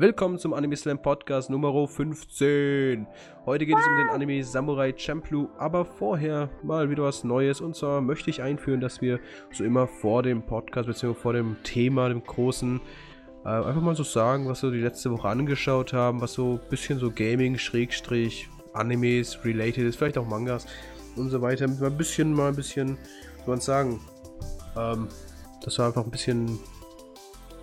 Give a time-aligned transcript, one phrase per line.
[0.00, 3.04] Willkommen zum Anime Slam Podcast Nummer 15.
[3.44, 7.60] Heute geht es um den Anime Samurai Champloo, aber vorher mal wieder was Neues.
[7.60, 9.18] Und zwar möchte ich einführen, dass wir
[9.50, 11.14] so immer vor dem Podcast bzw.
[11.14, 12.80] vor dem Thema, dem großen,
[13.44, 16.68] äh, einfach mal so sagen, was wir die letzte Woche angeschaut haben, was so ein
[16.70, 20.68] bisschen so Gaming, Schrägstrich, Animes related ist, vielleicht auch Mangas
[21.16, 21.66] und so weiter.
[21.66, 22.98] Mal ein bisschen, mal ein bisschen,
[23.44, 24.00] wie man sagen,
[24.76, 25.08] ähm,
[25.64, 26.60] dass wir einfach ein bisschen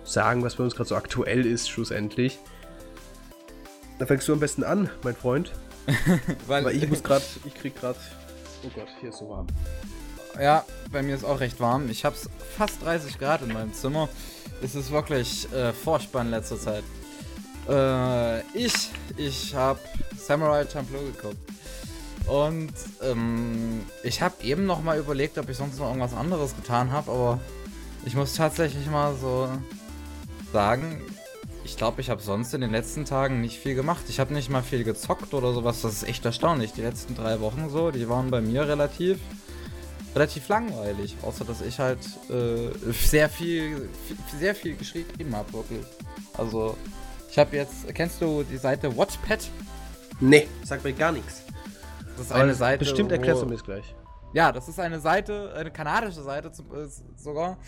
[0.06, 2.38] sagen, was bei uns gerade so aktuell ist, schlussendlich.
[3.98, 5.52] Da fängst du am besten an, mein Freund.
[6.46, 7.98] Weil, Weil ich muss gerade, ich krieg gerade,
[8.64, 9.46] oh Gott, hier ist so warm.
[10.40, 11.88] Ja, bei mir ist auch recht warm.
[11.88, 14.08] Ich hab's fast 30 Grad in meinem Zimmer.
[14.62, 16.84] Es ist wirklich äh, furchtbar in letzter Zeit.
[17.68, 19.78] Äh, ich, ich hab
[20.18, 21.38] Samurai Champloo geguckt.
[22.26, 26.90] Und ähm, ich habe eben noch mal überlegt, ob ich sonst noch irgendwas anderes getan
[26.90, 27.40] habe, aber
[28.04, 29.48] ich muss tatsächlich mal so
[30.56, 31.02] sagen,
[31.66, 34.04] ich glaube, ich habe sonst in den letzten Tagen nicht viel gemacht.
[34.08, 35.82] Ich habe nicht mal viel gezockt oder sowas.
[35.82, 36.72] Das ist echt erstaunlich.
[36.72, 39.18] Die letzten drei Wochen so, die waren bei mir relativ
[40.14, 41.98] relativ langweilig, außer dass ich halt
[42.30, 43.90] äh, sehr viel
[44.40, 45.84] sehr viel geschrieben habe wirklich.
[46.38, 46.74] Also
[47.30, 49.46] ich habe jetzt, kennst du die Seite Watchpad?
[50.20, 51.42] Nee, sagt mir gar nichts.
[52.16, 52.78] Das ist eine Seite.
[52.78, 53.94] Bestimmt erklärst du mir es gleich.
[54.32, 57.58] Ja, das ist eine Seite, eine kanadische Seite zum, äh, sogar,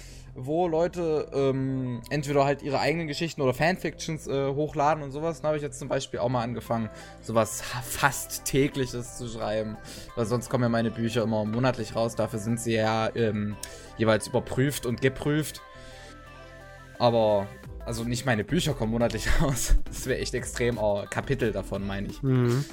[0.41, 5.41] wo Leute ähm, entweder halt ihre eigenen Geschichten oder Fanfictions äh, hochladen und sowas.
[5.41, 6.89] Da habe ich jetzt zum Beispiel auch mal angefangen,
[7.21, 9.77] sowas fast tägliches zu schreiben.
[10.17, 12.15] Weil sonst kommen ja meine Bücher immer monatlich raus.
[12.15, 13.57] Dafür sind sie ja ähm,
[13.97, 15.61] jeweils überprüft und geprüft.
[16.99, 17.47] Aber
[17.89, 19.75] also nicht meine Bücher kommen monatlich raus.
[19.87, 22.23] Das wäre echt extrem, aber Kapitel davon meine ich.
[22.23, 22.65] Mhm.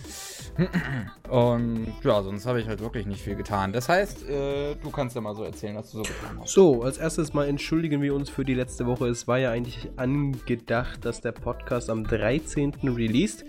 [1.29, 3.71] Und ja, sonst habe ich halt wirklich nicht viel getan.
[3.71, 6.51] Das heißt, äh, du kannst ja mal so erzählen, was du so getan hast.
[6.51, 9.07] So, als erstes mal entschuldigen wir uns für die letzte Woche.
[9.07, 12.73] Es war ja eigentlich angedacht, dass der Podcast am 13.
[12.83, 13.45] released.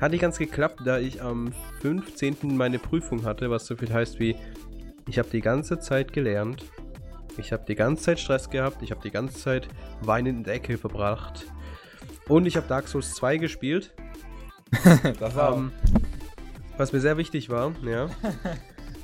[0.00, 2.56] Hat nicht ganz geklappt, da ich am 15.
[2.56, 4.34] meine Prüfung hatte, was so viel heißt wie,
[5.08, 6.64] ich habe die ganze Zeit gelernt.
[7.38, 8.82] Ich habe die ganze Zeit Stress gehabt.
[8.82, 9.68] Ich habe die ganze Zeit
[10.00, 11.46] weinend in der Ecke verbracht.
[12.28, 13.92] Und ich habe Dark Souls 2 gespielt.
[15.20, 15.56] das war.
[15.56, 15.72] Ähm,
[16.76, 18.08] was mir sehr wichtig war, ja.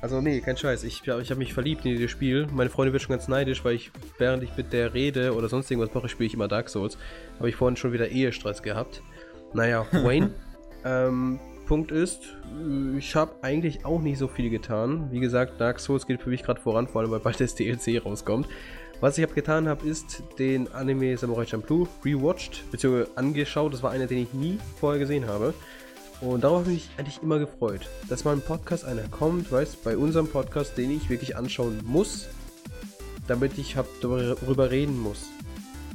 [0.03, 0.85] Also nee, kein Scheiß.
[0.85, 2.47] Ich, ich habe mich verliebt in dieses Spiel.
[2.53, 5.71] Meine Freundin wird schon ganz neidisch, weil ich, während ich mit der rede oder sonst
[5.71, 6.97] irgendwas mache, spiele ich immer Dark Souls.
[7.37, 9.03] Habe ich vorhin schon wieder Ehestress gehabt.
[9.53, 10.31] Naja, Wayne.
[10.87, 11.39] ähm,
[11.71, 12.23] Punkt ist,
[12.99, 15.07] ich habe eigentlich auch nicht so viel getan.
[15.13, 18.05] Wie gesagt, Dark Souls geht für mich gerade voran, vor allem weil bald das DLC
[18.05, 18.49] rauskommt.
[18.99, 23.73] Was ich habe getan habe, ist den Anime Samurai Champloo rewatched, beziehungsweise angeschaut.
[23.73, 25.55] Das war einer, den ich nie vorher gesehen habe.
[26.21, 29.85] Und darauf habe ich mich eigentlich immer gefreut, dass mal ein Podcast einer kommt, weißt,
[29.85, 32.31] bei unserem Podcast, den ich wirklich anschauen muss,
[33.29, 35.29] damit ich hab, darüber reden muss.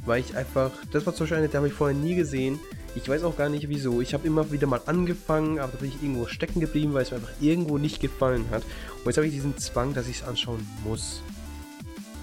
[0.06, 2.58] Weil ich einfach, das war zum Beispiel eine, der habe ich vorher nie gesehen.
[2.96, 4.00] Ich weiß auch gar nicht wieso.
[4.00, 7.10] Ich habe immer wieder mal angefangen, aber da bin ich irgendwo stecken geblieben, weil es
[7.10, 8.62] mir einfach irgendwo nicht gefallen hat.
[8.62, 11.22] Und jetzt habe ich diesen Zwang, dass ich es anschauen muss.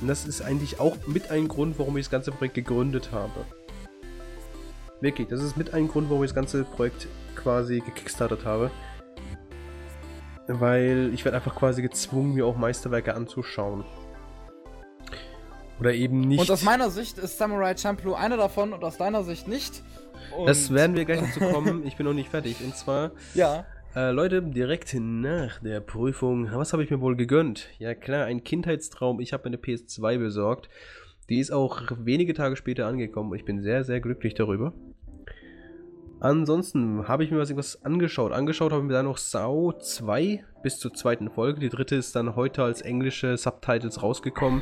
[0.02, 3.46] Und das ist eigentlich auch mit ein Grund, warum ich das ganze Projekt gegründet habe.
[5.00, 8.72] Wirklich, das ist mit ein Grund, warum ich das ganze Projekt quasi gekickstartet habe.
[10.48, 13.86] Weil ich werde einfach quasi gezwungen, mir auch Meisterwerke anzuschauen.
[15.80, 16.40] Oder eben nicht.
[16.40, 19.84] Und aus meiner Sicht ist Samurai Champloo einer davon und aus deiner Sicht nicht.
[20.38, 21.86] Und das werden wir gleich dazu kommen.
[21.86, 22.58] Ich bin noch nicht fertig.
[22.64, 23.12] Und zwar.
[23.34, 23.66] Ja.
[23.96, 27.70] Äh, Leute, direkt nach der Prüfung, was habe ich mir wohl gegönnt?
[27.78, 29.20] Ja klar, ein Kindheitstraum.
[29.20, 30.68] Ich habe eine PS2 besorgt.
[31.30, 34.74] Die ist auch wenige Tage später angekommen ich bin sehr, sehr glücklich darüber.
[36.20, 38.32] Ansonsten habe ich mir was irgendwas angeschaut.
[38.32, 41.60] Angeschaut habe ich mir dann noch Sau 2 bis zur zweiten Folge.
[41.60, 44.62] Die dritte ist dann heute als englische Subtitles rausgekommen.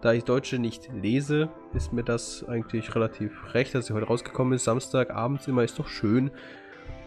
[0.00, 4.52] Da ich Deutsche nicht lese, ist mir das eigentlich relativ recht, dass sie heute rausgekommen
[4.52, 4.64] ist.
[4.64, 6.30] Samstagabends immer ist doch schön.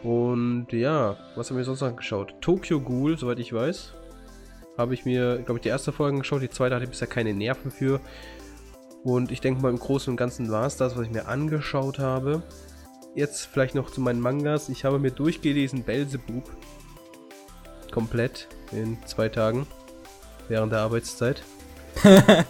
[0.04, 2.36] Und ja, was haben wir sonst angeschaut?
[2.42, 3.94] Tokyo Ghoul, soweit ich weiß.
[4.78, 6.42] Habe ich mir, glaube ich, die erste Folge angeschaut.
[6.42, 8.02] Die zweite hatte ich bisher keine Nerven für.
[9.04, 12.00] Und ich denke mal, im Großen und Ganzen war es das, was ich mir angeschaut
[12.00, 12.44] habe.
[13.16, 14.70] Jetzt vielleicht noch zu meinen Mangas.
[14.70, 16.50] Ich habe mir durchgelesen Belzebub.
[17.92, 19.66] Komplett in zwei Tagen.
[20.48, 21.44] Während der Arbeitszeit.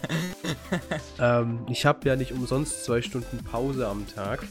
[1.18, 4.44] ähm, ich habe ja nicht umsonst zwei Stunden Pause am Tag.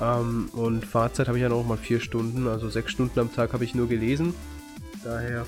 [0.00, 3.52] Ähm, und Fahrzeit habe ich ja noch mal vier Stunden, also sechs Stunden am Tag
[3.52, 4.34] habe ich nur gelesen.
[5.04, 5.46] Daher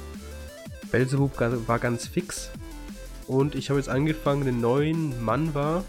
[0.91, 2.51] Belzebub war ganz fix.
[3.27, 5.85] Und ich habe jetzt angefangen, den neuen Manwa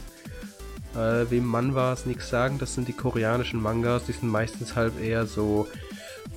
[0.95, 5.25] äh, wem Manwas nichts sagen, das sind die koreanischen Mangas, die sind meistens halt eher
[5.25, 5.67] so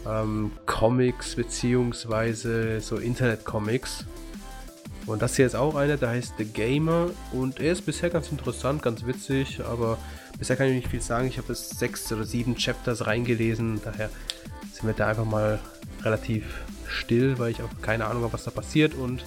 [0.06, 4.04] ähm, Comics beziehungsweise so Internet-Comics.
[5.06, 8.30] Und das hier ist auch einer, der heißt The Gamer und er ist bisher ganz
[8.30, 9.98] interessant, ganz witzig, aber
[10.38, 11.28] bisher kann ich nicht viel sagen.
[11.28, 14.08] Ich habe es sechs oder sieben Chapters reingelesen, daher
[14.72, 15.58] sind wir da einfach mal
[16.02, 19.24] relativ still, weil ich auch keine Ahnung habe, was da passiert und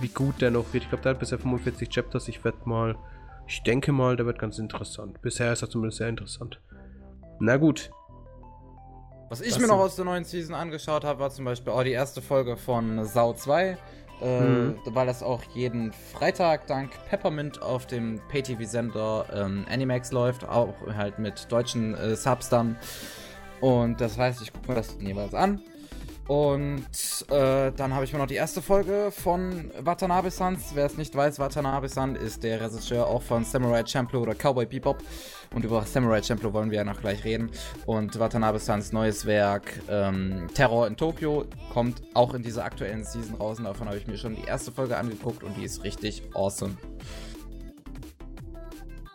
[0.00, 0.84] wie gut der noch wird.
[0.84, 2.28] Ich glaube, der hat bisher 45 Chapters.
[2.28, 2.96] Ich werde mal,
[3.46, 5.20] ich denke mal, der wird ganz interessant.
[5.22, 6.60] Bisher ist er zumindest sehr interessant.
[7.38, 7.90] Na gut.
[9.28, 11.82] Was ich das mir noch aus der neuen Season angeschaut habe, war zum Beispiel auch
[11.82, 13.76] die erste Folge von Sau 2.
[14.22, 14.78] Äh, mhm.
[14.86, 21.18] Weil das auch jeden Freitag dank Peppermint auf dem Pay-TV-Sender ähm, Animax läuft, auch halt
[21.18, 22.76] mit deutschen äh, Subs dann.
[23.60, 25.60] Und das heißt, ich gucke mir das jeweils an.
[26.28, 26.86] Und
[27.30, 30.74] äh, dann habe ich mir noch die erste Folge von Watanabe-Sans.
[30.74, 35.02] Wer es nicht weiß, Watanabe-san ist der Regisseur auch von Samurai Champloo oder Cowboy Bebop.
[35.54, 37.50] Und über Samurai Champloo wollen wir ja noch gleich reden.
[37.86, 43.58] Und Watanabe-Sans neues Werk ähm, Terror in Tokio kommt auch in dieser aktuellen Season raus.
[43.58, 46.76] Und davon habe ich mir schon die erste Folge angeguckt und die ist richtig awesome.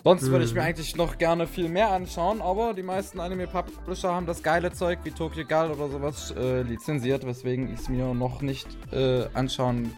[0.04, 0.68] Sonst würde ich mir mhm.
[0.68, 5.12] eigentlich noch gerne viel mehr anschauen, aber die meisten Anime-Publisher haben das geile Zeug wie
[5.12, 9.94] Tokyo Gal oder sowas äh, lizenziert, weswegen ich es mir noch nicht äh, anschauen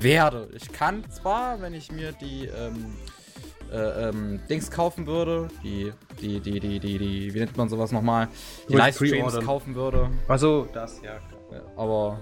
[0.00, 0.48] werde.
[0.54, 2.94] Ich kann zwar, wenn ich mir die ähm,
[3.72, 7.90] äh, ähm, Dings kaufen würde, die, die, die, die, die, die, wie nennt man sowas
[7.90, 8.28] nochmal?
[8.68, 10.10] Die Livestreams kaufen würde.
[10.28, 11.18] Also das, ja.
[11.76, 12.20] Aber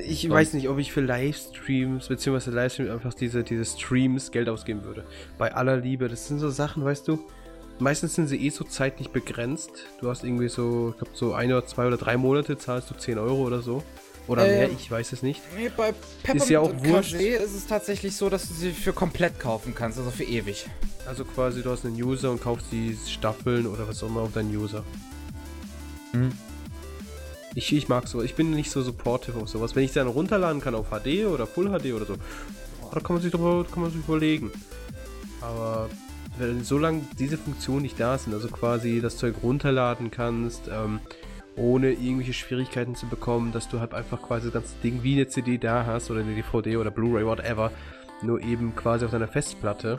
[0.00, 0.30] ich so.
[0.30, 5.04] weiß nicht, ob ich für Livestreams, beziehungsweise Livestreams einfach diese, diese Streams Geld ausgeben würde.
[5.38, 7.24] Bei aller Liebe, das sind so Sachen, weißt du,
[7.78, 9.70] meistens sind sie eh so zeitlich begrenzt.
[10.00, 12.94] Du hast irgendwie so, ich glaube, so ein oder zwei oder drei Monate zahlst du
[12.94, 13.82] 10 Euro oder so.
[14.26, 15.40] Oder äh, mehr, ich weiß es nicht.
[15.56, 15.92] Nee, bei
[16.22, 17.14] Peppermint ist ja auch wurscht.
[17.14, 20.66] ist es tatsächlich so, dass du sie für komplett kaufen kannst, also für ewig.
[21.06, 24.32] Also quasi, du hast einen User und kaufst die Staffeln oder was auch immer auf
[24.32, 24.84] deinen User.
[26.12, 26.30] Hm.
[27.54, 28.24] Ich, ich mag sowas.
[28.24, 29.74] Ich bin nicht so supportive auf sowas.
[29.74, 32.14] Wenn ich dann runterladen kann auf HD oder Full HD oder so,
[32.92, 34.52] da kann man sich drüber, kann man sich überlegen.
[35.40, 35.88] Aber
[36.38, 41.00] wenn solange diese Funktionen nicht da sind, also quasi das Zeug runterladen kannst, ähm,
[41.56, 45.28] ohne irgendwelche Schwierigkeiten zu bekommen, dass du halt einfach quasi das ganze Ding wie eine
[45.28, 47.72] CD da hast oder eine DVD oder Blu-ray, whatever,
[48.22, 49.98] nur eben quasi auf deiner Festplatte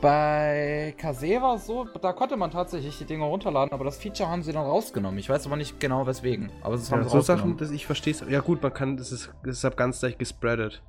[0.00, 4.28] bei Kase war es so, da konnte man tatsächlich die Dinge runterladen, aber das Feature
[4.28, 5.18] haben sie dann rausgenommen.
[5.18, 6.50] Ich weiß aber nicht genau weswegen.
[6.62, 9.12] Aber das haben ja, sie so Sachen, dass ich verstehe Ja gut, man kann, das
[9.12, 10.82] ist deshalb ganz leicht gespreadet.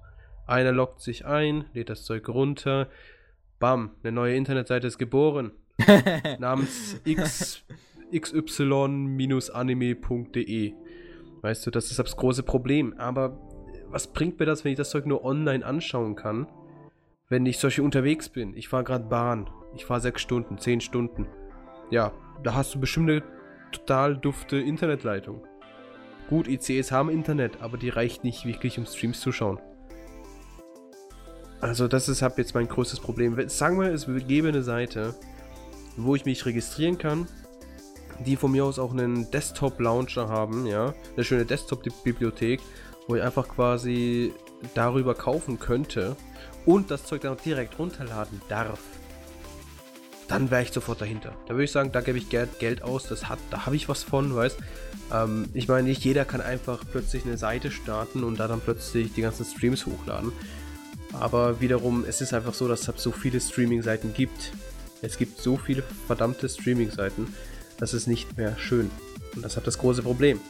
[0.45, 2.87] Einer loggt sich ein, lädt das Zeug runter,
[3.59, 5.51] bam, eine neue Internetseite ist geboren.
[6.39, 7.63] namens x,
[8.11, 8.73] xy-anime.de.
[11.41, 12.93] Weißt du, das ist das große Problem.
[12.97, 13.37] Aber
[13.89, 16.47] was bringt mir das, wenn ich das Zeug nur online anschauen kann?
[17.29, 18.55] Wenn ich solche unterwegs bin.
[18.55, 19.49] Ich fahre gerade Bahn.
[19.75, 21.27] Ich fahre sechs Stunden, zehn Stunden.
[21.89, 22.13] Ja,
[22.43, 23.23] da hast du bestimmt eine
[23.71, 25.45] total dufte Internetleitung.
[26.29, 29.59] Gut, ICEs haben Internet, aber die reicht nicht wirklich, um Streams zu schauen.
[31.59, 33.37] Also das ist hab jetzt mein größtes Problem.
[33.49, 35.15] Sagen wir, es gäbe eine Seite,
[35.95, 37.27] wo ich mich registrieren kann,
[38.25, 42.61] die von mir aus auch einen Desktop-Launcher haben, ja, eine schöne Desktop-Bibliothek,
[43.07, 44.33] wo ich einfach quasi
[44.75, 46.15] darüber kaufen könnte
[46.67, 48.79] und das Zeug dann auch direkt runterladen darf,
[50.27, 51.33] dann wäre ich sofort dahinter.
[51.47, 53.87] Da würde ich sagen, da gebe ich Geld, Geld aus, das hat, da habe ich
[53.87, 54.57] was von, weißt
[55.13, 59.13] ähm, Ich meine, nicht jeder kann einfach plötzlich eine Seite starten und da dann plötzlich
[59.13, 60.33] die ganzen Streams hochladen.
[61.13, 64.51] Aber wiederum, es ist einfach so, dass es so viele Streaming-Seiten gibt.
[65.01, 67.33] Es gibt so viele verdammte Streaming-Seiten,
[67.77, 68.91] das ist nicht mehr schön.
[69.35, 70.41] Und das hat das große Problem.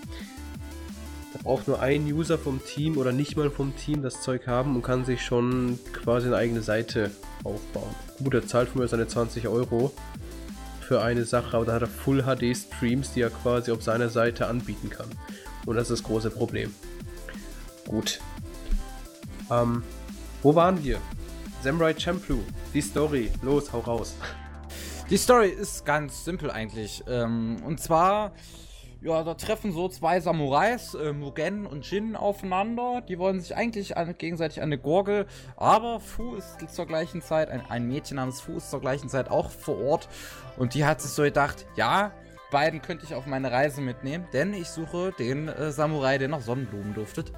[1.44, 4.82] Braucht nur ein User vom Team oder nicht mal vom Team das Zeug haben und
[4.82, 7.12] kann sich schon quasi eine eigene Seite
[7.44, 7.96] aufbauen.
[8.24, 9.94] Gut, er zahlt von mir seine 20 Euro
[10.82, 14.10] für eine Sache, aber da hat er Full HD Streams, die er quasi auf seiner
[14.10, 15.08] Seite anbieten kann.
[15.66, 16.74] Und das ist das große Problem.
[17.86, 18.20] Gut.
[19.52, 19.84] Ähm,
[20.44, 21.00] wo waren wir?
[21.62, 22.40] Samurai Champloo,
[22.74, 23.32] die Story.
[23.42, 24.16] Los, hau raus.
[25.10, 27.04] Die Story ist ganz simpel eigentlich.
[27.08, 28.34] Ähm, und zwar
[29.02, 33.02] ja, da treffen so zwei Samurais, äh, Mugen und Jin, aufeinander.
[33.08, 35.28] Die wollen sich eigentlich an, gegenseitig an eine Gurgel.
[35.56, 39.30] Aber Fu ist zur gleichen Zeit, ein, ein Mädchen namens Fu ist zur gleichen Zeit
[39.30, 40.10] auch vor Ort.
[40.58, 42.12] Und die hat sich so gedacht, ja,
[42.50, 46.42] beiden könnte ich auf meine Reise mitnehmen, denn ich suche den äh, Samurai, der nach
[46.42, 47.32] Sonnenblumen duftet.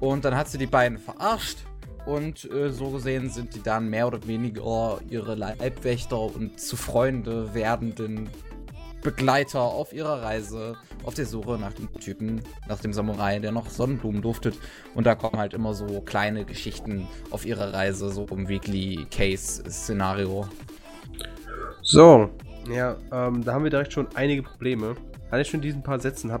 [0.00, 1.58] Und dann hat sie die beiden verarscht.
[2.06, 7.52] Und äh, so gesehen sind die dann mehr oder weniger ihre Leibwächter und zu Freunde
[7.52, 8.30] werdenden
[9.02, 13.70] Begleiter auf ihrer Reise auf der Suche nach dem Typen, nach dem Samurai, der noch
[13.70, 14.58] Sonnenblumen duftet.
[14.94, 20.48] Und da kommen halt immer so kleine Geschichten auf ihrer Reise, so im Weekly Case-Szenario.
[21.82, 22.30] So,
[22.70, 24.94] ja, ähm, da haben wir direkt schon einige Probleme.
[25.30, 26.32] Allein schon in diesen paar Sätzen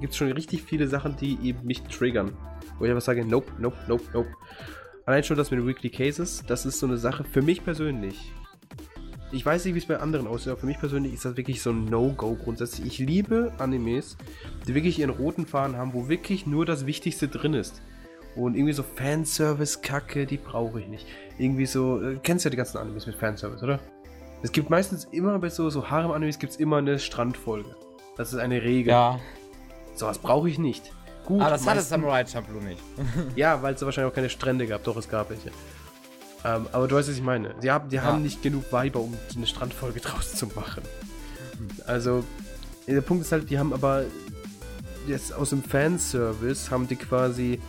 [0.00, 2.36] gibt es schon richtig viele Sachen, die eben mich triggern.
[2.78, 4.28] Wo ich einfach sage, nope, nope, nope, nope.
[5.04, 8.32] Allein schon das mit den Weekly Cases, das ist so eine Sache für mich persönlich.
[9.32, 11.62] Ich weiß nicht, wie es bei anderen aussieht, aber für mich persönlich ist das wirklich
[11.62, 12.86] so ein No-Go grundsätzlich.
[12.86, 14.16] Ich liebe Animes,
[14.66, 17.80] die wirklich ihren roten Faden haben, wo wirklich nur das Wichtigste drin ist.
[18.34, 21.06] Und irgendwie so Fanservice-Kacke, die brauche ich nicht.
[21.38, 23.78] Irgendwie so, äh, kennst ja die ganzen Animes mit Fanservice, oder?
[24.42, 27.76] Es gibt meistens immer bei so, so Harem-Animes gibt es immer eine Strandfolge.
[28.16, 28.90] Das ist eine Regel.
[28.90, 29.20] Ja.
[29.94, 30.92] So was brauche ich nicht.
[31.24, 32.80] Gut, Aber das hatte Samurai Champloo nicht.
[33.36, 34.82] ja, weil es wahrscheinlich auch keine Strände gab.
[34.84, 35.50] Doch, es gab welche.
[36.44, 37.54] Ähm, aber du weißt, was ich meine.
[37.62, 38.02] Die haben, die ja.
[38.02, 40.82] haben nicht genug Weiber, um eine Strandfolge draus zu machen.
[41.86, 42.24] Also,
[42.86, 44.04] der Punkt ist halt, die haben aber
[45.06, 47.60] jetzt aus dem Fanservice haben die quasi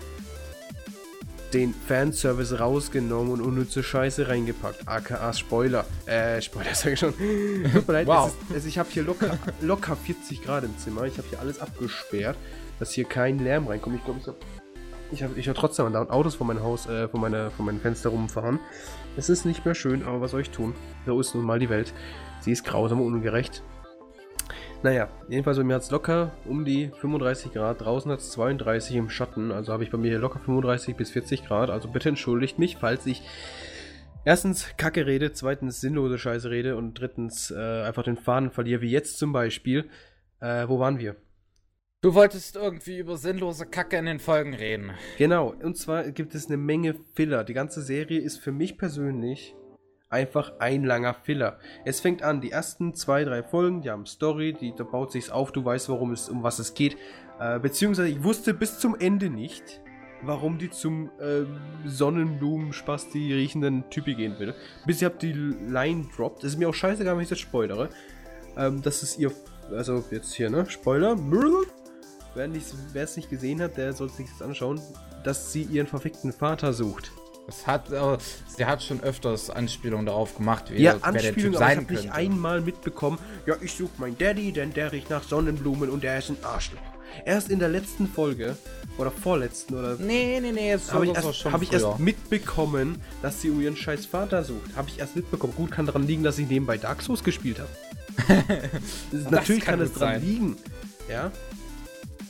[1.54, 4.88] den Fanservice rausgenommen und unnütze Scheiße reingepackt.
[4.88, 5.86] AKA Spoiler.
[6.06, 7.13] Äh, Spoiler sag ich schon.
[7.74, 8.28] Tut mir leid, wow.
[8.28, 11.04] ist, also ich habe hier locker, locker 40 Grad im Zimmer.
[11.04, 12.38] Ich habe hier alles abgesperrt,
[12.80, 13.98] dass hier kein Lärm reinkommt.
[13.98, 14.38] Ich glaube, ich habe
[15.12, 17.80] ich habe ich hab trotzdem andauernd Autos vor meinem Haus, äh, vor, meine, vor meinem
[17.80, 18.60] Fenster rumfahren.
[19.18, 20.74] Es ist nicht mehr schön, aber was soll ich tun?
[21.06, 21.94] So ist nun mal die Welt.
[22.39, 23.62] Sie ist grausam und ungerecht.
[24.84, 27.82] Naja, jedenfalls bei mir hat es locker um die 35 Grad.
[27.82, 29.51] Draußen hat es 32 im Schatten.
[29.51, 31.70] Also habe ich bei mir hier locker 35 bis 40 Grad.
[31.70, 33.22] Also bitte entschuldigt mich, falls ich
[34.25, 38.89] erstens Kacke rede, zweitens sinnlose Scheiße rede und drittens äh, einfach den Faden verliere, wie
[38.89, 39.88] jetzt zum Beispiel.
[40.39, 41.15] Äh, wo waren wir?
[42.03, 44.89] Du wolltest irgendwie über sinnlose Kacke in den Folgen reden.
[45.20, 47.43] Genau, und zwar gibt es eine Menge Filler.
[47.43, 49.55] Die ganze Serie ist für mich persönlich
[50.10, 51.60] einfach ein langer Filler.
[51.86, 55.29] Es fängt an, die ersten zwei, drei Folgen, die haben Story, die, da baut sich's
[55.29, 56.98] auf, du weißt, worum es, um was es geht.
[57.39, 59.79] Äh, beziehungsweise ich wusste bis zum Ende nicht,
[60.24, 61.43] warum die zum äh,
[61.88, 64.55] Sonnenblumen-Spasti riechenden Typi gehen will.
[64.88, 66.43] Bis ich hab die Line droppt.
[66.43, 67.89] Es ist mir auch scheißegal, wenn ich das spoilere.
[68.58, 69.31] Ähm, das ist ihr,
[69.70, 70.67] also jetzt hier, ne?
[70.67, 71.15] Spoiler.
[72.36, 74.80] Wer es nicht gesehen hat, der soll sich das anschauen,
[75.24, 77.12] dass sie ihren verfickten Vater sucht.
[77.48, 81.56] Es hat, äh, sie hat schon öfters Anspielungen darauf gemacht, wie ja, wer der Typ
[81.56, 85.10] sein aber ich habe nicht einmal mitbekommen, ja, ich suche meinen Daddy, denn der riecht
[85.10, 86.80] nach Sonnenblumen und der ist ein Arschloch.
[87.26, 88.56] Erst in der letzten Folge,
[88.98, 89.98] oder vorletzten, oder...
[89.98, 93.76] Nee, nee, nee, jetzt habe ich, erst, hab ich erst mitbekommen, dass sie um ihren
[93.76, 94.76] scheiß Vater sucht.
[94.76, 95.54] Habe ich erst mitbekommen.
[95.56, 98.40] Gut, kann daran liegen, dass ich nebenbei Dark Souls gespielt habe.
[99.30, 100.22] Natürlich kann, kann es dran sein.
[100.22, 100.58] liegen.
[101.10, 101.32] Ja,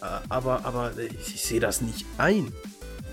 [0.02, 2.52] aber, aber ich, ich sehe das nicht ein.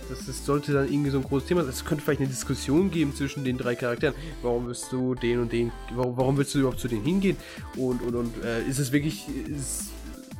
[0.08, 1.70] Das, das, sollte dann irgendwie so ein großes Thema sein.
[1.70, 4.14] Es könnte vielleicht eine Diskussion geben zwischen den drei Charakteren.
[4.42, 7.36] Warum willst du den und den, warum, warum willst du überhaupt zu denen hingehen?
[7.76, 9.90] Und, und, und äh, ist es wirklich, ist,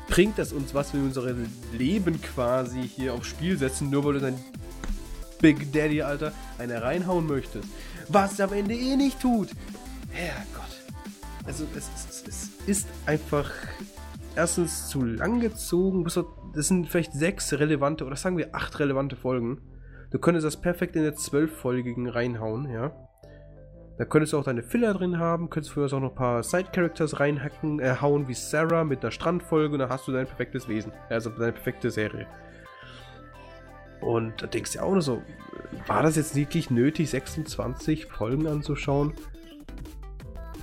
[0.08, 1.34] bringt das uns was, wenn wir unser
[1.76, 4.38] Leben quasi hier aufs Spiel setzen, nur weil du dein
[5.40, 7.68] Big Daddy, Alter, eine reinhauen möchtest?
[8.08, 9.50] Was am Ende eh nicht tut.
[10.10, 10.64] Herrgott.
[11.44, 13.50] Also, es, es, es ist einfach
[14.34, 16.04] erstens zu lang gezogen.
[16.54, 19.60] Das sind vielleicht sechs relevante oder sagen wir acht relevante Folgen.
[20.10, 22.92] Du könntest das perfekt in der zwölffolgigen reinhauen, ja.
[23.98, 27.18] Da könntest du auch deine Filler drin haben, könntest du auch noch ein paar Side-Characters
[27.18, 30.92] reinhacken, äh, hauen wie Sarah mit einer Strandfolge und dann hast du dein perfektes Wesen.
[31.10, 32.26] Also deine perfekte Serie.
[34.00, 35.22] Und da denkst du auch nur so,
[35.88, 39.14] war das jetzt wirklich nötig, 26 Folgen anzuschauen?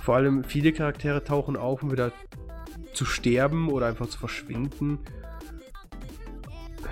[0.00, 2.12] Vor allem viele Charaktere tauchen auf und wieder
[2.94, 5.00] zu sterben oder einfach zu verschwinden.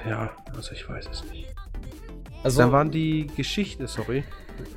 [0.09, 1.55] Ja, also ich weiß es nicht.
[2.43, 4.25] Also, Dann waren die Geschichten, sorry.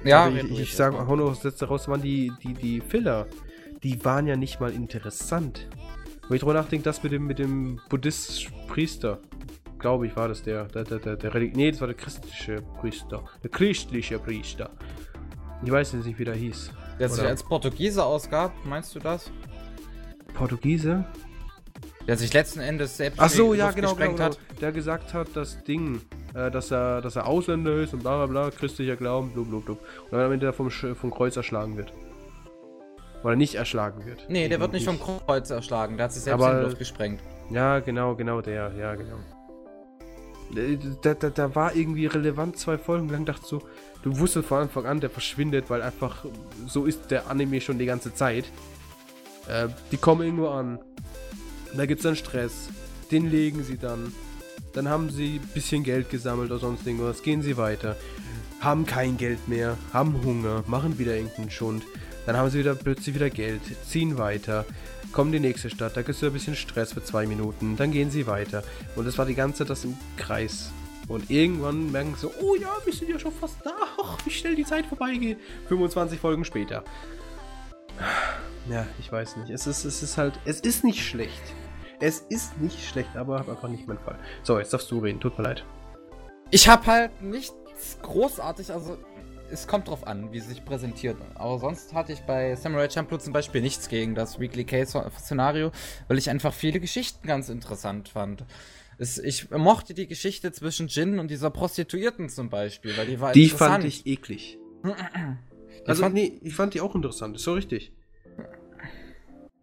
[0.04, 3.28] Ja, also ich, ich, ich sage auch noch Sätze raus, waren die, die, die Filler.
[3.84, 5.68] Die waren ja nicht mal interessant.
[6.28, 9.20] Wenn ich drüber nachdenke, das mit dem, mit dem buddhistischen Priester,
[9.80, 13.24] glaube ich, war das der, der, der, der, der Nee, das war der christliche Priester.
[13.44, 14.72] Der christliche Priester.
[15.64, 16.72] Ich weiß jetzt nicht, wie der hieß.
[17.00, 19.32] Der sich als Portugiese ausgab, meinst du das?
[20.34, 21.06] Portugiese?
[22.08, 24.30] Der sich letzten Endes selbst Ach so, ja, genau, genau, genau.
[24.62, 26.02] Der gesagt hat, das Ding,
[26.34, 29.66] äh, dass, er, dass er Ausländer ist und bla bla bla, christlicher Glauben, blub blub
[29.66, 29.80] blub.
[30.06, 31.92] Und dann am Ende vom, vom Kreuz erschlagen wird.
[33.24, 34.26] Oder nicht erschlagen wird.
[34.30, 36.80] Nee, der wird nicht vom Kreuz erschlagen, der hat sich selbst Aber, in die Luft
[36.80, 37.20] gesprengt.
[37.50, 39.18] Ja, genau, genau der, ja, genau.
[40.56, 43.64] Äh, da, da, da war irgendwie relevant zwei Folgen lang, dachte so,
[44.04, 46.24] du wusstest von Anfang an, der verschwindet, weil einfach
[46.68, 48.46] so ist der Anime schon die ganze Zeit.
[49.50, 50.80] Äh, die kommen irgendwo an.
[51.76, 52.70] Da gibt es dann Stress.
[53.12, 54.14] Den legen sie dann.
[54.74, 57.24] Dann haben sie ein bisschen Geld gesammelt oder sonst irgendwas.
[57.24, 57.96] Gehen sie weiter.
[58.60, 59.78] Haben kein Geld mehr.
[59.94, 60.64] Haben Hunger.
[60.68, 61.84] Machen wieder irgendeinen Schund.
[62.26, 63.62] Dann haben sie wieder plötzlich wieder Geld.
[63.88, 64.66] Ziehen weiter.
[65.12, 65.96] Kommen in die nächste Stadt.
[65.96, 67.78] Da gibt es ein bisschen Stress für zwei Minuten.
[67.78, 68.64] Dann gehen sie weiter.
[68.96, 70.72] Und das war die ganze Zeit das im Kreis.
[71.08, 73.74] Und irgendwann merken sie so, oh ja, wir sind ja schon fast da.
[74.04, 75.38] Ach, wie schnell die Zeit vorbeigeht.
[75.70, 76.84] 25 Folgen später.
[78.70, 79.50] Ja, ich weiß nicht.
[79.50, 81.42] Es ist, es ist halt, es ist nicht schlecht.
[82.00, 84.20] Es ist nicht schlecht, aber einfach nicht mein Fall.
[84.44, 85.20] So, jetzt darfst du reden.
[85.20, 85.66] Tut mir leid.
[86.52, 87.54] Ich habe halt nichts
[88.02, 88.98] großartig, also
[89.50, 91.18] es kommt drauf an, wie es sich präsentiert.
[91.36, 95.72] Aber sonst hatte ich bei Samurai Champloo zum Beispiel nichts gegen das Weekly Case-Szenario,
[96.08, 98.46] weil ich einfach viele Geschichten ganz interessant fand.
[99.00, 103.32] Es, ich mochte die Geschichte zwischen Jin und dieser Prostituierten zum Beispiel, weil die war
[103.32, 103.72] Die interessant.
[103.74, 104.58] fand ich eklig.
[105.86, 107.94] Also, fand- nee, ich fand die auch interessant, ist so richtig.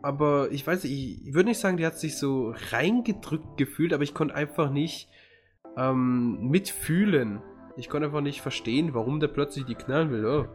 [0.05, 4.03] Aber ich weiß nicht, ich würde nicht sagen, die hat sich so reingedrückt gefühlt, aber
[4.03, 5.09] ich konnte einfach nicht
[5.79, 7.41] ähm, mitfühlen.
[7.79, 10.27] Ich konnte einfach nicht verstehen, warum der plötzlich die knallen will.
[10.27, 10.47] Oh.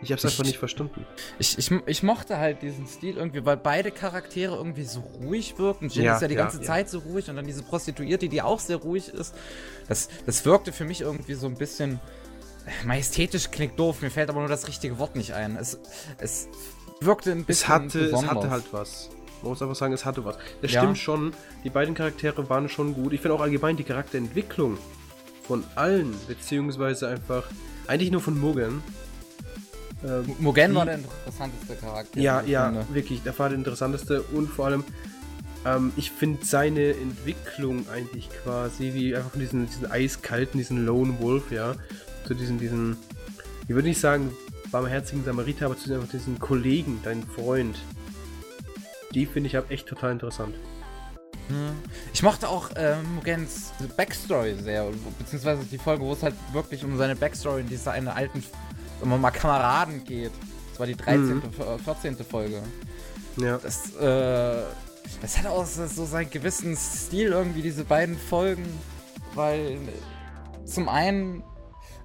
[0.00, 1.04] Ich hab's einfach Ich- nicht verstanden.
[1.38, 5.88] Ich, ich, ich mochte halt diesen Stil irgendwie, weil beide Charaktere irgendwie so ruhig wirken.
[5.88, 6.64] Jin Ja, ist ja die ja, ganze ja.
[6.64, 9.34] Zeit so ruhig und dann diese Prostituierte, die auch sehr ruhig ist.
[9.88, 12.00] Das, das wirkte für mich irgendwie so ein bisschen.
[12.86, 15.56] Majestätisch klingt doof, mir fällt aber nur das richtige Wort nicht ein.
[15.56, 15.78] Es,
[16.16, 16.48] es
[17.00, 17.64] wirkte ein bisschen.
[17.66, 19.10] Es hatte, es hatte halt was.
[19.42, 20.36] Man muss einfach sagen, es hatte was.
[20.62, 20.80] Das Ja.
[20.82, 21.32] stimmt schon,
[21.64, 23.12] die beiden Charaktere waren schon gut.
[23.12, 24.78] Ich finde auch allgemein die Charakterentwicklung
[25.46, 27.44] von allen, beziehungsweise einfach,
[27.86, 28.82] eigentlich nur von Mugen.
[30.02, 32.20] Ähm, Mugen die- war der interessanteste Charakter.
[32.20, 32.86] Ja, ja, finde.
[32.94, 33.22] wirklich.
[33.22, 34.84] Der war der interessanteste und vor allem,
[35.66, 41.16] ähm, ich finde seine Entwicklung eigentlich quasi, wie einfach von diesen, diesen eiskalten, diesen Lone
[41.20, 41.74] Wolf, ja,
[42.26, 42.96] zu diesen, diesen,
[43.68, 44.30] ich würde nicht sagen
[44.74, 47.78] barmherzigen Samariter, aber zu einfach diesen Kollegen, deinen Freund.
[49.12, 50.56] Die finde ich halt echt total interessant.
[51.46, 51.76] Hm.
[52.12, 56.96] Ich mochte auch ähm, Mugens Backstory sehr, beziehungsweise die Folge, wo es halt wirklich um
[56.98, 58.42] seine Backstory in dieser einen alten,
[59.00, 60.32] wir mal, Kameraden geht.
[60.70, 61.42] Das war die 13., Mhm.
[61.60, 62.16] äh, 14.
[62.24, 62.60] Folge.
[63.36, 63.58] Ja.
[63.58, 64.62] Das, äh,
[65.22, 68.66] das hat auch so seinen gewissen Stil irgendwie, diese beiden Folgen,
[69.34, 71.44] weil äh, zum einen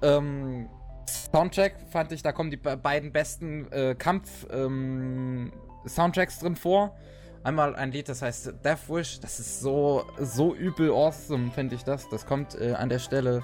[0.02, 0.68] ähm,
[1.10, 5.52] Soundtrack fand ich, da kommen die be beiden besten äh, Kampf ähm,
[5.84, 6.96] drin vor.
[7.42, 9.20] Einmal ein Lied, das heißt Death Wish.
[9.20, 12.08] Das ist so, so übel awesome, finde ich das.
[12.10, 13.42] Das kommt äh, an der Stelle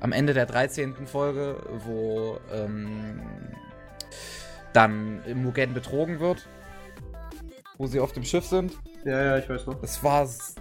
[0.00, 1.06] am Ende der 13.
[1.06, 3.20] Folge, wo ähm,
[4.72, 6.48] dann Mugen betrogen wird.
[7.78, 8.72] Wo sie auf dem Schiff sind.
[9.04, 9.80] Ja, ja, ich weiß noch.
[9.80, 10.54] Das war, das,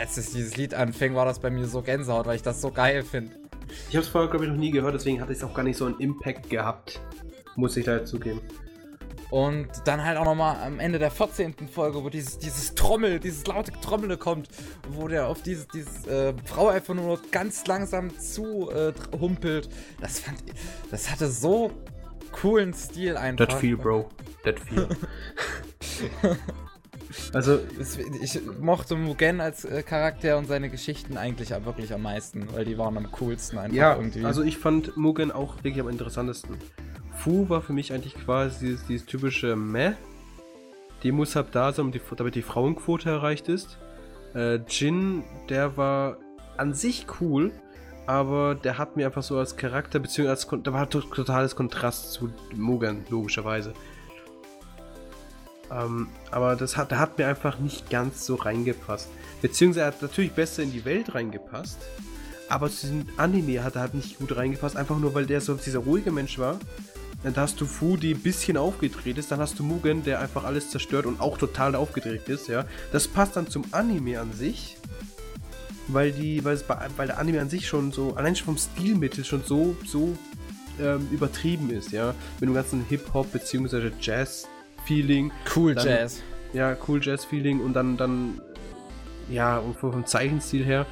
[0.00, 2.72] als es dieses Lied anfing, war das bei mir so Gänsehaut, weil ich das so
[2.72, 3.36] geil finde.
[3.88, 5.62] Ich habe es vorher, glaube ich, noch nie gehört, deswegen hatte ich es auch gar
[5.62, 7.00] nicht so einen Impact gehabt.
[7.56, 8.40] Muss ich da jetzt zugeben.
[9.30, 11.54] Und dann halt auch nochmal am Ende der 14.
[11.72, 14.48] Folge, wo dieses, dieses Trommel, dieses laute Trommel kommt,
[14.90, 19.68] wo der auf dieses, dieses äh, Frau einfach nur ganz langsam zu äh, humpelt.
[20.00, 20.54] Das fand ich,
[20.90, 21.72] das hatte so
[22.30, 23.46] coolen Stil einfach.
[23.46, 24.08] That feel, bro.
[24.44, 24.88] That feel.
[27.32, 32.48] also, Es- Ich mochte Mugen als äh, Charakter und seine Geschichten eigentlich wirklich am meisten,
[32.52, 34.24] weil die waren am coolsten einfach Ja, irgendwie.
[34.24, 36.56] also ich fand Mugen auch wirklich am interessantesten.
[37.16, 39.92] Fu war für mich eigentlich quasi dieses, dieses typische Meh.
[41.02, 43.78] Die muss halt da sein, damit die Frauenquote erreicht ist.
[44.34, 46.18] Äh, Jin, der war
[46.56, 47.52] an sich cool,
[48.06, 52.12] aber der hat mir einfach so als Charakter, beziehungsweise als, der war to totales Kontrast
[52.12, 53.72] zu Mugen, logischerweise.
[55.70, 59.08] Ähm, aber das hat, der hat mir einfach nicht ganz so reingepasst.
[59.42, 61.78] Beziehungsweise hat natürlich besser in die Welt reingepasst.
[62.48, 65.54] Aber zu diesem Anime hat er halt nicht gut reingepasst, einfach nur weil der so
[65.54, 66.58] dieser ruhige Mensch war.
[67.24, 70.44] Dann hast du Fu, die ein bisschen aufgedreht ist, dann hast du Mugen, der einfach
[70.44, 72.66] alles zerstört und auch total aufgedreht ist, ja.
[72.92, 74.76] Das passt dann zum Anime an sich,
[75.88, 79.24] weil die, weil, es weil der Anime an sich schon so, allein schon vom Stilmittel
[79.24, 80.16] schon so, so
[80.80, 82.14] ähm, übertrieben ist, ja.
[82.38, 83.90] Mit dem ganzen Hip-Hop bzw.
[84.90, 85.32] Jazz-Feeling.
[85.54, 86.22] cool dann- Jazz.
[86.52, 88.40] Ja, cool Jazz-Feeling und dann, dann,
[89.28, 90.86] ja, und vom Zeichenstil her.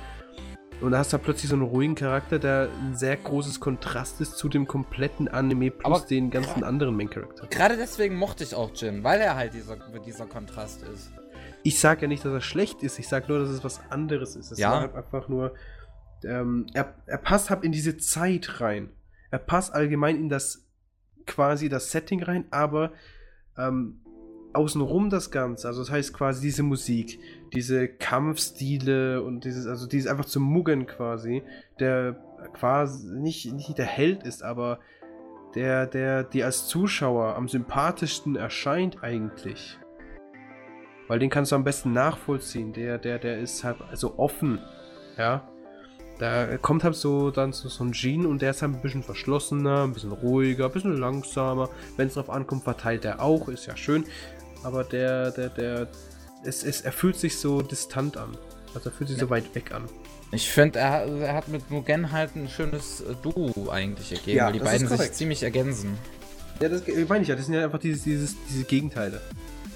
[0.81, 4.37] Und da hast du plötzlich so einen ruhigen Charakter, der ein sehr großes Kontrast ist
[4.37, 7.49] zu dem kompletten Anime plus Aber den ganzen anderen Main-Charakteren.
[7.49, 11.11] Gerade deswegen mochte ich auch Jin, weil er halt dieser, dieser Kontrast ist.
[11.63, 14.35] Ich sage ja nicht, dass er schlecht ist, ich sage nur, dass es was anderes
[14.37, 14.51] ist.
[14.51, 14.73] Es Ja.
[14.73, 15.55] war halt einfach nur,
[16.25, 18.91] ähm, er, er passt halt in diese Zeit rein.
[19.31, 20.67] Er passt allgemein in das,
[21.27, 22.93] quasi das Setting rein, aber
[23.59, 24.01] ähm,
[24.53, 27.19] außenrum das Ganze, also das heißt quasi diese Musik,
[27.53, 31.43] diese Kampfstile und dieses, also dieses einfach zum Muggen quasi,
[31.81, 32.17] der
[32.53, 34.79] quasi nicht, nicht der Held ist, aber
[35.55, 39.79] der, der dir als Zuschauer am sympathischsten erscheint eigentlich.
[41.07, 42.73] Weil den kannst du am besten nachvollziehen.
[42.73, 44.61] Der, der, der ist halt so offen.
[45.19, 45.49] Ja.
[46.19, 49.03] Da kommt halt so dann so, so ein Jean und der ist halt ein bisschen
[49.03, 51.69] verschlossener, ein bisschen ruhiger, ein bisschen langsamer.
[51.97, 54.05] Wenn es drauf ankommt, verteilt er auch, ist ja schön.
[54.63, 55.89] Aber der, der, der,
[56.45, 58.37] es, es, er fühlt sich so distant an.
[58.75, 59.85] Also er fühlt sich so weit weg an.
[60.31, 64.37] Ich finde, er, hat- er hat mit Mugen halt ein schönes äh, Duo eigentlich ergeben,
[64.39, 65.97] Ja, weil die beiden sich ziemlich ergänzen.
[66.61, 67.37] Ja, das meine ich ja.
[67.37, 69.21] Das sind ja einfach dieses, dieses, diese Gegenteile.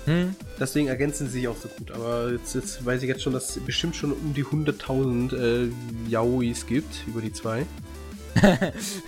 [0.08, 0.34] Hm?
[0.58, 1.90] Deswegen ergänzen sie sich auch so gut.
[1.90, 5.70] Aber jetzt, jetzt weiß ich jetzt schon, dass es bestimmt schon um die 100.000 äh,
[6.08, 7.66] Yaois gibt über die zwei.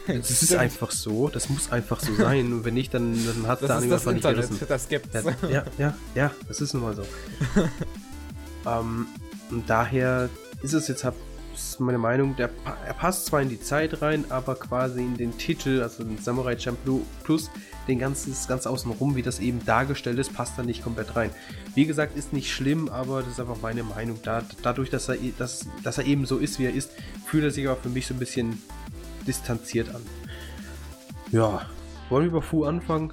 [0.07, 2.53] das ist einfach so, das muss einfach so sein.
[2.53, 4.67] Und wenn nicht, dann, dann hat ist das einfach Internet, nicht gerissen.
[4.69, 5.15] Das gibt's.
[5.15, 7.07] Ja, ja, ja, ja, das ist nun mal so.
[8.67, 9.07] ähm,
[9.51, 10.29] und daher
[10.63, 11.07] ist es jetzt,
[11.55, 12.51] ist meine Meinung, der,
[12.87, 16.59] er passt zwar in die Zeit rein, aber quasi in den Titel, also den Samurai
[16.59, 17.51] Champloo Plus,
[17.89, 21.31] den ganzen, das Ganze außenrum, wie das eben dargestellt ist, passt da nicht komplett rein.
[21.75, 24.19] Wie gesagt, ist nicht schlimm, aber das ist einfach meine Meinung.
[24.23, 26.91] Da, dadurch, dass er, dass, dass er eben so ist, wie er ist,
[27.27, 28.63] fühlt er sich aber für mich so ein bisschen
[29.27, 30.03] distanziert an.
[31.33, 31.67] Ja,
[32.09, 33.13] wollen wir über Fu anfangen?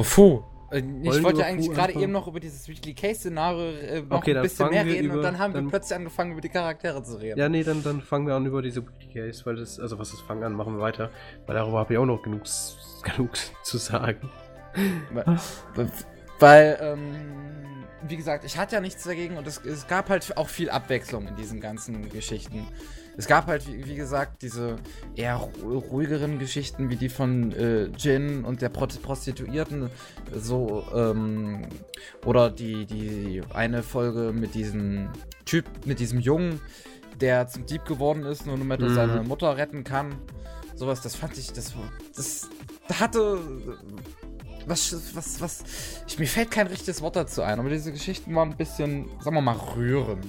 [0.00, 0.42] Fu?
[0.76, 4.36] Äh, ich wollte ja eigentlich gerade eben noch über dieses Weekly Case-Szenario äh, noch okay,
[4.36, 7.02] ein bisschen mehr reden über, und dann haben dann wir plötzlich angefangen, über die Charaktere
[7.02, 7.38] zu reden.
[7.38, 10.10] Ja, nee, dann, dann fangen wir an über diese Weekly Case, weil das, also was
[10.10, 11.10] das fangen an, machen wir weiter,
[11.46, 12.42] weil darüber habe ich auch noch genug,
[13.02, 13.30] genug
[13.62, 14.30] zu sagen.
[15.12, 15.90] Weil,
[16.38, 17.16] weil ähm,
[18.02, 21.26] wie gesagt, ich hatte ja nichts dagegen und es, es gab halt auch viel Abwechslung
[21.26, 22.66] in diesen ganzen Geschichten.
[23.16, 24.76] Es gab halt, wie, wie gesagt, diese
[25.14, 29.90] eher ruhigeren Geschichten, wie die von äh, Jin und der Prostituierten,
[30.32, 31.66] so, ähm,
[32.24, 35.08] oder die, die eine Folge mit diesem
[35.44, 36.60] Typ, mit diesem Jungen,
[37.20, 38.94] der zum Dieb geworden ist, nur damit er mhm.
[38.94, 40.14] seine Mutter retten kann.
[40.74, 41.72] Sowas, das fand ich, das,
[42.14, 42.50] das,
[42.92, 43.38] hatte
[44.66, 45.64] was, was, was,
[46.06, 49.36] ich, mir fällt kein richtiges Wort dazu ein, aber diese Geschichten waren ein bisschen, sagen
[49.36, 50.26] wir mal, rührend.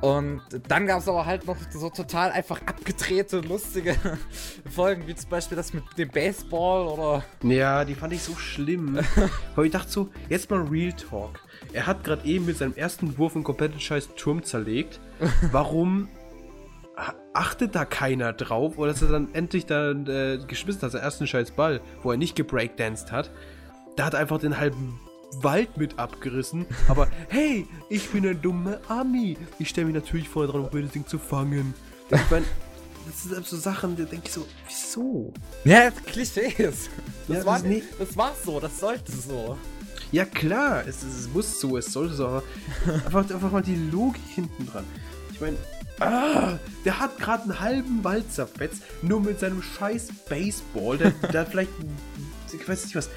[0.00, 3.96] Und dann gab es aber halt noch so total einfach abgedrehte, lustige
[4.70, 7.24] Folgen, wie zum Beispiel das mit dem Baseball oder.
[7.42, 8.98] Ja, die fand ich so schlimm.
[9.54, 11.40] Weil ich dachte so, jetzt mal Real Talk.
[11.72, 15.00] Er hat gerade eben mit seinem ersten Wurf einen kompletten scheiß Turm zerlegt.
[15.52, 16.08] Warum
[17.32, 18.78] achtet da keiner drauf?
[18.78, 22.16] Oder dass er dann endlich dann äh, geschmissen hat, seinen ersten scheiß Ball, wo er
[22.16, 23.30] nicht gebreakdanced hat.
[23.96, 24.98] Da hat er einfach den halben
[25.36, 26.66] Wald mit abgerissen.
[26.88, 29.36] Aber hey, ich bin ein dummer Ami.
[29.58, 31.74] Ich stelle mich natürlich vorne dran, um das Ding zu fangen.
[32.10, 32.44] Ich meine,
[33.06, 35.32] das sind so Sachen, da denke ich so, wieso?
[35.64, 36.90] Ja, Klischees.
[37.28, 39.56] Das, ja, war, das, nicht, das war so, das sollte so.
[40.12, 42.42] Ja klar, es, es muss so, es sollte so, aber
[42.86, 44.84] einfach, einfach mal die Logik hinten dran.
[45.32, 45.56] Ich meine,
[46.00, 51.46] ah, der hat gerade einen halben Wald zerfetzt, nur mit seinem scheiß Baseball, der, der
[51.46, 51.70] vielleicht,
[52.52, 53.08] ich weiß nicht was,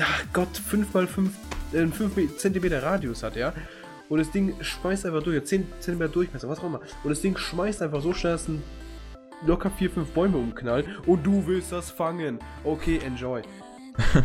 [0.00, 1.30] ach Gott, 5 mal 5
[1.72, 3.52] äh, 5 cm Radius hat, ja.
[4.08, 6.80] Und das Ding schmeißt einfach durch, 10 cm Durchmesser, was auch immer.
[7.04, 8.62] Und das Ding schmeißt einfach so schnell, dass ein
[9.46, 10.86] locker 4, 5 Bäume umknallt.
[11.06, 12.38] Und du willst das fangen.
[12.64, 13.42] Okay, enjoy.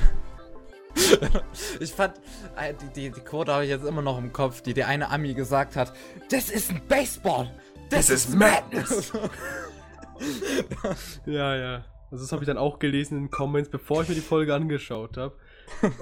[1.80, 2.16] ich fand,
[2.56, 5.10] äh, die, die, die Quote habe ich jetzt immer noch im Kopf, die der eine
[5.10, 5.94] Ami gesagt hat:
[6.30, 7.52] Das ist ein Baseball!
[7.90, 9.12] Das, das ist Madness!
[11.26, 11.86] ja, ja.
[12.12, 14.54] Also das habe ich dann auch gelesen in den Comments, bevor ich mir die Folge
[14.54, 15.36] angeschaut habe.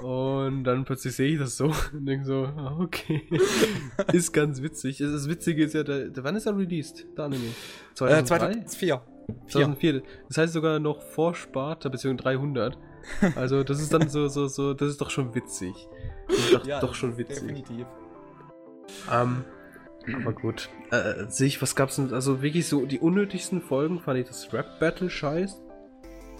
[0.02, 3.28] Und dann plötzlich sehe ich das so und denke so, ah, okay.
[4.14, 5.00] ist ganz witzig.
[5.00, 7.06] Das Witzige ist ja, der, der wann ist er released?
[7.18, 7.54] Der Anime?
[7.96, 8.20] 2003?
[8.20, 9.02] Äh, 2004.
[9.48, 10.04] 2004.
[10.28, 12.78] Das heißt sogar noch vor Sparta, beziehungsweise 300.
[13.36, 15.74] Also das ist dann so, so, so, das ist doch schon witzig.
[16.28, 17.48] Das ist doch, ja, doch schon witzig.
[17.48, 17.88] Definitiv.
[19.12, 19.44] Ähm,
[20.22, 20.70] aber gut.
[20.92, 22.14] Äh, sehe ich, was gab's denn?
[22.14, 25.62] Also wirklich so, die unnötigsten Folgen fand ich das Rap-Battle-Scheiß.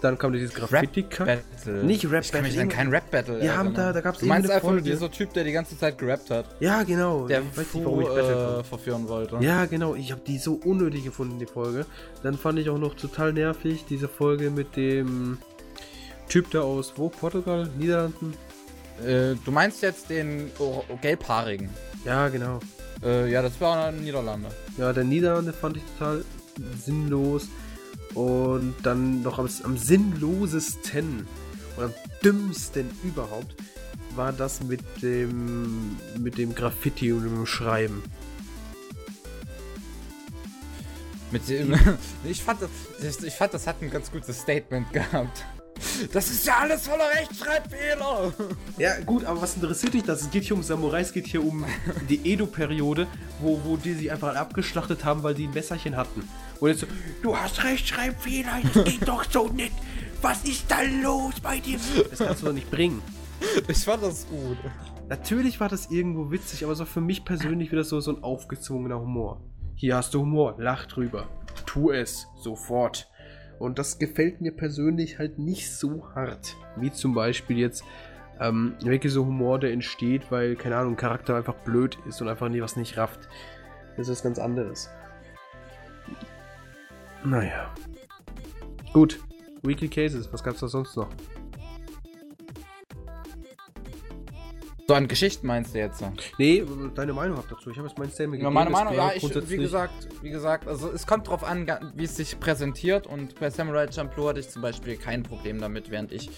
[0.02, 1.84] Dann kam dieses graffiti Rap Battle.
[1.84, 2.48] Nicht Rap ich Battle.
[2.48, 3.40] Ich kann mich an kein Rap Battle.
[3.40, 4.82] Wir haben da, da gab es Du meinst einfach Folge.
[4.82, 6.46] dieser Typ, der die ganze Zeit gerappt hat?
[6.58, 7.28] Ja, genau.
[7.28, 9.38] Der ich weiß nicht, warum ich Battle äh, verführen wollte.
[9.40, 9.94] Ja, genau.
[9.94, 11.86] Ich habe die so unnötig gefunden, die Folge.
[12.24, 15.38] Dann fand ich auch noch total nervig diese Folge mit dem
[16.28, 17.08] Typ da aus wo?
[17.08, 17.70] Portugal?
[17.78, 18.34] Niederlanden?
[19.06, 21.70] Äh, du meinst jetzt den oh, gelbhaarigen?
[22.04, 22.58] Ja, genau.
[23.04, 24.48] Äh, ja, das war Niederlande.
[24.78, 26.24] Ja, der Niederlande fand ich total
[26.84, 27.46] sinnlos.
[28.14, 31.26] Und dann noch am, am sinnlosesten
[31.76, 33.54] und am dümmsten überhaupt
[34.14, 38.02] war das mit dem mit dem Graffiti und dem Schreiben.
[41.30, 41.74] Mit dem,
[42.24, 45.46] ich, fand das, ich fand, das hat ein ganz gutes Statement gehabt.
[46.12, 48.32] Das ist ja alles voller Rechtschreibfehler.
[48.78, 50.22] Ja, gut, aber was interessiert dich das?
[50.22, 51.64] Es geht hier um Samurai, es geht hier um
[52.08, 53.06] die Edo-Periode,
[53.40, 56.28] wo, wo die sich einfach abgeschlachtet haben, weil die ein Messerchen hatten.
[56.60, 56.86] Und jetzt so,
[57.22, 59.72] du hast Rechtschreibfehler, das geht doch so nicht.
[60.20, 61.78] Was ist da los bei dir?
[62.10, 63.02] Das kannst du doch nicht bringen.
[63.66, 64.58] Ich fand das gut.
[65.08, 69.00] Natürlich war das irgendwo witzig, aber so für mich persönlich wieder so, so ein aufgezwungener
[69.00, 69.42] Humor.
[69.74, 71.26] Hier hast du Humor, lach drüber.
[71.66, 73.10] Tu es, sofort.
[73.58, 76.56] Und das gefällt mir persönlich halt nicht so hart.
[76.76, 77.84] Wie zum Beispiel jetzt
[78.40, 82.28] ähm, wirklich so Humor, der entsteht, weil, keine Ahnung, ein Charakter einfach blöd ist und
[82.28, 83.28] einfach nie was nicht rafft.
[83.96, 84.90] Das ist was ganz anderes.
[87.24, 87.72] Naja.
[88.92, 89.20] Gut.
[89.62, 91.08] Weekly Cases, was gab's da sonst noch?
[94.92, 96.04] So an Geschichten meinst du jetzt?
[96.36, 96.62] Nee,
[96.94, 97.70] deine Meinung habt dazu.
[97.70, 100.90] Ich habe jetzt mein Statement Ja, meine Meinung, ja, ich, wie gesagt, wie gesagt, also
[100.92, 104.60] es kommt drauf an, wie es sich präsentiert und bei Samurai Champloo hatte ich zum
[104.60, 106.28] Beispiel kein Problem damit, während ich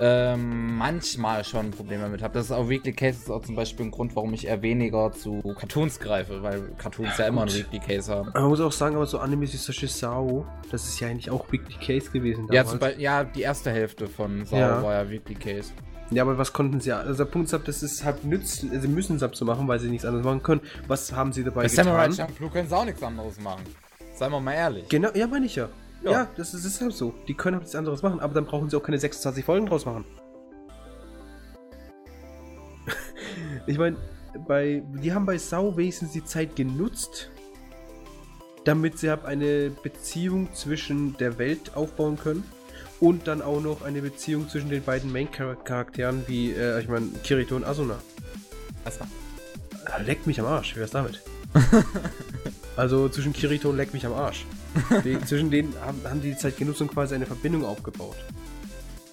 [0.00, 2.34] ähm, manchmal schon ein Problem damit habe.
[2.34, 5.12] Das ist auch Weekly Case ist auch zum Beispiel ein Grund, warum ich eher weniger
[5.12, 7.58] zu Cartoons greife, weil Cartoons ja, immer einen gut.
[7.72, 8.32] Weekly Case haben.
[8.34, 11.46] Man muss auch sagen, aber so Animes wie Sashi Sao, das ist ja eigentlich auch
[11.52, 12.70] Weekly Case gewesen Ja, damals.
[12.70, 14.82] zum Beispiel, ja, die erste Hälfte von Sao Ja.
[14.82, 15.70] war ja Weekly Case.
[16.14, 16.92] Ja, aber was konnten sie?
[16.92, 19.88] Also der Punkt ist, halt, das ist halt nützlich, sie müssen es abzumachen, weil sie
[19.88, 20.60] nichts anderes machen können.
[20.88, 22.28] Was haben sie dabei Bei Samurai getan?
[22.28, 23.62] Champloo können sie auch nichts anderes machen.
[24.14, 24.88] Seien wir mal ehrlich.
[24.88, 25.68] Genau, ja, meine ich ja.
[26.02, 26.28] Ja, Ja.
[26.36, 27.14] das, ist, das ist halt so.
[27.28, 29.86] Die können halt nichts anderes machen, aber dann brauchen sie auch keine 26 Folgen draus
[29.86, 30.04] machen.
[33.66, 33.96] ich meine,
[34.46, 37.30] bei, die haben bei Sau wenigstens die Zeit genutzt,
[38.64, 42.44] damit sie halt eine Beziehung zwischen der Welt aufbauen können
[43.02, 47.56] und dann auch noch eine Beziehung zwischen den beiden Main-Charakteren wie, äh, ich meine, Kirito
[47.56, 47.98] und Asuna.
[48.84, 49.08] Was war?
[49.86, 51.20] Ah, Leck mich am Arsch, wie wär's damit?
[52.76, 54.46] also zwischen Kirito und Leck mich am Arsch.
[55.04, 58.16] Die, zwischen denen haben, haben die die Zeit genutzt und quasi eine Verbindung aufgebaut.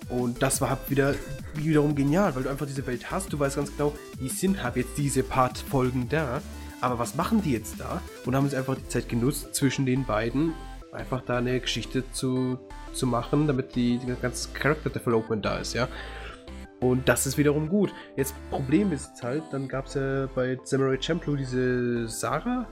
[0.07, 1.15] Und das war halt wieder
[1.55, 4.75] wiederum genial, weil du einfach diese Welt hast, du weißt ganz genau, die sind halt
[4.75, 6.41] jetzt diese Part-Folgen da,
[6.79, 8.01] aber was machen die jetzt da?
[8.25, 10.53] Und haben sie einfach die Zeit genutzt, zwischen den beiden
[10.91, 12.59] einfach da eine Geschichte zu,
[12.93, 15.87] zu machen, damit die, die ganze Character Development da ist, ja.
[16.79, 17.93] Und das ist wiederum gut.
[18.15, 22.65] Jetzt Problem ist jetzt halt, dann gab es ja bei Samurai Champloo diese Sarah.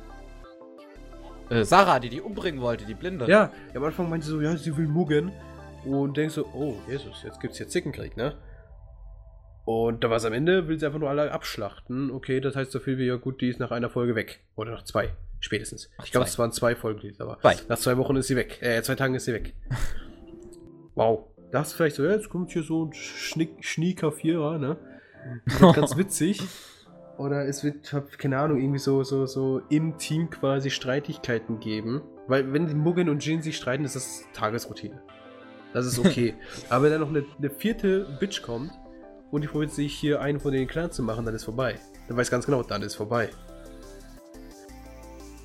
[1.49, 3.29] Äh, Sarah, die die umbringen wollte, die Blinde.
[3.29, 5.31] Ja, am Anfang meinte sie so, ja, sie will muggen.
[5.85, 8.35] Und denkst so, oh, Jesus, jetzt gibt's hier Zickenkrieg, ne?
[9.63, 12.09] Und da war es am Ende, will sie einfach nur alle abschlachten.
[12.09, 14.39] Okay, das heißt so viel wie, ja gut, die ist nach einer Folge weg.
[14.55, 15.89] Oder nach zwei, spätestens.
[15.97, 17.39] Ach, ich glaube, es waren zwei Folgen, die es war.
[17.39, 17.55] Zwei.
[17.69, 18.59] Nach zwei Wochen ist sie weg.
[18.61, 19.53] Äh, zwei Tagen ist sie weg.
[20.95, 21.27] wow.
[21.51, 24.77] Das ist vielleicht so, ja, jetzt kommt hier so ein Schnick, Schnieker Vierer, ne?
[25.73, 26.41] Ganz witzig.
[27.17, 32.01] Oder es wird, hab keine Ahnung, irgendwie so, so, so im Team quasi Streitigkeiten geben.
[32.27, 35.01] Weil wenn die Mugen und Jin sich streiten, ist das Tagesroutine.
[35.73, 36.35] Das ist okay.
[36.69, 38.71] Aber wenn dann noch eine, eine vierte Bitch kommt
[39.31, 41.79] und die probiert sich hier einen von den Clans zu machen, dann ist vorbei.
[42.07, 43.29] Dann weiß ganz genau, dann ist vorbei.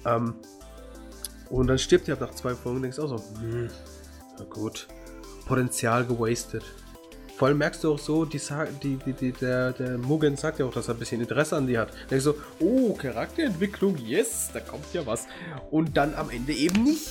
[0.04, 0.34] Ähm,
[1.50, 3.68] und dann stirbt ab nach zwei Folgen und denkst auch so, hm,
[4.38, 4.88] na gut,
[5.46, 6.64] Potenzial gewastet.
[7.36, 8.40] Vor allem merkst du auch so, die,
[8.82, 11.76] die, die, der, der Mugen sagt ja auch, dass er ein bisschen Interesse an die
[11.76, 11.90] hat.
[12.10, 15.26] Denkst so, oh, Charakterentwicklung, yes, da kommt ja was.
[15.70, 17.10] Und dann am Ende eben nicht.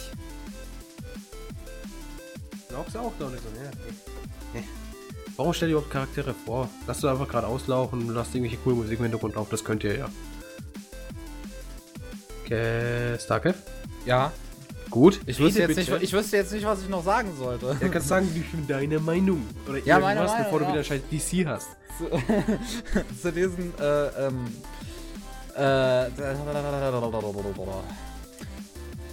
[2.69, 3.71] Glaubst du auch da nicht so, ne?
[4.53, 4.63] Nee.
[5.35, 6.69] Warum stell dir überhaupt Charaktere vor?
[6.87, 9.97] Lass du einfach gerade auslaufen, lass irgendwelche coole Musik im Hintergrund auf, das könnt ihr
[9.97, 10.09] ja.
[12.51, 13.55] Okay, Starkev?
[14.05, 14.33] Ja.
[14.89, 15.21] Gut.
[15.25, 17.77] Ich wüsste, jetzt nicht, ich wüsste jetzt nicht, was ich noch sagen sollte.
[17.79, 19.47] Ja, kannst sagen, wie viel deine Meinung.
[19.69, 20.71] Oder Ja, meine irgendwas, Meinung, bevor du ja.
[20.73, 21.67] wieder scheiß DC hast.
[21.97, 22.09] zu,
[23.21, 24.47] zu diesen, äh, ähm,
[25.55, 25.61] äh,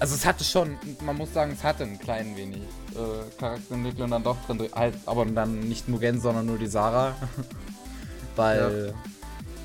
[0.01, 2.62] also es hatte schon, man muss sagen, es hatte ein klein wenig
[2.94, 7.14] äh, Charakterentwicklung dann doch drin, halt, aber dann nicht Mugen, sondern nur die Sarah,
[8.37, 8.94] weil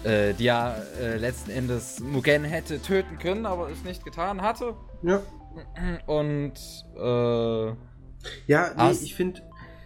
[0.04, 4.76] äh, die ja äh, letzten Endes Mugen hätte töten können, aber es nicht getan hatte
[5.02, 5.22] Ja.
[6.08, 6.54] und
[6.98, 7.66] äh,
[8.48, 9.42] Ja, nee, As- ich finde,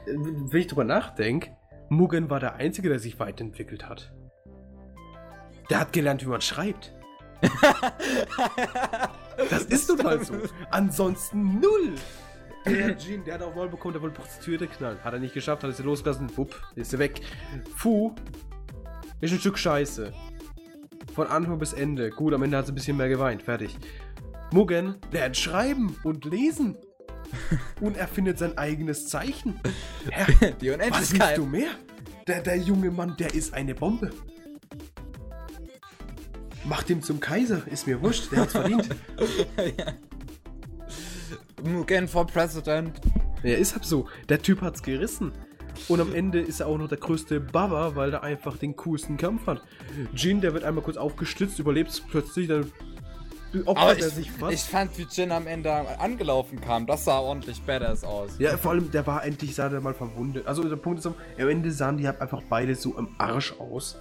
[0.06, 1.52] wenn ich drüber nachdenke,
[1.90, 4.12] Mugen war der Einzige, der sich weiterentwickelt hat.
[5.70, 6.94] Der hat gelernt, wie man schreibt.
[9.50, 10.34] Das ist nun mal so.
[10.72, 11.94] Ansonsten null.
[12.66, 14.98] Der Jean, der hat auch mal bekommen, der wollte Prostituierte knallen.
[15.04, 16.36] Hat er nicht geschafft, hat er sie losgelassen.
[16.36, 17.22] Wupp, ist sie weg.
[17.76, 18.16] Fu
[19.22, 20.14] ist ein Stück Scheiße.
[21.14, 22.12] Von Anfang bis Ende.
[22.12, 23.42] Gut, am Ende hat sie ein bisschen mehr geweint.
[23.42, 23.76] Fertig.
[24.52, 26.78] Mugen lernt schreiben und lesen.
[27.82, 29.60] Und er findet sein eigenes Zeichen.
[30.10, 30.26] Herr,
[30.62, 31.38] die was willst Unendlichkeit.
[31.38, 31.72] du mehr?
[32.26, 34.12] Der, der junge Mann, der ist eine Bombe.
[36.64, 38.88] Macht ihn zum Kaiser, ist mir wurscht, der hat's verdient.
[41.64, 43.00] Mugen for President.
[43.44, 44.08] Er ist halt so.
[44.30, 45.34] Der Typ hat's gerissen.
[45.88, 49.18] Und am Ende ist er auch noch der größte Baba, weil er einfach den coolsten
[49.18, 49.62] Kampf hat.
[50.14, 52.72] Jin, der wird einmal kurz aufgestützt, überlebt plötzlich, dann
[53.66, 54.04] Aber ich,
[54.42, 58.32] er ich fand, wie Jin am Ende angelaufen kam, das sah ordentlich badass aus.
[58.40, 60.48] Ja, vor allem, der war endlich, sah der mal verwundet.
[60.48, 63.98] Also der Punkt ist, am Ende sahen die halt einfach beide so im Arsch aus.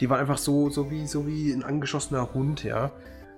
[0.00, 2.90] Die waren einfach so, so wie, so wie ein angeschossener Hund, ja.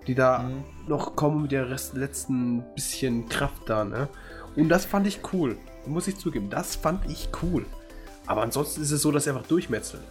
[0.07, 0.64] Die da Mhm.
[0.88, 4.09] noch kommen mit der Rest, letzten bisschen Kraft da, ne.
[4.57, 5.57] Und das fand ich cool.
[5.87, 7.64] Muss ich zugeben, das fand ich cool.
[8.30, 10.04] Aber ansonsten ist es so, dass sie einfach durchmetzeln.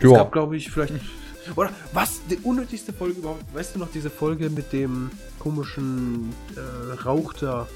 [0.00, 0.94] Es gab, glaube ich, vielleicht.
[1.54, 2.20] Oder was?
[2.28, 3.44] Die unnötigste Folge überhaupt.
[3.54, 7.68] Weißt du noch diese Folge mit dem komischen äh, Rauch da?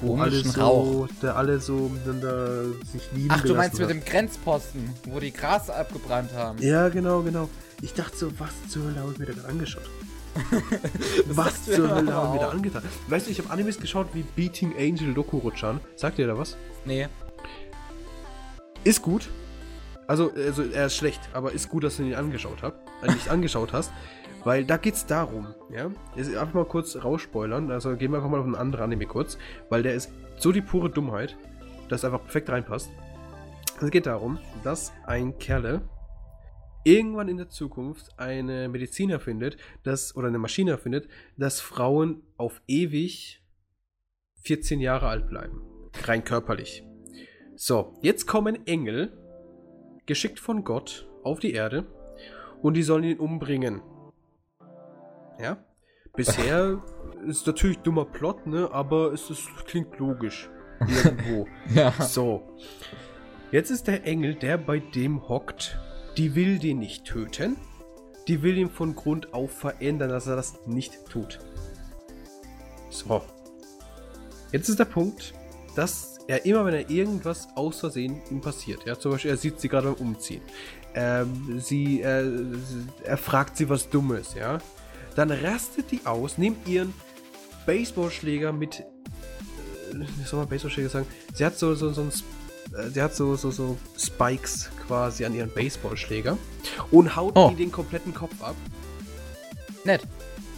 [0.00, 1.08] Wo alle Komischen so, Rauch.
[1.20, 5.30] da alle so miteinander sich lieben Ach, du meinst gelassen mit dem Grenzposten, wo die
[5.30, 6.58] Gras abgebrannt haben.
[6.62, 7.50] Ja, genau, genau.
[7.82, 9.90] Ich dachte so, was zur Hölle habe ich mir da angeschaut?
[11.26, 12.82] Was zur Hölle haben wir da angetan?
[13.08, 15.80] Weißt du, ich habe Animes geschaut wie Beating Angel Dokuruchan.
[15.96, 16.56] Sagt ihr da was?
[16.84, 17.08] Nee.
[18.84, 19.28] Ist gut.
[20.06, 22.74] Also, also er ist schlecht, aber ist gut, dass du ihn angeschaut hast.
[23.02, 23.92] Äh, nicht angeschaut hast.
[24.44, 25.90] Weil da geht's darum, ja.
[26.16, 27.70] Jetzt einfach mal kurz rausspoilern.
[27.70, 29.38] Also gehen wir einfach mal auf einen anderen Anime kurz.
[29.70, 31.36] Weil der ist so die pure Dummheit,
[31.88, 32.90] dass er einfach perfekt reinpasst.
[33.80, 35.80] Es geht darum, dass ein Kerle
[36.84, 42.62] irgendwann in der Zukunft eine Medizin erfindet, dass, oder eine Maschine erfindet, dass Frauen auf
[42.68, 43.42] ewig
[44.42, 45.62] 14 Jahre alt bleiben.
[46.04, 46.84] Rein körperlich.
[47.56, 49.12] So, jetzt kommen Engel,
[50.06, 51.86] geschickt von Gott, auf die Erde
[52.62, 53.80] und die sollen ihn umbringen.
[55.40, 55.64] Ja?
[56.14, 56.82] Bisher
[57.26, 58.68] ist natürlich dummer Plot, ne?
[58.72, 60.50] Aber es ist, klingt logisch.
[61.04, 61.46] Irgendwo.
[61.74, 61.92] Ja.
[61.92, 62.42] So.
[63.50, 65.78] Jetzt ist der Engel, der bei dem hockt,
[66.16, 67.56] die will den nicht töten.
[68.28, 71.40] Die will ihn von Grund auf verändern, dass er das nicht tut.
[72.90, 73.22] So.
[74.52, 75.34] Jetzt ist der Punkt,
[75.74, 79.60] dass er immer, wenn er irgendwas aus Versehen ihm passiert, ja, zum Beispiel, er sieht
[79.60, 80.42] sie gerade beim Umziehen,
[80.94, 82.30] ähm, sie, äh,
[83.02, 84.58] er fragt sie was Dummes, ja,
[85.16, 86.94] dann rastet die aus, nimmt ihren
[87.66, 88.84] Baseballschläger mit, äh,
[90.24, 92.12] soll man Baseballschläger sagen, sie hat so, so, so ein
[92.64, 96.36] Sp- äh, sie hat so, so, so Spikes quasi an ihren Baseballschläger
[96.90, 97.50] und haut Oh.
[97.50, 98.56] ihm den kompletten Kopf ab.
[99.84, 100.02] Nett.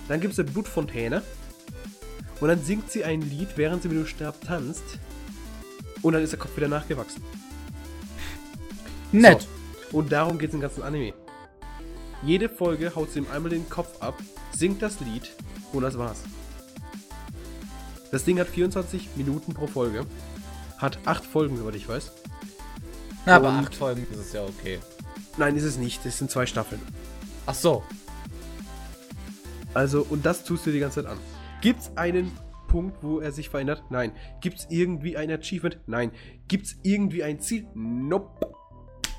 [0.09, 1.23] Dann gibt es eine Blutfontäne.
[2.41, 4.83] Und dann singt sie ein Lied, während sie mit dem Stab tanzt.
[6.03, 7.23] Und dann ist der Kopf wieder nachgewachsen.
[9.13, 9.47] Nett.
[9.91, 9.99] So.
[9.99, 11.15] Und darum geht es im ganzen Anime.
[12.23, 14.19] Jede Folge haut sie ihm einmal den Kopf ab,
[14.55, 15.31] singt das Lied
[15.73, 16.19] und das war's.
[18.11, 20.05] Das Ding hat 24 Minuten pro Folge.
[20.79, 22.13] Hat 8 Folgen, soweit ich weiß.
[23.27, 24.79] Na, aber acht Folgen ist es ja okay.
[25.37, 26.07] Nein, ist es nicht.
[26.07, 26.81] Es sind zwei Staffeln.
[27.45, 27.83] Ach so.
[29.75, 31.19] Also, und das tust du die ganze Zeit an.
[31.61, 32.31] Gibt's einen
[32.69, 33.83] Punkt, wo er sich verändert?
[33.91, 34.13] Nein.
[34.41, 35.81] Gibt's irgendwie ein Achievement?
[35.87, 36.13] Nein.
[36.47, 37.67] Gibt's irgendwie ein Ziel?
[37.75, 38.53] Nope.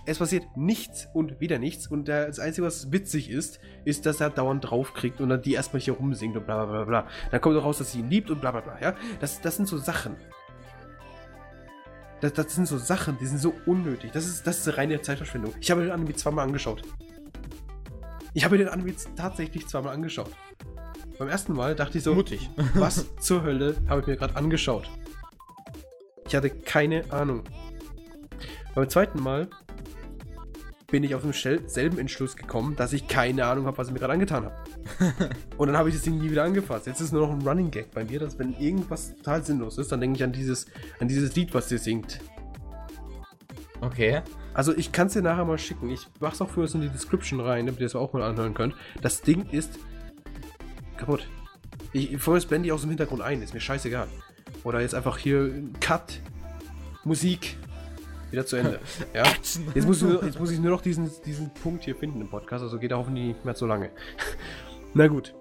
[0.06, 1.86] Es passiert nichts und wieder nichts.
[1.86, 5.82] Und das Einzige, was witzig ist, ist, dass er dauernd draufkriegt und dann die erstmal
[5.82, 7.08] hier rumsingt und bla bla bla bla.
[7.30, 8.80] Dann kommt auch raus, dass sie ihn liebt und bla bla bla.
[8.80, 8.96] Ja?
[9.20, 10.16] Das, das sind so Sachen.
[12.22, 14.12] Das, das sind so Sachen, die sind so unnötig.
[14.12, 15.54] Das ist, das ist reine Zeitverschwendung.
[15.60, 16.82] Ich habe den Anime zweimal angeschaut.
[18.34, 20.32] Ich habe mir den Anime tatsächlich zweimal angeschaut.
[21.18, 22.50] Beim ersten Mal dachte ich so, Mutig.
[22.76, 24.90] was zur Hölle habe ich mir gerade angeschaut?
[26.28, 27.44] Ich hatte keine Ahnung.
[28.76, 29.48] Beim zweiten Mal
[30.90, 33.94] bin ich auf dem Shell- selben Entschluss gekommen, dass ich keine Ahnung habe, was ich
[33.94, 34.56] mir gerade angetan habe.
[35.58, 36.88] Und dann habe ich das Ding nie wieder angefasst.
[36.88, 39.92] Jetzt ist nur noch ein Running Gag bei mir, dass wenn irgendwas total sinnlos ist,
[39.92, 40.66] dann denke ich an dieses,
[41.00, 42.20] an dieses Lied, was ihr singt.
[43.82, 44.22] Okay.
[44.54, 45.90] Also ich kann es dir nachher mal schicken.
[45.90, 48.54] Ich mach's auch für uns in die Description rein, damit ihr es auch mal anhören
[48.54, 48.74] könnt.
[49.02, 49.78] Das Ding ist
[50.96, 51.28] kaputt.
[51.92, 54.08] Ich vorher blende ich aus dem Hintergrund ein, ist mir scheißegal.
[54.64, 56.22] Oder jetzt einfach hier Cut,
[57.04, 57.58] Musik,
[58.32, 58.80] wieder zu Ende.
[59.14, 59.26] Ja?
[59.26, 62.30] Jetzt muss, ich nur, jetzt muss ich nur noch diesen, diesen Punkt hier finden im
[62.30, 63.90] Podcast, also geht er hoffentlich nicht mehr so lange.
[64.94, 65.34] Na gut.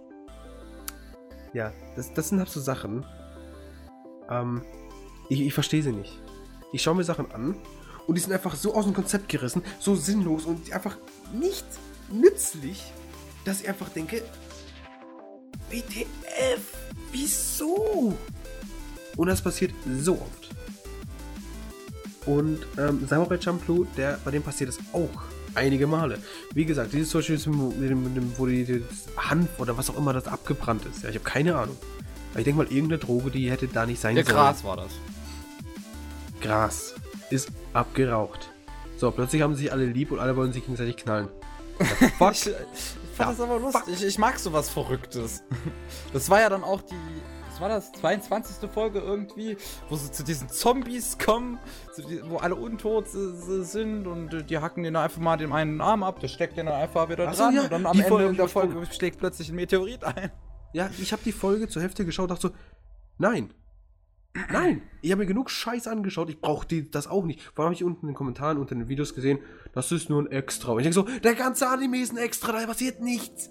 [1.53, 3.05] Ja, das, das sind halt so Sachen.
[4.29, 4.63] Ähm,
[5.29, 6.21] ich, ich verstehe sie nicht.
[6.73, 7.57] Ich schaue mir Sachen an
[8.07, 10.99] und die sind einfach so aus dem Konzept gerissen, so sinnlos und einfach
[11.33, 11.67] nicht
[12.11, 12.93] nützlich,
[13.45, 14.23] dass ich einfach denke,
[15.71, 16.61] WTF,
[17.13, 18.17] wieso?
[19.17, 20.51] Und das passiert so oft.
[22.27, 25.09] Und ähm, Samurai Champloo, der, bei dem passiert es auch
[25.55, 26.19] einige Male.
[26.53, 27.39] Wie gesagt, dieses zum Beispiel,
[27.79, 28.85] mit dem, mit dem, wo die,
[29.17, 31.03] Hanf oder was auch immer das abgebrannt ist.
[31.03, 31.77] Ja, ich habe keine Ahnung.
[32.31, 34.37] Aber ich denke mal, irgendeine Droge, die hätte da nicht sein Der sollen.
[34.37, 34.93] Gras war das.
[36.41, 36.95] Gras
[37.31, 38.51] ist abgeraucht.
[38.99, 41.29] So, plötzlich haben sie sich alle lieb und alle wollen sich gegenseitig knallen.
[42.19, 42.33] Fuck.
[42.33, 42.53] Ich, ich
[43.15, 43.95] fand Ja, das aber lustig.
[43.95, 45.43] Ich, ich mag sowas Verrücktes.
[46.13, 46.95] Das war ja dann auch die.
[47.57, 47.91] Was war das?
[47.93, 48.71] 22.
[48.71, 49.57] Folge irgendwie,
[49.89, 51.59] wo sie zu diesen Zombies kommen,
[52.25, 56.29] wo alle untot sind und die hacken den einfach mal den einen Arm ab, der
[56.29, 58.49] steckt den dann einfach wieder so, dran ja, und dann am die Ende Folge der
[58.49, 60.31] Folge schlägt plötzlich ein Meteorit ein.
[60.75, 62.55] Ja, ich habe die Folge zur Hälfte geschaut und dachte so,
[63.17, 63.55] nein.
[64.53, 67.41] Nein, ich habe mir genug Scheiß angeschaut, ich brauche das auch nicht.
[67.41, 69.39] Vor allem habe ich unten in den Kommentaren unter den Videos gesehen,
[69.73, 70.73] das ist nur ein Extra.
[70.73, 73.49] Und ich denke so, der ganze Anime ist ein Extra, da passiert nichts.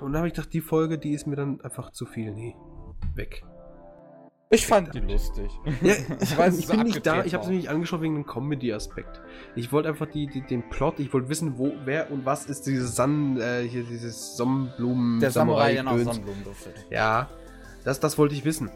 [0.00, 2.32] Und da habe ich gedacht, die Folge, die ist mir dann einfach zu viel.
[2.32, 2.54] Nee,
[3.14, 3.44] weg.
[4.50, 5.50] Ich fand die lustig.
[5.82, 9.20] Ja, Ich weiß, ich bin nicht da, ich habe mir nicht angeschaut wegen dem Comedy-Aspekt.
[9.54, 12.66] Ich wollte einfach die, die, den Plot, ich wollte wissen, wo, wer und was ist
[12.66, 15.98] dieses San, äh, hier dieses Sonnenblumen, Der Samurai, der nach.
[15.98, 16.74] Sonnenblumen duftet.
[16.88, 17.28] Ja,
[17.84, 18.70] das, das wollte ich wissen.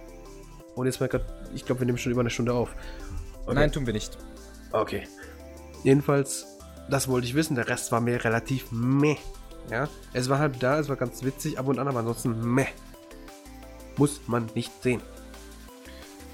[0.74, 1.24] Und jetzt mal grad,
[1.54, 2.74] ich glaube, wir nehmen schon über eine Stunde auf.
[3.46, 3.54] Okay.
[3.54, 4.18] Nein, tun wir nicht.
[4.72, 5.04] Okay.
[5.84, 6.58] Jedenfalls,
[6.90, 7.54] das wollte ich wissen.
[7.56, 9.16] Der Rest war mir relativ meh.
[9.70, 12.66] Ja, es war halt da, es war ganz witzig, ab und an, aber ansonsten meh.
[13.96, 15.02] Muss man nicht sehen.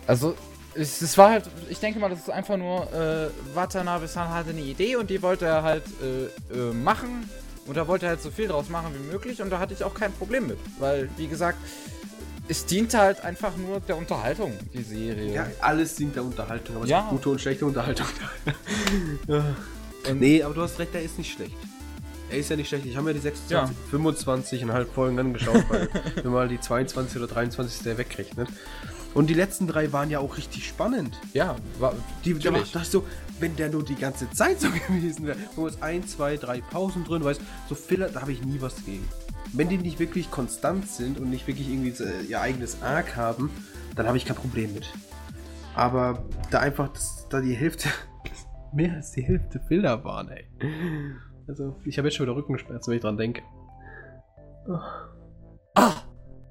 [0.06, 0.34] Also,
[0.74, 4.60] es, es, war halt, ich denke mal, das ist einfach nur, äh, Watanabe-san hatte eine
[4.60, 6.26] Idee und die wollte er halt äh,
[6.56, 7.28] äh, machen.
[7.66, 9.84] Und da wollte er halt so viel draus machen wie möglich und da hatte ich
[9.84, 10.58] auch kein Problem mit.
[10.78, 11.58] Weil, wie gesagt,
[12.48, 15.34] es dient halt einfach nur der Unterhaltung, die Serie.
[15.34, 17.00] Ja, alles dient der Unterhaltung, aber ja.
[17.00, 18.06] es gibt gute und schlechte Unterhaltung.
[19.26, 19.44] ja.
[20.14, 21.54] nee, aber du hast recht, der ist nicht schlecht.
[22.30, 22.86] Er ist ja nicht schlecht.
[22.86, 24.68] Ich habe mir die 26, ja.
[24.70, 25.88] 25,5 Folgen angeschaut, weil
[26.22, 28.48] wenn man die 22 oder 23 der wegrechnet.
[29.14, 31.18] Und die letzten drei waren ja auch richtig spannend.
[31.32, 33.06] Ja, war, die, da dachte so,
[33.40, 37.04] wenn der nur die ganze Zeit so gewesen wäre, wo es ein, zwei, drei Pausen
[37.04, 39.08] drin, weißt so Filler, da habe ich nie was gegen.
[39.52, 41.94] Wenn die nicht wirklich konstant sind und nicht wirklich irgendwie
[42.28, 43.50] ihr eigenes Arc haben,
[43.96, 44.86] dann habe ich kein Problem mit.
[45.74, 47.88] Aber da einfach, das, da die Hälfte,
[48.72, 50.44] mehr als die Hälfte Filler waren, ey.
[51.48, 53.42] Also, ich habe jetzt schon wieder Rückenschmerzen, wenn ich dran denke.
[54.68, 54.78] Oh.
[55.74, 55.94] Ah,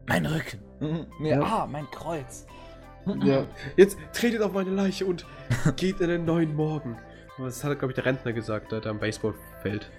[0.08, 0.60] mein Rücken.
[1.20, 1.42] Nee, ja.
[1.42, 2.48] Ah, mein Kreuz.
[3.24, 3.46] Ja.
[3.78, 5.26] Jetzt tretet auf meine Leiche und
[5.76, 6.98] geht in den neuen Morgen.
[7.38, 9.90] Das hat, glaube ich, der Rentner gesagt, der am Baseballfeld.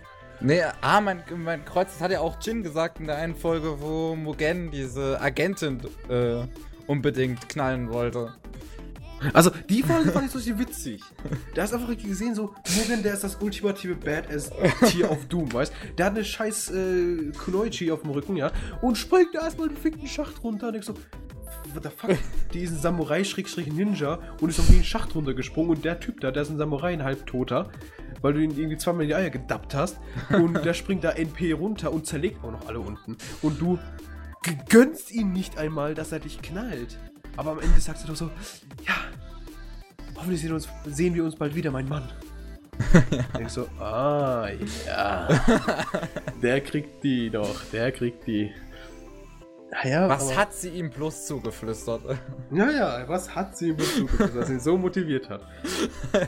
[0.40, 3.80] Nee, ah, mein, mein Kreuz, das hat ja auch Jin gesagt in der einen Folge,
[3.80, 6.44] wo Mugen diese Agentin äh,
[6.86, 8.34] unbedingt knallen wollte.
[9.32, 11.02] Also, die Folge fand ich so witzig.
[11.54, 16.06] Da hast einfach gesehen, so, Mugen, der ist das ultimative Badass-Tier auf Doom, weißt Der
[16.06, 20.06] hat eine scheiß äh, Kunoichi auf dem Rücken, ja, und springt da erstmal den fickten
[20.06, 20.94] Schacht runter und ich so,
[21.74, 22.16] what the fuck?
[22.52, 26.42] Die ist ein Samurai-Ninja und ist auf den Schacht runtergesprungen und der Typ da, der
[26.42, 27.70] ist ein Samurai, ein Halbtoter,
[28.22, 29.98] weil du ihn irgendwie zweimal in die Eier gedappt hast
[30.30, 33.16] und der springt da NP runter und zerlegt auch noch alle unten.
[33.42, 33.78] Und du
[34.68, 36.98] gönnst ihm nicht einmal, dass er dich knallt.
[37.38, 38.32] Aber am Ende sagst du doch so,
[38.84, 38.94] ja,
[40.16, 42.10] hoffentlich sehen, uns, sehen wir uns bald wieder, mein Mann.
[43.12, 43.24] ja.
[43.40, 44.48] Ich so, ah,
[44.84, 45.28] ja.
[46.42, 48.52] der kriegt die doch, der kriegt die.
[49.70, 52.02] Naja, was hat sie ihm bloß zugeflüstert?
[52.50, 55.42] Naja, was hat sie ihm bloß zugeflüstert, was ihn so motiviert hat?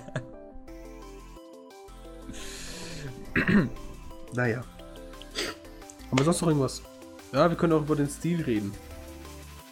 [4.33, 4.63] naja.
[6.09, 6.83] Haben wir sonst noch irgendwas?
[7.33, 8.73] Ja, wir können auch über den Stil reden.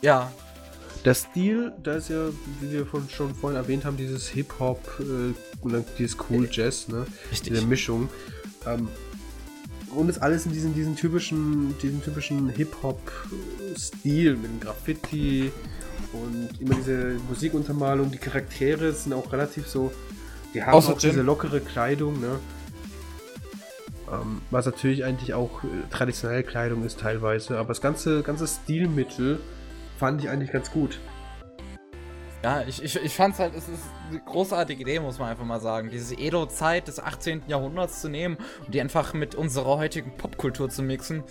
[0.03, 0.32] Ja.
[1.05, 2.28] Der Stil, da ist ja,
[2.61, 5.32] wie wir von, schon vorhin erwähnt haben, dieses Hip-Hop äh,
[5.62, 7.07] und dann dieses Cool Jazz, ne?
[7.30, 7.53] Richtig.
[7.53, 8.09] Diese Mischung.
[8.66, 8.88] Ähm,
[9.94, 15.51] und ist alles in diesem, diesen typischen, diesen typischen Hip-Hop-Stil mit dem Graffiti
[16.12, 18.11] und immer diese Musikuntermalung.
[18.11, 19.92] Die Charaktere sind auch relativ so,
[20.53, 21.11] die haben Außer auch Jim.
[21.11, 22.38] diese lockere Kleidung, ne?
[24.11, 29.38] Ähm, was natürlich eigentlich auch äh, traditionelle Kleidung ist teilweise, aber das ganze, ganze Stilmittel
[29.99, 30.99] fand ich eigentlich ganz gut.
[32.42, 35.44] Ja, ich, ich, ich fand es halt, es ist eine großartige Idee, muss man einfach
[35.44, 35.90] mal sagen.
[35.90, 37.42] Diese Edo-Zeit des 18.
[37.49, 41.24] Jahrhunderts zu nehmen und die einfach mit unserer heutigen Popkultur zu mixen.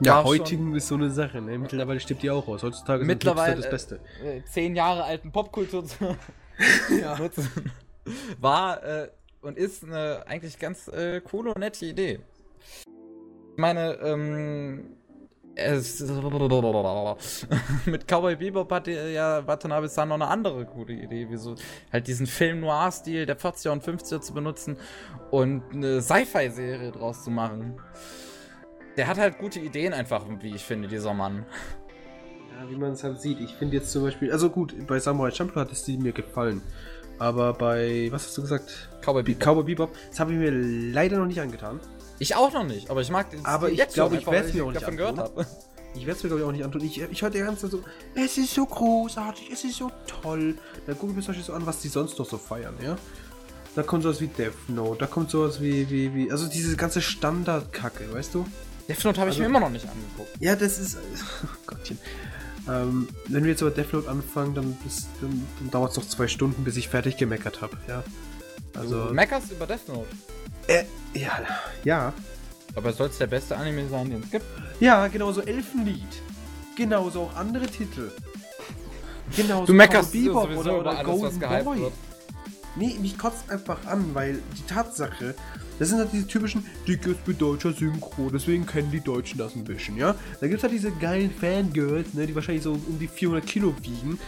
[0.00, 1.58] Ja, heutigen ist so eine Sache, ne?
[1.58, 2.62] Mittlerweile stirbt die auch aus.
[2.62, 3.98] Heutzutage ist mittlerweile das Beste.
[4.24, 6.16] Äh, zehn Jahre alten Popkultur zu
[7.00, 7.18] ja.
[7.18, 7.50] nutzen,
[8.40, 9.08] war äh,
[9.40, 12.20] und ist eine eigentlich ganz äh, coole und nette Idee.
[12.84, 14.97] Ich meine, ähm,
[15.58, 16.00] es,
[17.86, 21.56] mit Cowboy Bebop hatte ja Watanabe-san noch eine andere gute Idee, wie so
[21.92, 24.76] halt diesen Film-Noir-Stil der 40er und 50er zu benutzen
[25.30, 27.80] und eine Sci-Fi-Serie draus zu machen.
[28.96, 31.44] Der hat halt gute Ideen einfach, wie ich finde, dieser Mann.
[32.56, 33.40] Ja, wie man es halt sieht.
[33.40, 36.62] Ich finde jetzt zum Beispiel, also gut, bei Samurai Champloo hat es die mir gefallen.
[37.18, 38.88] Aber bei, was hast du gesagt?
[39.02, 39.40] Cowboy Bebop.
[39.40, 41.80] Cowboy Bebop, das habe ich mir leider noch nicht angetan.
[42.18, 44.64] Ich auch noch nicht, aber ich mag den Aber ich glaube, ich werde es mir
[44.64, 45.46] auch nicht davon gehört habe.
[45.94, 46.84] Ich werde es mir, glaube ich, auch nicht antun.
[46.84, 47.82] Ich, ich höre die ganze Zeit so,
[48.14, 50.56] es ist so großartig, es ist so toll.
[50.86, 52.96] Dann gucke ich mir zum Beispiel so an, was die sonst noch so feiern, ja?
[53.74, 57.00] Da kommt sowas wie Death Note, da kommt sowas wie, wie, wie, also diese ganze
[57.00, 58.46] Standardkacke, weißt du?
[58.88, 60.30] Death Note habe also, ich mir immer noch nicht angeguckt.
[60.40, 61.98] Ja, das ist, oh Gottchen.
[62.68, 64.76] Ähm, wenn wir jetzt aber Death Note anfangen, dann,
[65.20, 68.02] dann, dann dauert es noch zwei Stunden, bis ich fertig gemeckert habe, ja?
[68.74, 70.08] Also, du meckerst über Death Note?
[70.66, 71.40] Äh, ja,
[71.84, 72.12] ja.
[72.74, 74.44] Aber soll es der beste Anime sein, den es gibt?
[74.80, 76.22] Ja, genauso Elfenlied.
[76.76, 78.10] Genauso auch andere Titel.
[79.34, 81.80] Genauso du meckerst Bebop sowieso oder, oder alles, Golden was Boy.
[81.80, 81.92] Wird.
[82.76, 85.34] Nee, mich kotzt einfach an, weil die Tatsache,
[85.78, 89.64] das sind halt diese typischen dickes mit deutscher Synchro, deswegen kennen die Deutschen das ein
[89.64, 90.14] bisschen, ja?
[90.40, 93.74] Da gibt es halt diese geilen Fangirls, ne, die wahrscheinlich so um die 400 Kilo
[93.82, 94.18] wiegen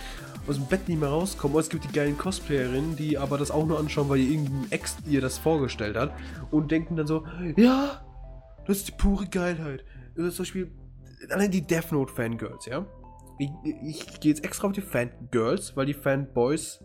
[0.46, 1.56] aus dem Bett nicht mehr rauskommen.
[1.56, 4.96] Und es gibt die geilen Cosplayerinnen, die aber das auch nur anschauen, weil irgendein Ex
[5.06, 6.12] ihr das vorgestellt hat
[6.50, 7.26] und denken dann so,
[7.56, 8.04] ja,
[8.66, 9.84] das ist die pure Geilheit.
[10.16, 10.70] Das zum Beispiel
[11.30, 12.86] allein die Death Note Fangirls, ja.
[13.38, 13.50] ich,
[13.82, 16.80] ich gehe jetzt extra auf die Fangirls, weil die Fanboys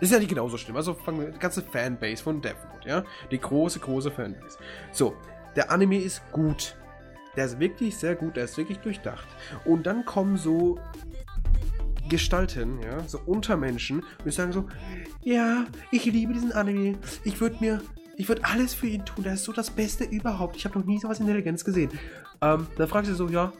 [0.00, 0.76] ist ja nicht genauso schlimm.
[0.76, 3.04] Also fangen wir die ganze Fanbase von Death Note, ja?
[3.30, 4.58] Die große, große Fanbase.
[4.92, 5.14] So,
[5.56, 6.76] der Anime ist gut.
[7.36, 9.28] Der ist wirklich sehr gut, der ist wirklich durchdacht.
[9.64, 10.78] Und dann kommen so
[12.10, 14.66] Gestalten, ja, so Untermenschen und die sagen so,
[15.22, 16.98] ja, ich liebe diesen Anime.
[17.24, 17.80] Ich würde mir,
[18.16, 19.24] ich würde alles für ihn tun.
[19.24, 20.56] Der ist so das Beste überhaupt.
[20.56, 21.90] Ich habe noch nie so was Intelligenz gesehen.
[22.42, 23.52] Ähm, dann fragt sie so, ja,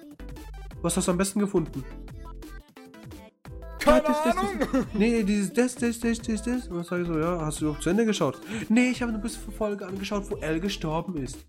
[0.83, 1.83] was hast du am besten gefunden?
[3.79, 4.59] Keine das, das, Ahnung.
[4.59, 6.69] Das, nee, dieses das, das, das, das, das.
[6.69, 8.39] Und dann sage ich so, ja, hast du auch zu Ende geschaut?
[8.69, 11.47] Nee, ich habe eine bisschen Folge angeschaut, wo L gestorben ist.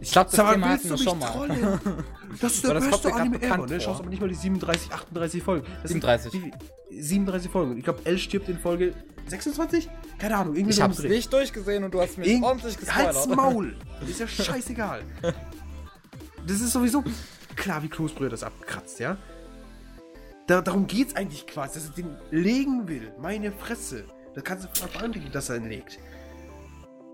[0.00, 1.26] Ich glaube, das Sag Thema hatten wir schon mal.
[1.30, 1.80] trollen?
[2.40, 3.80] Das ist der das beste mir Anime ever, ne?
[3.80, 5.66] Schaust aber nicht mal die 37, 38 Folgen.
[5.82, 6.32] Das sind 37.
[6.90, 7.76] die- 37 Folgen.
[7.76, 8.94] Ich glaube, L stirbt in Folge
[9.26, 9.88] 26?
[10.18, 11.14] Keine Ahnung, irgendwie Ich hab's umdrehen.
[11.16, 13.14] nicht durchgesehen und du hast mich Irgend- ordentlich gespoilert.
[13.16, 13.76] Halt's Maul!
[14.08, 15.02] Ist ja scheißegal.
[16.46, 17.02] Das ist sowieso
[17.56, 19.16] klar, wie Kloßbrüder das abkratzt, ja?
[20.46, 23.12] Da, darum geht's eigentlich quasi, dass er den legen will.
[23.20, 24.04] Meine Fresse.
[24.34, 25.98] Da kannst du verantwortlich, dass er ihn legt.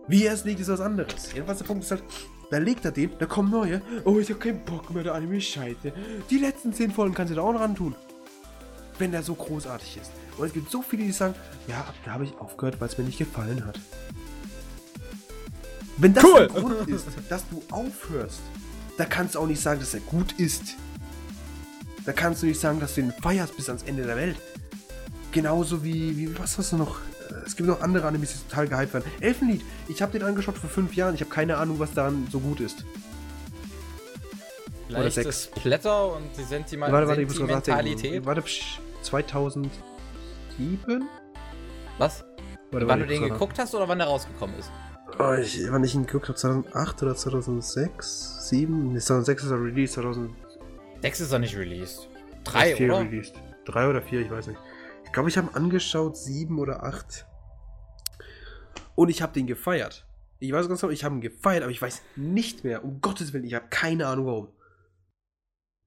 [0.08, 1.32] Wie er es legt, ist was anderes.
[1.32, 2.02] Jedenfalls der Punkt ist halt,
[2.50, 3.80] da legt er den, da kommen neue.
[4.04, 5.92] Oh, ich hab keinen Bock mehr, der Anime ist scheiße.
[6.28, 7.94] Die letzten 10 Folgen kannst du da auch noch antun.
[8.98, 10.10] Wenn der so großartig ist.
[10.36, 11.34] Und es gibt so viele, die sagen,
[11.68, 13.78] ja, da habe ich aufgehört, weil es mir nicht gefallen hat.
[15.96, 16.48] Wenn das Cool.
[16.48, 18.40] der Grund ist, dass du aufhörst,
[18.96, 20.76] da kannst du auch nicht sagen, dass er gut ist.
[22.04, 24.36] Da kannst du nicht sagen, dass du ihn feierst bis ans Ende der Welt.
[25.32, 26.98] Genauso wie, wie was hast du noch?
[27.46, 29.04] Es gibt noch andere Animes, die total gehypt werden.
[29.20, 31.14] Elfenlied, ich habe den angeschaut vor fünf Jahren.
[31.14, 32.84] Ich habe keine Ahnung, was daran so gut ist.
[34.86, 35.50] Vielleicht Oder sechs.
[35.62, 38.26] Blätter und die Sentima warte, warte, ich muss gerade Sentimentalität.
[38.26, 39.70] Warte, psch, 2007?
[41.98, 42.24] Was?
[42.72, 44.70] Warte, wann du den geguckt hast oder wann der rausgekommen ist?
[45.18, 48.48] Oh, ich, wann ich ihn geguckt habe, 2008 oder 2006?
[48.48, 48.92] 7?
[48.92, 50.50] Nee, 2006 ist er released, 2004
[51.02, 52.08] Sechs ist doch nicht released.
[52.44, 53.00] Drei, oder?
[53.00, 53.34] released.
[53.64, 54.58] Drei oder vier, ich weiß nicht.
[55.10, 57.26] Ich glaube, ich habe angeschaut, sieben oder acht.
[58.94, 60.06] Und ich habe den gefeiert.
[60.38, 63.32] Ich weiß ganz genau, ich habe ihn gefeiert, aber ich weiß nicht mehr, um Gottes
[63.32, 64.48] Willen, ich habe keine Ahnung warum.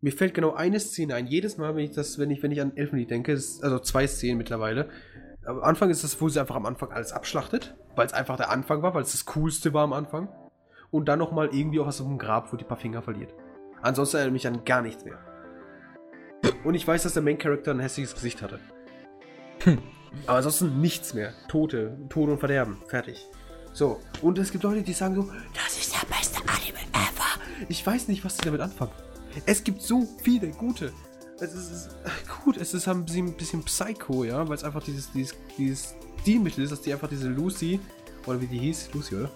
[0.01, 1.25] Mir fällt genau eine Szene ein.
[1.25, 4.07] Jedes Mal, wenn ich das, wenn ich, wenn ich an Elfenlied denke, ist, also zwei
[4.07, 4.89] Szenen mittlerweile.
[5.45, 8.49] Am Anfang ist das, wo sie einfach am Anfang alles abschlachtet, weil es einfach der
[8.49, 10.27] Anfang war, weil es das Coolste war am Anfang.
[10.91, 13.33] Und dann nochmal irgendwie auch was auf dem Grab, wo die paar Finger verliert.
[13.81, 15.19] Ansonsten erinnert mich an gar nichts mehr.
[16.65, 18.59] Und ich weiß, dass der Main Character ein hässliches Gesicht hatte.
[20.27, 21.33] Aber ansonsten nichts mehr.
[21.47, 22.77] Tote, Tod und Verderben.
[22.87, 23.27] Fertig.
[23.73, 23.99] So.
[24.21, 27.41] Und es gibt Leute, die sagen so, das ist der beste Anime ever.
[27.69, 28.91] Ich weiß nicht, was sie damit anfangen.
[29.45, 30.93] Es gibt so viele gute.
[31.39, 31.95] Es ist, es ist
[32.43, 35.95] gut, es ist ein bisschen, ein bisschen Psycho, ja, weil es einfach dieses, dieses, dieses
[36.21, 37.79] Stilmittel ist, dass die einfach diese Lucy,
[38.25, 39.31] oder wie die hieß, Lucy, oder?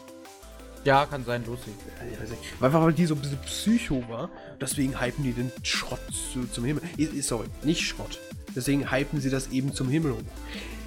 [0.84, 1.72] Ja, kann sein, Lucy.
[2.11, 2.41] Ich weiß nicht.
[2.59, 4.30] Weil Einfach weil die so ein bisschen Psycho war.
[4.61, 5.99] Deswegen hypen die den Schrott
[6.32, 6.84] zu, zum Himmel.
[7.22, 8.20] Sorry, nicht Schrott.
[8.58, 10.22] Deswegen hypen sie das eben zum Himmel hoch.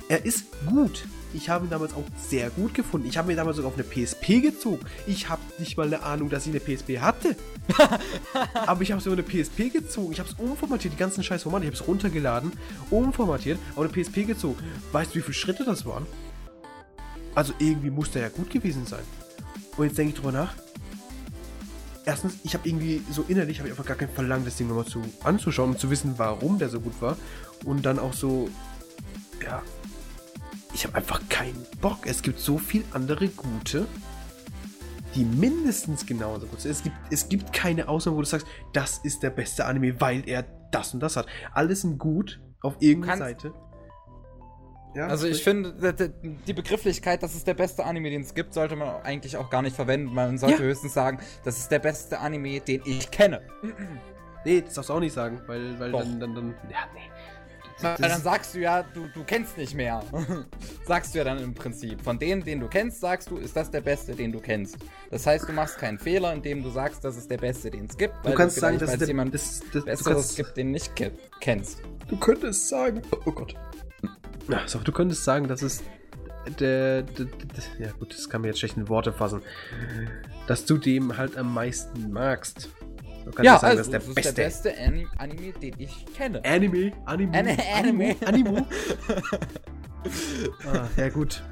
[0.09, 1.05] Er ist gut.
[1.33, 3.07] Ich habe ihn damals auch sehr gut gefunden.
[3.07, 4.85] Ich habe mir damals sogar auf eine PSP gezogen.
[5.07, 7.37] Ich habe nicht mal eine Ahnung, dass ich eine PSP hatte.
[8.67, 10.11] aber ich habe so eine PSP gezogen.
[10.11, 11.65] Ich habe es umformatiert, die ganzen scheiß Formate.
[11.65, 12.51] Ich habe es runtergeladen,
[12.91, 14.59] umformatiert, auf eine PSP gezogen.
[14.91, 16.07] Weißt du, wie viele Schritte das waren?
[17.37, 19.05] Also irgendwie muss der ja gut gewesen sein.
[19.77, 20.55] Und jetzt denke ich drüber nach.
[22.05, 24.87] Erstens, ich habe irgendwie so innerlich habe ich einfach gar kein Verlangen, das Ding nochmal
[24.87, 27.17] zu anzuschauen und zu wissen, warum der so gut war.
[27.65, 28.49] Und dann auch so,
[29.45, 29.63] ja,
[30.73, 31.99] ich habe einfach keinen Bock.
[32.07, 33.87] Es gibt so viel andere gute,
[35.15, 36.71] die mindestens genauso gut sind.
[36.71, 40.29] Es gibt, es gibt keine Ausnahme, wo du sagst, das ist der beste Anime, weil
[40.29, 41.27] er das und das hat.
[41.53, 43.53] Alles sind gut auf irgendeiner Seite.
[44.95, 45.73] Ja, Also ich finde,
[46.47, 49.63] die Begrifflichkeit, das ist der beste Anime, den es gibt, sollte man eigentlich auch gar
[49.63, 50.13] nicht verwenden.
[50.15, 50.69] Man sollte Ja.
[50.69, 53.41] höchstens sagen, das ist der beste Anime, den ich kenne.
[54.45, 56.01] Nee, das darfst du auch nicht sagen, weil, weil Doch.
[56.01, 56.55] dann, dann, dann.
[56.71, 57.09] Ja, nee.
[57.83, 60.03] Weil dann sagst du ja, du, du kennst nicht mehr.
[60.87, 62.01] sagst du ja dann im Prinzip.
[62.03, 64.77] Von denen, den du kennst, sagst du, ist das der beste, den du kennst.
[65.11, 67.97] Das heißt, du machst keinen Fehler, indem du sagst, das ist der beste, den es
[67.97, 68.15] gibt.
[68.25, 70.71] Du kannst sagen, vielleicht, dass weil es jemand das, das, du, Besseres kannst, gibt, den
[70.71, 71.83] nicht ke kennst.
[72.09, 73.03] du könntest sagen.
[73.25, 73.55] Oh Gott.
[74.49, 75.83] Na, so, du könntest sagen, dass es
[76.59, 77.87] der, der, der.
[77.87, 79.43] Ja, gut, das kann mir jetzt schlecht in Worte fassen.
[80.47, 82.69] Dass du dem halt am meisten magst.
[83.25, 84.79] Du kannst Ja, sagen, also, das ist der beste.
[84.79, 86.43] Ani Anime, den ich kenne.
[86.45, 88.17] Anime, Anime, An- Anime.
[88.27, 88.67] Anime.
[90.73, 91.43] ah, ja, gut.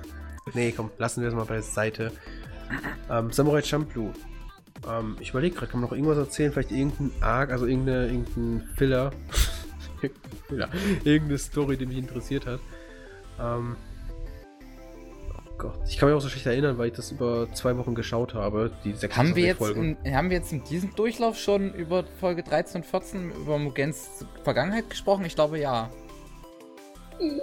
[0.55, 2.13] Nee, komm, lassen wir es mal beiseite.
[3.11, 4.13] Ähm, Samurai Champloo.
[4.89, 6.53] Ähm, ich überlege gerade, kann man noch irgendwas erzählen?
[6.53, 9.11] Vielleicht irgendein Arc, also irgendeine, irgendein Filler.
[10.49, 10.69] Filler.
[11.05, 12.61] Irgendeine Story, die mich interessiert hat.
[13.41, 13.77] Ähm,
[15.59, 15.75] Gott.
[15.89, 18.71] Ich kann mich auch so schlecht erinnern, weil ich das über zwei Wochen geschaut habe.
[18.85, 22.43] Die sechs haben wir, jetzt in, haben wir jetzt in diesem Durchlauf schon über Folge
[22.43, 25.25] 13 und 14 über Mugens Vergangenheit gesprochen?
[25.25, 25.91] Ich glaube ja.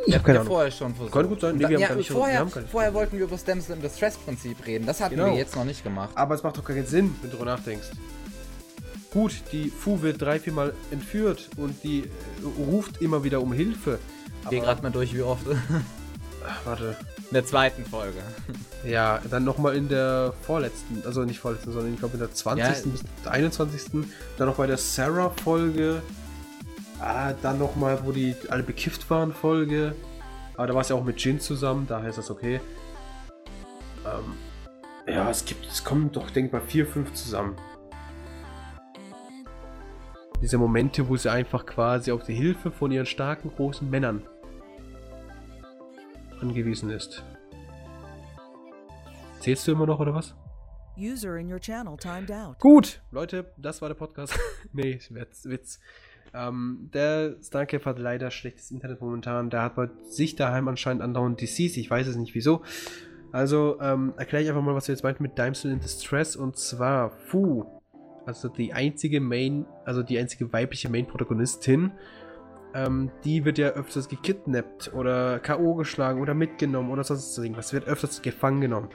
[0.08, 0.54] Ich habe keine Ahnung.
[0.54, 1.14] vorher schon versucht.
[1.14, 1.58] Kann gut sein.
[1.58, 3.90] Nee, wir ja, haben nicht, vorher, haben vorher wollten wir über das Damsel in the
[3.90, 4.86] Stress Prinzip reden.
[4.86, 5.28] Das hatten genau.
[5.28, 6.12] wir jetzt noch nicht gemacht.
[6.16, 7.92] Aber es macht doch keinen Sinn, wenn du darüber nachdenkst.
[9.12, 12.08] Gut, die Fu wird drei, vier Mal entführt und die äh,
[12.70, 14.00] ruft immer wieder um Hilfe.
[14.50, 15.46] Geh gerade mal durch, wie oft.
[16.48, 16.96] Ach, warte.
[17.30, 18.20] In der zweiten Folge.
[18.84, 22.64] Ja, dann nochmal in der vorletzten, also nicht vorletzten, sondern ich glaube in der 20.
[22.64, 22.92] Ja.
[22.92, 24.06] bis der 21.
[24.38, 26.02] Dann noch bei der Sarah-Folge.
[27.00, 29.96] Ah, dann nochmal, wo die alle bekifft waren, Folge.
[30.56, 32.62] Aber da war es ja auch mit Jin zusammen, daher ist das okay.
[34.06, 34.34] Ähm,
[35.08, 37.56] ja, es gibt, es kommen doch, denk mal, vier, fünf zusammen.
[40.42, 44.22] Diese Momente, wo sie einfach quasi auf die Hilfe von ihren starken, großen Männern
[46.42, 47.24] angewiesen ist.
[49.40, 50.36] Zählst du immer noch oder was?
[50.98, 52.60] User in your channel timed out.
[52.60, 54.38] Gut, Leute, das war der Podcast.
[54.74, 55.46] nee, Witz.
[55.46, 55.80] Witz.
[56.34, 59.50] Ähm, der Starcave hat leider schlechtes Internet momentan.
[59.50, 61.78] Der hat bei sich daheim anscheinend andauernd DCs.
[61.78, 62.64] Ich weiß es nicht wieso.
[63.32, 66.36] Also ähm, erkläre ich einfach mal, was wir jetzt meinten mit Dimesel in Distress.
[66.36, 67.66] Und zwar Fu,
[68.26, 71.92] also die einzige Main, also die einzige weibliche Main-Protagonistin,
[72.76, 75.76] ähm, die wird ja öfters gekidnappt oder K.O.
[75.76, 77.72] geschlagen oder mitgenommen oder sonst irgendwas.
[77.72, 78.90] Wird öfters gefangen genommen.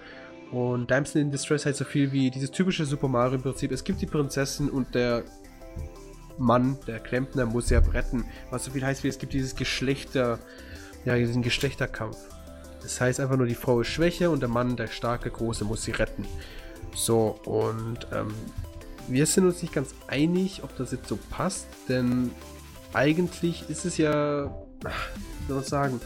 [0.53, 3.73] Und Damsel in Distress heißt so viel wie dieses typische Super Mario-Prinzip.
[3.73, 5.25] Es gibt die Prinzessin und der
[6.37, 8.25] Mann, der Klempner, muss sie retten.
[8.51, 10.39] Was so viel heißt wie es gibt dieses Geschlechter,
[11.05, 12.19] ja, diesen Geschlechterkampf.
[12.83, 15.85] Das heißt einfach nur, die Frau ist schwächer und der Mann, der starke, große, muss
[15.85, 16.27] sie retten.
[16.95, 18.35] So, und ähm,
[19.09, 22.31] wir sind uns nicht ganz einig, ob das jetzt so passt, denn
[22.93, 26.01] eigentlich ist es ja, wie soll man sagen,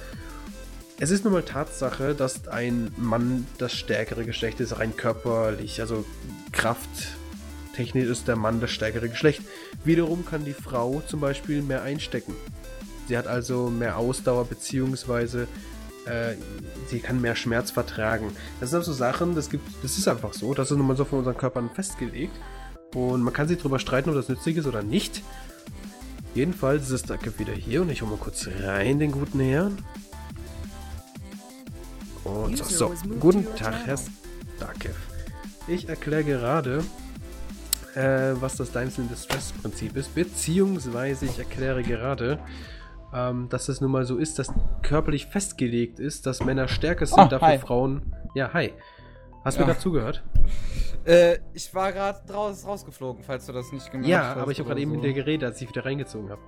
[0.99, 6.05] es ist nun mal Tatsache, dass ein Mann das stärkere Geschlecht ist, rein körperlich, also
[6.53, 9.43] krafttechnisch ist der Mann das stärkere Geschlecht.
[9.85, 12.35] Wiederum kann die Frau zum Beispiel mehr einstecken.
[13.09, 15.49] Sie hat also mehr Ausdauer, beziehungsweise
[16.07, 16.35] äh,
[16.89, 18.31] sie kann mehr Schmerz vertragen.
[18.61, 21.05] Das sind also Sachen, das gibt, das ist einfach so, das ist nun mal so
[21.05, 22.37] von unseren Körpern festgelegt.
[22.95, 25.23] Und man kann sich darüber streiten, ob das nützlich ist oder nicht.
[26.35, 29.79] Jedenfalls ist Duckev wieder hier und ich hole mal kurz rein, den guten Herrn.
[32.25, 32.93] Und so, so.
[33.21, 33.99] guten Tag, Herr
[34.59, 34.97] Duckev.
[35.69, 36.83] Ich erkläre gerade,
[37.95, 42.41] äh, was das Damsel in Distress Prinzip ist, beziehungsweise ich erkläre gerade,
[43.15, 47.19] ähm, dass es nun mal so ist, dass körperlich festgelegt ist, dass Männer stärker sind,
[47.19, 47.59] oh, dafür hi.
[47.59, 48.13] Frauen.
[48.35, 48.73] Ja, hi.
[49.45, 49.67] Hast du ja.
[49.67, 50.25] mir gerade zugehört?
[51.05, 54.37] Äh, ich war gerade raus, rausgeflogen, falls du das nicht gemacht ja, hast.
[54.37, 54.83] Ja, aber ich habe gerade so.
[54.83, 56.41] eben mit dir geredet, als ich wieder reingezogen habe.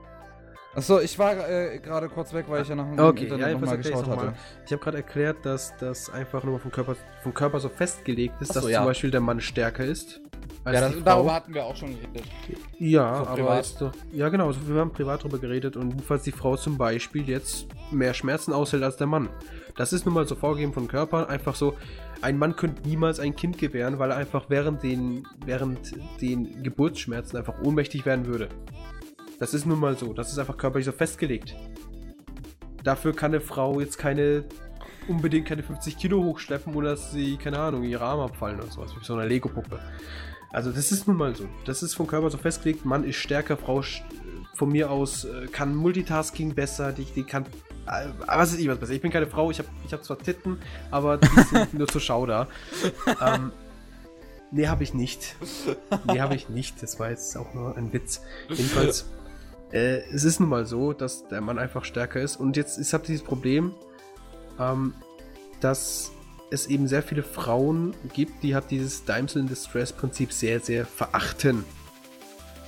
[0.76, 3.54] Achso, ich war äh, gerade kurz weg, weil ich ja nach dem okay, Internet ja,
[3.54, 4.34] nochmal geschaut noch hatte.
[4.66, 8.52] Ich habe gerade erklärt, dass das einfach nur vom Körper, vom Körper so festgelegt ist,
[8.52, 8.80] so, dass ja.
[8.80, 10.20] zum Beispiel der Mann stärker ist.
[10.66, 12.30] ja, das, darüber hatten wir auch schon geredet.
[12.78, 16.24] Ja, so aber ist doch, ja genau, also wir haben privat darüber geredet und jedenfalls
[16.24, 19.30] die Frau zum Beispiel jetzt mehr Schmerzen aushält als der Mann.
[19.76, 21.74] Das ist nun mal so vorgegeben von Körper, einfach so,
[22.22, 27.36] ein Mann könnte niemals ein Kind gebären, weil er einfach während den, während den Geburtsschmerzen
[27.36, 28.48] einfach ohnmächtig werden würde.
[29.38, 30.12] Das ist nun mal so.
[30.12, 31.54] Das ist einfach körperlich so festgelegt.
[32.82, 34.44] Dafür kann eine Frau jetzt keine
[35.08, 38.94] unbedingt keine 50 Kilo hochschleppen oder dass sie, keine Ahnung, ihre Arme abfallen oder sowas,
[38.98, 39.78] wie so eine Lego-Puppe.
[40.50, 41.48] Also das ist nun mal so.
[41.64, 42.84] Das ist vom Körper so festgelegt.
[42.84, 43.82] Mann ist stärker, Frau
[44.54, 47.44] von mir aus äh, kann Multitasking besser, die, die kann
[47.86, 48.92] was ist ich was besser.
[48.92, 50.58] Ich bin keine Frau, ich habe ich hab zwar Titten,
[50.90, 52.48] aber die sind nur zur Schau da.
[53.20, 53.52] Ähm,
[54.50, 55.36] nee, habe ich nicht.
[56.06, 56.82] Nee, habe ich nicht.
[56.82, 58.22] Das war jetzt auch nur ein Witz.
[58.48, 59.06] Jedenfalls,
[59.72, 62.36] äh, es ist nun mal so, dass der Mann einfach stärker ist.
[62.36, 63.74] Und jetzt ist halt dieses Problem,
[64.58, 64.94] ähm,
[65.60, 66.10] dass
[66.50, 70.86] es eben sehr viele Frauen gibt, die halt dieses Damsel in Distress Prinzip sehr, sehr
[70.86, 71.64] verachten.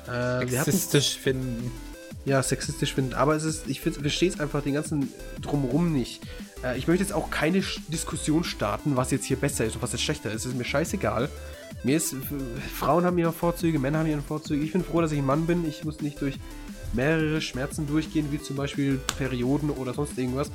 [0.06, 1.70] Äh, Sexistisch finden
[2.28, 3.14] ja, sexistisch finden.
[3.14, 6.22] Aber es ist, ich verstehe es einfach den ganzen Drumherum nicht.
[6.62, 9.92] Äh, ich möchte jetzt auch keine Diskussion starten, was jetzt hier besser ist und was
[9.92, 10.44] jetzt schlechter ist.
[10.44, 11.28] Es ist mir scheißegal.
[11.84, 12.14] Mir ist,
[12.74, 14.62] Frauen haben ihre Vorzüge, Männer haben ihre Vorzüge.
[14.62, 15.66] Ich bin froh, dass ich ein Mann bin.
[15.66, 16.38] Ich muss nicht durch
[16.92, 20.48] mehrere Schmerzen durchgehen, wie zum Beispiel Perioden oder sonst irgendwas.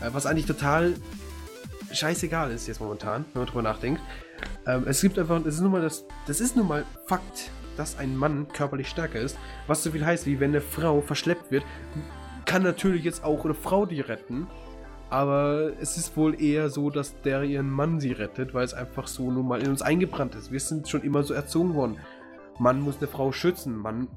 [0.00, 0.94] Äh, was eigentlich total
[1.92, 4.00] scheißegal ist jetzt momentan, wenn man drüber nachdenkt.
[4.66, 7.98] Ähm, es gibt einfach, es ist nun mal das, das ist nun mal Fakt dass
[7.98, 9.38] ein Mann körperlich stärker ist.
[9.66, 11.64] Was so viel heißt, wie wenn eine Frau verschleppt wird,
[12.44, 14.46] kann natürlich jetzt auch eine Frau die retten.
[15.10, 19.06] Aber es ist wohl eher so, dass der ihren Mann sie rettet, weil es einfach
[19.06, 20.50] so nun mal in uns eingebrannt ist.
[20.50, 21.98] Wir sind schon immer so erzogen worden.
[22.58, 24.08] Mann muss eine Frau schützen, Mann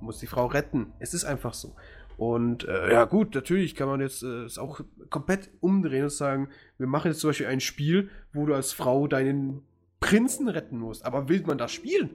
[0.00, 0.92] muss die Frau retten.
[1.00, 1.74] Es ist einfach so.
[2.16, 6.48] Und äh, ja, gut, natürlich kann man jetzt äh, es auch komplett umdrehen und sagen,
[6.76, 9.62] wir machen jetzt zum Beispiel ein Spiel, wo du als Frau deinen
[10.00, 11.04] Prinzen retten musst.
[11.04, 12.10] Aber will man das spielen?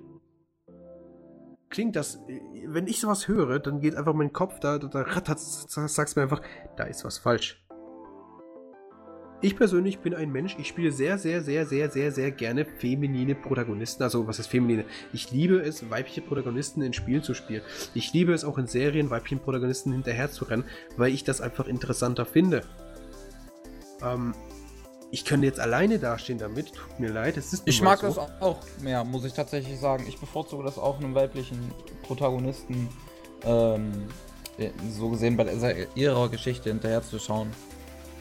[1.74, 5.02] Klingt das, äh, wenn ich sowas höre, dann geht einfach mein Kopf, da, da, da
[5.02, 6.44] rattert, sagst mir einfach,
[6.78, 7.66] da ist was falsch.
[9.42, 13.34] Ich persönlich bin ein Mensch, ich spiele sehr, sehr, sehr, sehr, sehr, sehr gerne feminine
[13.34, 14.04] Protagonisten.
[14.04, 14.86] Also, was ist feminine?
[15.14, 17.64] Ich liebe es, weibliche Protagonisten in Spielen zu spielen.
[17.96, 20.66] Ich liebe es auch in Serien, weiblichen Protagonisten hinterher zu rennen,
[20.96, 22.62] weil ich das einfach interessanter finde.
[24.04, 24.36] Ähm,
[25.14, 28.08] ich könnte jetzt alleine dastehen damit, tut mir leid, es ist Ich mag so.
[28.08, 30.06] das auch mehr, muss ich tatsächlich sagen.
[30.08, 32.90] Ich bevorzuge das auch einem weiblichen Protagonisten,
[33.46, 33.92] ähm,
[34.90, 37.52] so gesehen bei ihrer Geschichte hinterher zu schauen.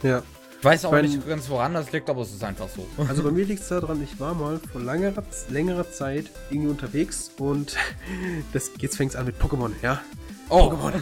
[0.03, 0.22] Ja,
[0.59, 2.86] ich weiß auch mein, nicht ganz, woran das liegt, aber es ist einfach so.
[3.09, 7.30] Also bei mir liegt es daran, ich war mal vor längerer, längerer Zeit irgendwie unterwegs
[7.38, 7.74] und
[8.53, 10.03] das jetzt fängt es an mit Pokémon, ja?
[10.51, 10.70] Oh.
[10.70, 10.93] Pokémon.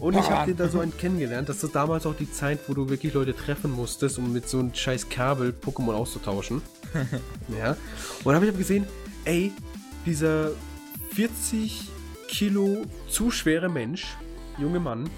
[0.00, 1.48] Und ich habe den da so einen kennengelernt.
[1.48, 4.58] Das ist damals auch die Zeit, wo du wirklich Leute treffen musstest, um mit so
[4.58, 6.62] einem scheiß Kabel Pokémon auszutauschen.
[7.58, 7.70] ja.
[7.70, 8.86] Und dann habe ich gesehen,
[9.24, 9.52] ey,
[10.06, 10.52] dieser
[11.14, 11.88] 40
[12.28, 14.16] Kilo zu schwere Mensch,
[14.56, 15.10] junge Mann,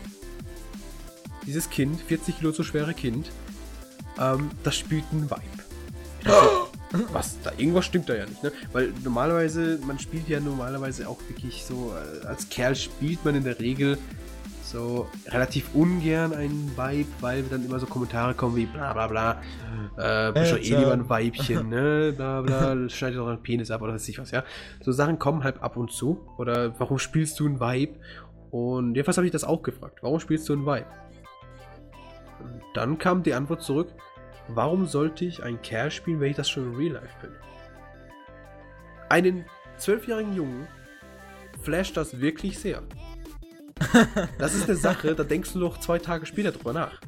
[1.47, 3.31] dieses Kind, 40 Kilo zu schwere Kind,
[4.19, 5.63] ähm, das spielt ein Vibe.
[7.13, 7.37] Was?
[7.43, 8.53] Da irgendwas stimmt da ja nicht, ne?
[8.73, 13.45] Weil normalerweise, man spielt ja normalerweise auch wirklich so, äh, als Kerl spielt man in
[13.45, 13.97] der Regel
[14.73, 19.43] so relativ ungern einen Vibe, weil dann immer so Kommentare kommen wie bla bla bla,
[19.99, 22.13] äh, bist doch eh lieber ein Weibchen, ne?
[22.17, 24.45] Bla bla, schneidet doch einen Penis ab oder weiß ich was, ja?
[24.81, 26.27] So Sachen kommen halt ab und zu.
[26.39, 27.99] Oder warum spielst du ein Vibe?
[28.51, 29.99] Und jedenfalls habe ich das auch gefragt.
[30.03, 30.87] Warum spielst du ein Vibe?
[32.75, 33.89] dann kam die Antwort zurück,
[34.49, 37.31] warum sollte ich ein Kerl spielen, wenn ich das schon in Real Life bin?
[39.09, 39.45] Einen
[39.77, 40.67] zwölfjährigen Jungen
[41.61, 42.83] flasht das wirklich sehr.
[44.39, 47.01] Das ist eine Sache, da denkst du noch zwei Tage später drüber nach.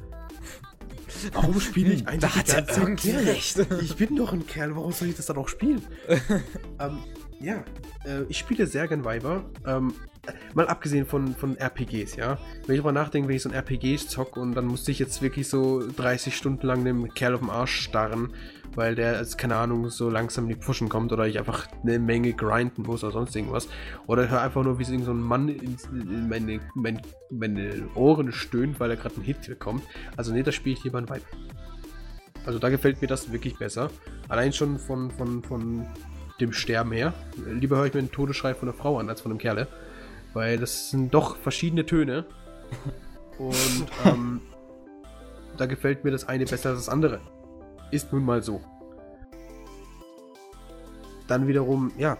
[1.33, 3.59] Warum spiele ich eigentlich da hat er irgendwie recht.
[3.81, 5.81] Ich bin doch ein Kerl, warum soll ich das dann auch spielen?
[6.79, 6.99] ähm,
[7.39, 7.63] ja,
[8.05, 9.45] äh, ich spiele sehr gern Weiber.
[9.65, 9.93] Ähm,
[10.53, 12.37] mal abgesehen von, von RPGs, ja.
[12.65, 15.21] Wenn ich darüber nachdenke, wenn ich so ein RPG zock und dann musste ich jetzt
[15.21, 18.33] wirklich so 30 Stunden lang dem Kerl auf dem Arsch starren,
[18.75, 21.97] weil der, als, keine Ahnung, so langsam in die Pushen kommt oder ich einfach eine
[21.97, 23.67] Menge grinden muss oder sonst irgendwas.
[24.07, 28.79] Oder hör einfach nur, wie so ein Mann in, in meine, meine, meine Ohren stöhnt,
[28.79, 29.83] weil er gerade einen Hit bekommt.
[30.17, 31.25] Also nee, da spiele ich lieber ein Vibe.
[32.45, 33.89] Also da gefällt mir das wirklich besser.
[34.27, 35.87] Allein schon von, von, von
[36.39, 37.13] dem Sterben her.
[37.47, 39.67] Lieber höre ich mir einen Todesschrei von einer Frau an als von einem Kerle.
[40.33, 42.25] Weil das sind doch verschiedene Töne.
[43.37, 44.41] Und ähm,
[45.57, 47.19] da gefällt mir das eine besser als das andere.
[47.95, 48.59] Ist nun mal so.
[51.27, 52.17] Dann wiederum, ja.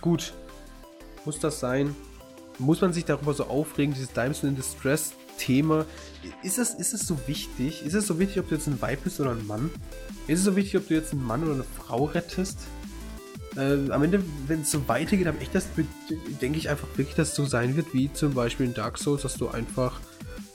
[0.00, 0.34] Gut.
[1.24, 1.94] Muss das sein?
[2.58, 5.86] Muss man sich darüber so aufregen, dieses Damsel in Distress Thema?
[6.42, 7.86] Ist es, ist es so wichtig?
[7.86, 9.70] Ist es so wichtig, ob du jetzt ein Weib bist oder ein Mann?
[10.26, 12.58] Ist es so wichtig, ob du jetzt einen Mann oder eine Frau rettest?
[13.56, 15.68] äh, am Ende, wenn es so weitergeht, am echt das
[16.42, 19.22] denke ich einfach wirklich, dass es so sein wird, wie zum Beispiel in Dark Souls,
[19.22, 20.00] dass du einfach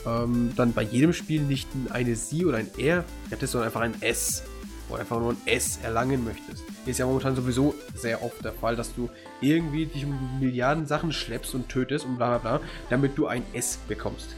[0.05, 4.01] ähm, dann bei jedem Spiel nicht eine Sie oder ein R hättest, sondern einfach ein
[4.01, 4.43] S
[4.89, 6.63] oder einfach nur ein S erlangen möchtest.
[6.85, 11.13] Ist ja momentan sowieso sehr oft der Fall, dass du irgendwie dich um Milliarden Sachen
[11.13, 14.35] schleppst und tötest und bla bla bla, damit du ein S bekommst.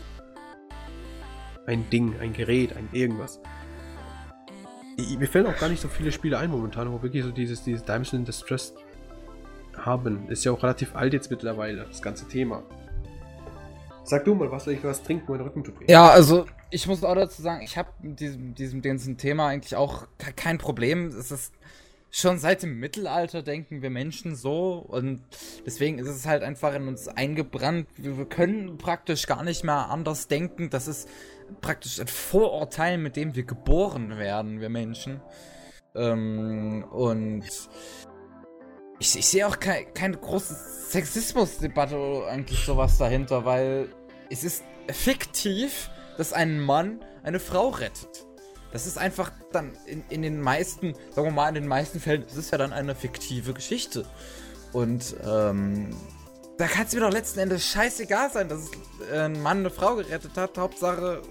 [1.66, 3.40] Ein Ding, ein Gerät, ein irgendwas
[4.98, 7.84] mir fällen auch gar nicht so viele Spiele ein momentan, wo wirklich so dieses, dieses
[8.14, 8.74] in Distress
[9.76, 10.28] haben.
[10.30, 12.64] Ist ja auch relativ alt jetzt mittlerweile, das ganze Thema.
[14.06, 15.86] Sag du mal, was soll ich was trinken, mein Rücken tut weh.
[15.88, 19.76] Ja, also ich muss auch dazu sagen, ich habe mit diesem, diesem, diesem Thema eigentlich
[19.76, 21.08] auch kein Problem.
[21.08, 21.54] Es ist
[22.12, 25.22] schon seit dem Mittelalter denken wir Menschen so und
[25.66, 27.88] deswegen ist es halt einfach in uns eingebrannt.
[27.98, 30.70] Wir können praktisch gar nicht mehr anders denken.
[30.70, 31.10] Das ist
[31.62, 35.22] praktisch ein Vorurteil, mit dem wir geboren werden, wir Menschen.
[35.96, 37.44] Ähm, und
[39.04, 40.56] ich, ich sehe auch kein, keine große
[40.90, 43.90] Sexismusdebatte oder eigentlich sowas dahinter, weil
[44.30, 48.26] es ist fiktiv, dass ein Mann eine Frau rettet.
[48.72, 52.24] Das ist einfach dann in, in den meisten, sagen wir mal, in den meisten Fällen
[52.24, 54.06] ist es ja dann eine fiktive Geschichte.
[54.72, 55.96] Und ähm,
[56.58, 58.72] da kann es mir doch letzten Endes scheißegal sein, dass
[59.14, 60.58] ein Mann eine Frau gerettet hat.
[60.58, 61.22] Hauptsache,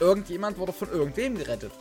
[0.00, 1.72] irgendjemand wurde von irgendwem gerettet.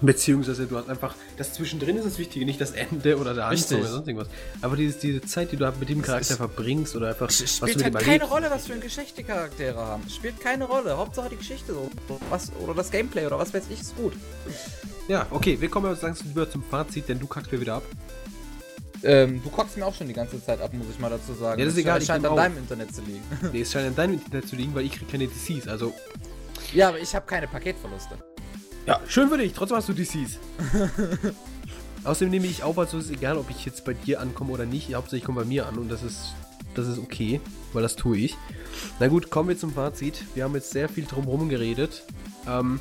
[0.00, 3.80] Beziehungsweise du hast einfach, das zwischendrin ist das Wichtige, nicht das Ende oder der Anfang
[3.80, 4.28] oder sonst irgendwas.
[4.60, 7.28] Aber dieses, diese Zeit, die du mit dem Charakter verbringst oder einfach.
[7.28, 10.02] Es spielt halt keine Rolle, was für eine Geschichte Charaktere haben.
[10.06, 10.96] Es spielt keine Rolle.
[10.96, 11.90] Hauptsache die Geschichte so.
[12.28, 14.14] Was, oder das Gameplay oder was weiß ich, ist gut.
[15.08, 17.82] Ja, okay, wir kommen jetzt langsam über zum Fazit, denn du kackst mir wieder ab.
[19.02, 21.58] Ähm, du guckst mir auch schon die ganze Zeit ab, muss ich mal dazu sagen.
[21.58, 23.22] Ja, das ist egal, Es scheint an deinem Internet zu liegen.
[23.52, 25.68] Nee, es scheint an deinem Internet zu liegen, weil ich krieg keine DCs.
[25.68, 25.92] Also,
[26.72, 28.16] ja, aber ich habe keine Paketverluste.
[28.86, 29.52] Ja, schön für dich.
[29.52, 30.38] Trotzdem hast du DCs.
[32.04, 34.94] Außerdem nehme ich auf, also ist egal, ob ich jetzt bei dir ankomme oder nicht.
[34.94, 36.34] Hauptsache ich komme bei mir an und das ist,
[36.74, 37.40] das ist okay,
[37.72, 38.36] weil das tue ich.
[39.00, 40.22] Na gut, kommen wir zum Fazit.
[40.34, 42.02] Wir haben jetzt sehr viel drumherum geredet.
[42.46, 42.78] Ähm,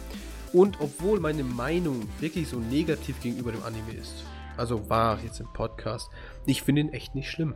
[0.51, 4.25] und obwohl meine Meinung wirklich so negativ gegenüber dem Anime ist,
[4.57, 6.09] also war jetzt im Podcast,
[6.45, 7.55] ich finde ihn echt nicht schlimm.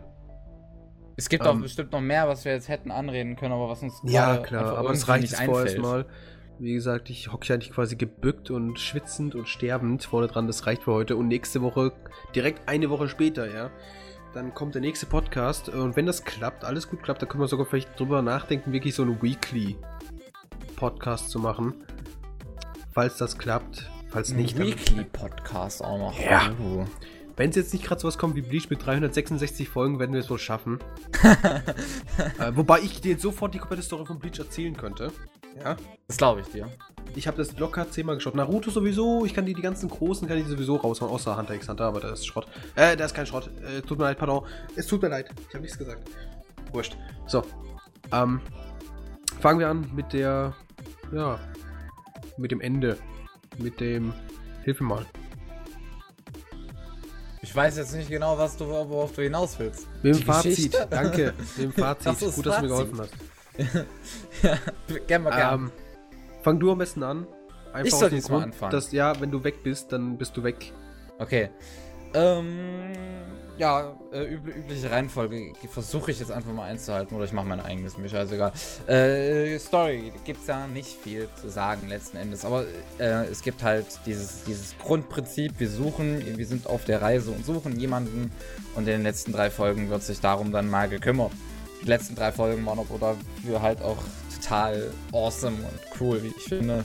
[1.17, 1.61] Es gibt auch Ähm.
[1.61, 4.91] bestimmt noch mehr, was wir jetzt hätten anreden können, aber was uns Ja, klar, aber
[4.91, 5.81] es reicht nicht jetzt vorerst einfällt.
[5.83, 6.05] mal.
[6.59, 10.47] Wie gesagt, ich hocke eigentlich quasi gebückt und schwitzend und sterbend vorne dran.
[10.47, 11.15] Das reicht für heute.
[11.15, 11.93] Und nächste Woche,
[12.33, 13.69] direkt eine Woche später, ja,
[14.33, 15.69] dann kommt der nächste Podcast.
[15.69, 18.95] Und wenn das klappt, alles gut klappt, dann können wir sogar vielleicht drüber nachdenken, wirklich
[18.95, 21.75] so einen Weekly-Podcast zu machen.
[22.91, 23.87] Falls das klappt.
[24.09, 26.19] Falls Ein nicht, dann- Weekly-Podcast auch noch.
[26.19, 26.49] Ja.
[27.35, 30.29] Wenn es jetzt nicht gerade sowas kommt wie Bleach mit 366 Folgen, werden wir es
[30.31, 30.79] wohl schaffen.
[32.39, 35.11] äh, wobei ich dir jetzt sofort die komplette Story von Bleach erzählen könnte.
[35.63, 35.77] Ja.
[36.07, 36.69] Das glaube ich dir.
[37.15, 38.35] Ich habe das locker zehnmal geschaut.
[38.35, 41.67] Naruto sowieso, ich kann die, die ganzen großen, kann ich sowieso raushauen, außer Hunter x
[41.67, 42.47] Hunter, aber das ist Schrott.
[42.75, 43.49] Äh, das ist kein Schrott.
[43.65, 44.45] Äh, tut mir leid, pardon.
[44.75, 45.29] Es tut mir leid.
[45.47, 46.09] Ich habe nichts gesagt.
[46.73, 46.97] Wurscht.
[47.25, 47.43] So.
[48.11, 48.41] Ähm,
[49.39, 50.53] fangen wir an mit der,
[51.11, 51.39] ja,
[52.37, 52.97] mit dem Ende.
[53.57, 54.13] Mit dem,
[54.63, 55.05] hilf mir mal.
[57.41, 59.87] Ich weiß jetzt nicht genau, was du, worauf du hinaus willst.
[60.03, 60.87] Mit dem Fazit.
[60.89, 61.33] Danke.
[61.57, 62.21] Mit dem Fazit.
[62.21, 62.69] Das Gut, dass du mir Fazit.
[62.69, 63.13] geholfen hast.
[64.43, 64.57] Ja,
[65.07, 65.53] gern mal gern.
[65.53, 65.71] Ähm,
[66.41, 67.27] fang du am besten an.
[67.73, 68.71] Einfach Ich soll diesmal Grund, anfangen.
[68.71, 70.73] Dass, ja, wenn du weg bist, dann bist du weg.
[71.19, 71.49] Okay.
[72.13, 72.93] Ähm,
[73.57, 77.59] ja, äh, üb übliche Reihenfolge versuche ich jetzt einfach mal einzuhalten oder ich mache mein
[77.59, 78.51] eigenes, mir scheißegal.
[78.87, 82.65] Äh, Story gibt's ja nicht viel zu sagen letzten Endes, aber
[82.99, 87.45] äh, es gibt halt dieses, dieses Grundprinzip, wir suchen, wir sind auf der Reise und
[87.45, 88.31] suchen jemanden
[88.75, 91.31] und in den letzten drei Folgen wird sich darum dann mal gekümmert.
[91.81, 93.97] Die letzten drei Folgen waren aber dafür halt auch
[94.35, 96.83] total awesome und cool, wie ich finde.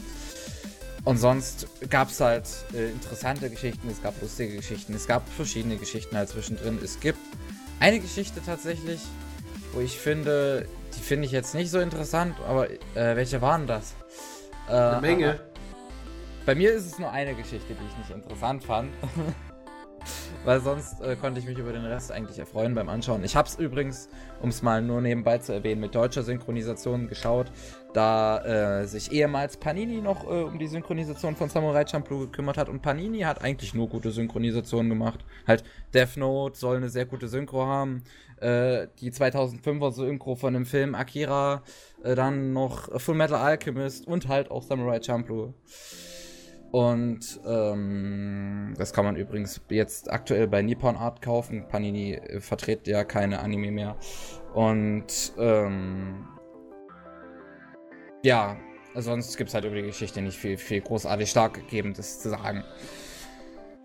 [1.05, 5.77] Und sonst gab es halt äh, interessante Geschichten, es gab lustige Geschichten, es gab verschiedene
[5.77, 6.79] Geschichten halt zwischendrin.
[6.83, 7.19] Es gibt
[7.81, 9.01] eine Geschichte tatsächlich,
[9.73, 13.95] wo ich finde, die finde ich jetzt nicht so interessant, aber äh, welche waren das?
[14.69, 15.41] Äh, Eine Menge.
[16.47, 18.91] Bei mir ist es nur eine Geschichte, die ich nicht interessant fand.
[20.45, 23.23] Weil sonst äh, konnte ich mich über den Rest eigentlich erfreuen beim Anschauen.
[23.23, 24.09] Ich habe es übrigens,
[24.41, 27.53] um es mal nur nebenbei zu erwähnen, mit deutscher Synchronisation geschaut,
[27.95, 32.69] da äh, sich ehemals Panini noch äh, um die Synchronisation von Samurai Champloo gekümmert hat.
[32.69, 35.25] Und Panini hat eigentlich nur gute Synchronisationen gemacht.
[35.47, 35.63] Halt,
[35.95, 38.03] Death Note soll eine sehr gute Synchro haben.
[38.41, 41.63] Äh, die 2005er Synchro von dem Film Akira.
[42.03, 45.55] Äh, dann noch Full Metal Alchemist und halt auch Samurai Champloo.
[46.73, 51.69] Und ähm, das kann man übrigens jetzt aktuell bei Nippon Art kaufen.
[51.69, 53.97] Panini äh, vertritt ja keine Anime mehr.
[54.55, 56.27] Und ähm,
[58.23, 58.57] ja,
[58.95, 62.65] sonst gibt es halt über die Geschichte nicht viel, viel großartig Starkgebendes zu sagen.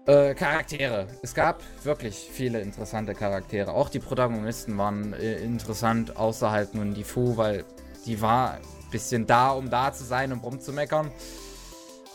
[0.06, 1.08] Äh, Charaktere.
[1.22, 3.74] Es gab wirklich viele interessante Charaktere.
[3.74, 7.66] Auch die Protagonisten waren äh, interessant, außer halt nun die Fu, weil
[8.06, 8.62] die war ein
[8.92, 11.12] bisschen da, um da zu sein und rumzumeckern.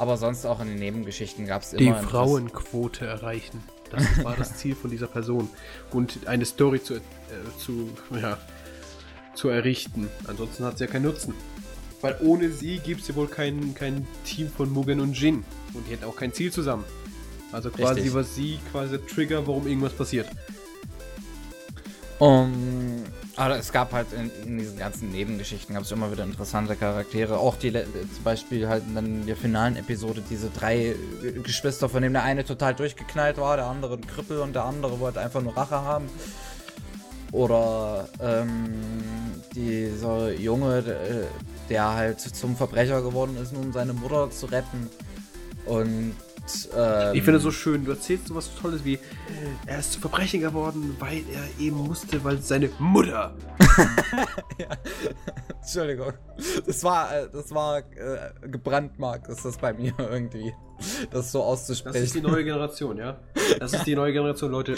[0.03, 2.01] Aber sonst auch in den Nebengeschichten gab es Die immer.
[2.01, 3.63] Interess- Frauenquote erreichen.
[3.89, 5.49] Das war das Ziel von dieser Person.
[5.93, 7.01] Und eine Story zu, äh,
[7.57, 7.89] zu,
[8.21, 8.37] ja,
[9.37, 10.09] zu errichten.
[10.27, 11.35] Ansonsten hat sie ja keinen Nutzen.
[12.01, 15.45] Weil ohne sie gibt es ja wohl kein, kein Team von Mugen und Jin.
[15.73, 16.83] Und die hätten auch kein Ziel zusammen.
[17.53, 18.15] Also quasi Richtig.
[18.15, 20.27] war sie quasi Trigger, warum irgendwas passiert.
[22.19, 23.02] Um,
[23.37, 27.39] aber es gab halt in, in diesen ganzen Nebengeschichten gab es immer wieder interessante Charaktere.
[27.39, 30.95] Auch die zum Beispiel halt in der finalen Episode diese drei äh,
[31.43, 35.01] Geschwister, von denen der eine total durchgeknallt war, der andere ein Krüppel und der andere
[35.01, 36.11] wollte einfach nur Rache haben.
[37.33, 38.75] Oder ähm,
[39.55, 41.25] dieser Junge, äh,
[41.71, 44.91] der halt zum Verbrecher geworden ist, um seine Mutter zu retten.
[45.65, 46.15] Und
[46.77, 48.99] ähm, Ich finde es so schön, du erzählst so was Tolles wie,
[49.67, 53.35] er ist zu Verbrechen geworden, weil er eben musste, weil seine Mutter.
[55.61, 56.13] Entschuldigung.
[56.67, 57.83] Das war, äh, das war äh,
[58.49, 60.53] gebrandmarkt, ist das bei mir irgendwie.
[61.11, 62.23] Das so Das ist die auszusprechen.
[62.23, 63.17] neue Generation, ja?
[63.61, 64.75] Das ist die neue Generation, Leute.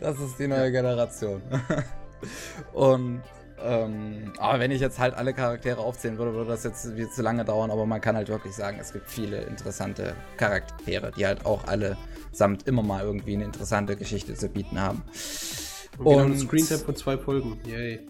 [0.00, 1.42] Das ist die neue Generation.
[2.72, 3.22] Und,
[3.62, 7.22] ähm, aber wenn ich jetzt halt alle Charaktere aufzählen würde, würde das jetzt viel zu
[7.22, 7.70] lange dauern.
[7.70, 11.96] Aber man kann halt wirklich sagen, es gibt viele interessante Charaktere, die halt auch alle
[12.32, 15.02] samt immer mal irgendwie eine interessante Geschichte zu bieten haben.
[15.98, 17.58] Und, genau ein Und- Screentime von zwei Folgen.
[17.64, 18.06] Yay.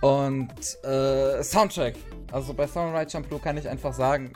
[0.00, 0.52] Und
[0.84, 1.94] äh, Soundtrack.
[2.30, 4.32] Also bei Samurai Champloo kann ich einfach sagen,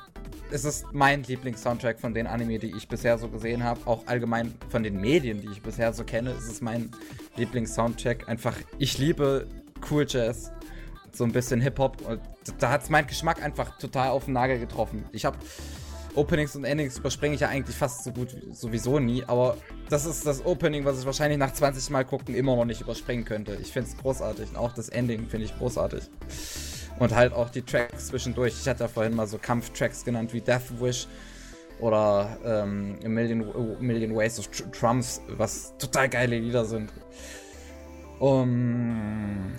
[0.52, 3.80] es ist mein Lieblings-Soundtrack von den Anime, die ich bisher so gesehen habe.
[3.86, 6.90] Auch allgemein von den Medien, die ich bisher so kenne, ist es mein
[7.36, 8.28] Lieblings-Soundtrack.
[8.28, 9.46] Einfach, ich liebe
[9.90, 10.52] Cool Jazz,
[11.10, 12.02] so ein bisschen Hip-Hop.
[12.02, 12.20] Und
[12.58, 15.04] da hat es meinen Geschmack einfach total auf den Nagel getroffen.
[15.12, 15.38] Ich habe
[16.14, 19.56] Openings und Endings überspringe ich ja eigentlich fast so gut sowieso nie, aber
[19.88, 23.24] das ist das Opening, was ich wahrscheinlich nach 20 Mal gucken immer noch nicht überspringen
[23.24, 23.56] könnte.
[23.62, 26.02] Ich finde es großartig und auch das Ending finde ich großartig.
[26.98, 28.54] Und halt auch die Tracks zwischendurch.
[28.60, 31.08] Ich hatte ja vorhin mal so Kampftracks genannt wie Death Wish
[31.80, 36.92] oder ähm, A Million, A Million Ways of Trumps, was total geile Lieder sind.
[38.20, 39.52] Um,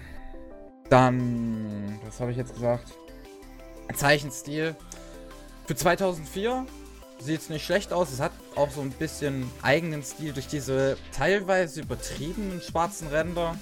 [0.89, 2.93] dann, was habe ich jetzt gesagt?
[3.93, 4.75] Zeichenstil.
[5.65, 6.65] Für 2004
[7.19, 8.11] sieht es nicht schlecht aus.
[8.11, 13.57] Es hat auch so ein bisschen eigenen Stil durch diese teilweise übertriebenen schwarzen Ränder.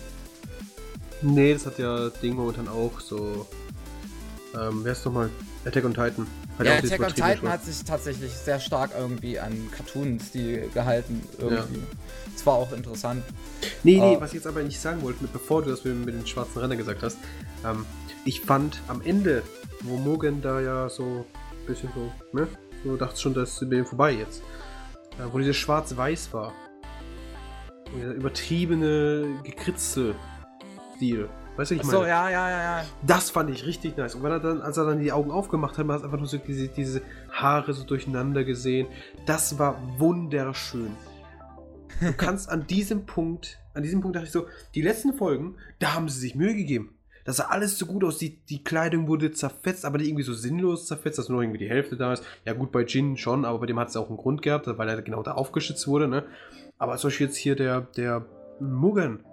[1.22, 3.46] Nee, das hat ja Ding momentan auch so.
[4.60, 5.30] Ähm, wer ist nochmal?
[5.66, 6.28] Attack on Titan.
[6.58, 11.22] Hat ja, Attack on Titan hat sich tatsächlich sehr stark irgendwie an Cartoon-Stil gehalten.
[11.40, 11.80] Irgendwie.
[11.80, 11.86] Ja.
[12.34, 13.24] Das war auch interessant.
[13.84, 16.16] Nee, nee, uh, was ich jetzt aber nicht sagen wollte, bevor du das mit, mit
[16.16, 17.18] den schwarzen Rändern gesagt hast.
[17.66, 17.86] Ähm,
[18.26, 19.44] ich fand am Ende,
[19.82, 21.26] wo Morgan da ja so
[21.60, 22.48] ein bisschen so, ne?
[22.84, 24.42] Du dachtest schon, das ist mit dem vorbei jetzt.
[25.20, 26.54] Äh, wo dieses schwarz-weiß war.
[27.86, 29.40] Und dieser übertriebene
[31.02, 31.30] Gekritzel-Stil.
[31.58, 31.98] Weißt du, ich meine?
[31.98, 32.86] So, ja, ja, ja, ja.
[33.06, 34.16] Das fand ich richtig nice.
[34.16, 36.28] Und wenn er dann, als er dann die Augen aufgemacht hat, man hat einfach nur
[36.28, 38.88] so diese, diese Haare so durcheinander gesehen.
[39.26, 40.92] Das war wunderschön.
[42.00, 45.94] Du kannst an diesem Punkt, an diesem Punkt dachte ich so, die letzten Folgen, da
[45.94, 46.96] haben sie sich Mühe gegeben.
[47.24, 50.34] Das sah alles so gut aus, die, die Kleidung wurde zerfetzt, aber nicht irgendwie so
[50.34, 52.24] sinnlos zerfetzt, dass nur irgendwie die Hälfte da ist.
[52.46, 54.90] Ja gut, bei Jin schon, aber bei dem hat es auch einen Grund gehabt, weil
[54.90, 56.24] er genau da aufgeschützt wurde, ne?
[56.80, 58.26] Aber zum Beispiel jetzt hier der, der
[58.60, 59.24] Muggern,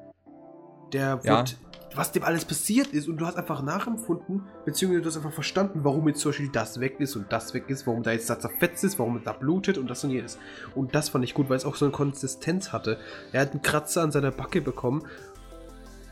[0.93, 1.39] der ja.
[1.39, 1.57] wird,
[1.95, 5.81] was dem alles passiert ist und du hast einfach nachempfunden, beziehungsweise du hast einfach verstanden,
[5.83, 8.39] warum jetzt zum Beispiel das weg ist und das weg ist, warum da jetzt da
[8.39, 10.39] zerfetzt ist, warum da blutet und das und jenes.
[10.75, 12.99] Und das fand ich gut, weil es auch so eine Konsistenz hatte.
[13.33, 15.07] Er hat einen Kratzer an seiner Backe bekommen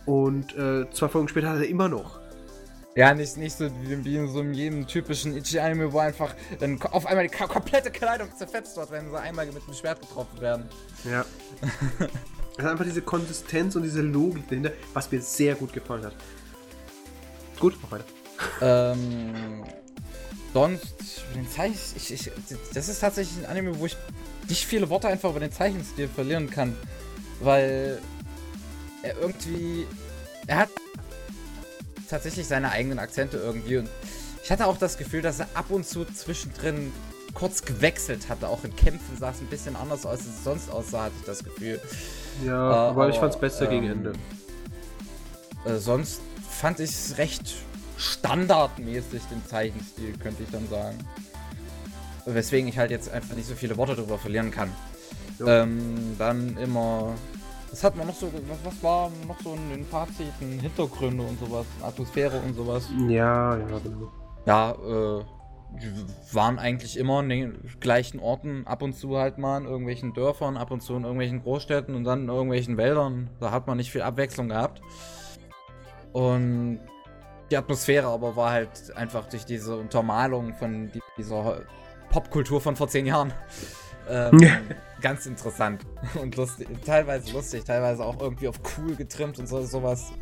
[0.07, 2.21] und äh, zwei Folgen später hat er immer noch.
[2.97, 7.29] Ja, nicht, nicht so wie, in so jedem typischen Ichi-Anime, wo einfach dann auf einmal
[7.29, 10.65] die komplette Kleidung zerfetzt wird, wenn sie einmal mit dem Schwert getroffen werden.
[11.05, 11.27] Ja.
[12.59, 16.15] Hat einfach diese Konsistenz und diese Logik dahinter, was mir sehr gut gefallen hat.
[17.61, 18.05] Gut, mach weiter.
[18.61, 19.65] Ähm,
[20.53, 20.95] sonst,
[21.35, 22.31] den Zeichen, ich, ich,
[22.73, 23.97] das ist tatsächlich ein Anime, wo ich
[24.49, 26.75] nicht viele Worte einfach über den Zeichenstil verlieren kann,
[27.41, 27.99] weil
[29.03, 29.87] er irgendwie,
[30.47, 30.71] er hat
[32.09, 33.89] tatsächlich seine eigenen Akzente irgendwie und
[34.43, 36.93] ich hatte auch das Gefühl, dass er ab und zu zwischendrin
[37.35, 38.49] kurz gewechselt hatte.
[38.49, 41.27] Auch in Kämpfen sah es ein bisschen anders aus, als es sonst aussah, hatte ich
[41.27, 41.81] das Gefühl.
[42.45, 44.13] Ja, äh, weil ich fand es besser ähm, gegen Ende.
[45.65, 47.55] Äh, sonst fand ich es recht
[47.97, 50.99] standardmäßig, den Zeichenstil, könnte ich dann sagen.
[52.27, 54.73] Weswegen ich halt jetzt einfach nicht so viele Worte darüber verlieren kann.
[55.47, 57.15] Ähm, dann immer
[57.77, 61.39] was hat man noch so, was, was war noch so in den Faziten, Hintergründe und
[61.39, 62.89] sowas, Atmosphäre und sowas?
[63.07, 64.11] Ja, ja, genau.
[64.47, 65.25] Ja, äh,
[66.33, 70.57] waren eigentlich immer an den gleichen Orten, ab und zu halt mal in irgendwelchen Dörfern,
[70.57, 73.31] ab und zu in irgendwelchen Großstädten und dann in irgendwelchen Wäldern.
[73.41, 74.81] Da hat man nicht viel Abwechslung gehabt.
[76.13, 76.81] Und
[77.51, 81.63] die Atmosphäre aber war halt einfach durch diese Untermalung von dieser
[82.11, 83.33] Popkultur von vor zehn Jahren
[84.09, 84.41] ähm,
[85.01, 85.83] ganz interessant
[86.21, 90.13] und lustig, teilweise lustig, teilweise auch irgendwie auf cool getrimmt und so, sowas.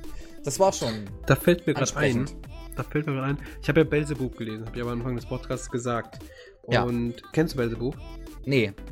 [0.42, 1.08] Das war schon.
[1.26, 2.26] Da fällt mir gerade ein.
[2.76, 3.38] Da fällt mir ein.
[3.62, 6.18] Ich habe ja Belzebub gelesen, habe ich aber am Anfang des Podcasts gesagt.
[6.62, 7.26] Und ja.
[7.32, 7.96] kennst du Belzebub?
[8.44, 8.72] Nee.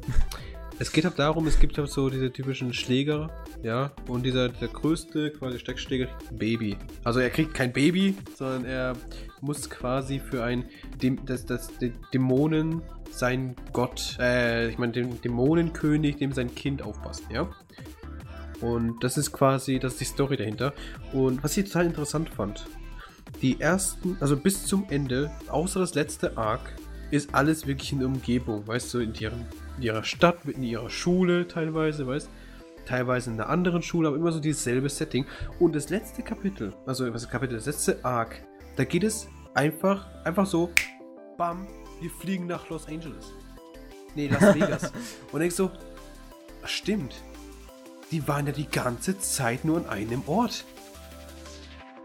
[0.78, 3.30] Es geht halt darum, es gibt halt so diese typischen Schläger,
[3.62, 6.76] ja, und dieser der größte quasi Steckschläger Baby.
[7.05, 8.97] Also er kriegt kein Baby, sondern er
[9.41, 10.64] muss quasi für ein
[11.01, 11.70] Dä das, das,
[12.12, 17.49] Dämonen sein Gott, äh, ich meine, den Dämonenkönig, dem sein Kind aufpasst, ja.
[18.61, 20.72] Und das ist quasi, das ist die Story dahinter.
[21.12, 22.64] Und was ich total interessant fand,
[23.41, 26.74] die ersten, also bis zum Ende, außer das letzte Arc,
[27.11, 30.91] ist alles wirklich in der Umgebung, weißt du, in, ihren, in ihrer Stadt, in ihrer
[30.91, 32.28] Schule teilweise, weißt
[32.87, 35.26] teilweise in einer anderen Schule, aber immer so dieselbe Setting.
[35.61, 38.43] Und das letzte Kapitel, also was ist Kapitel, das letzte Arc,
[38.76, 40.70] da geht es einfach, einfach so,
[41.37, 41.66] bam,
[42.01, 43.33] wir fliegen nach Los Angeles.
[44.14, 44.93] Nee, Las Vegas.
[45.33, 45.70] und denkst so,
[46.64, 47.14] stimmt.
[48.11, 50.64] Die waren ja die ganze Zeit nur an einem Ort.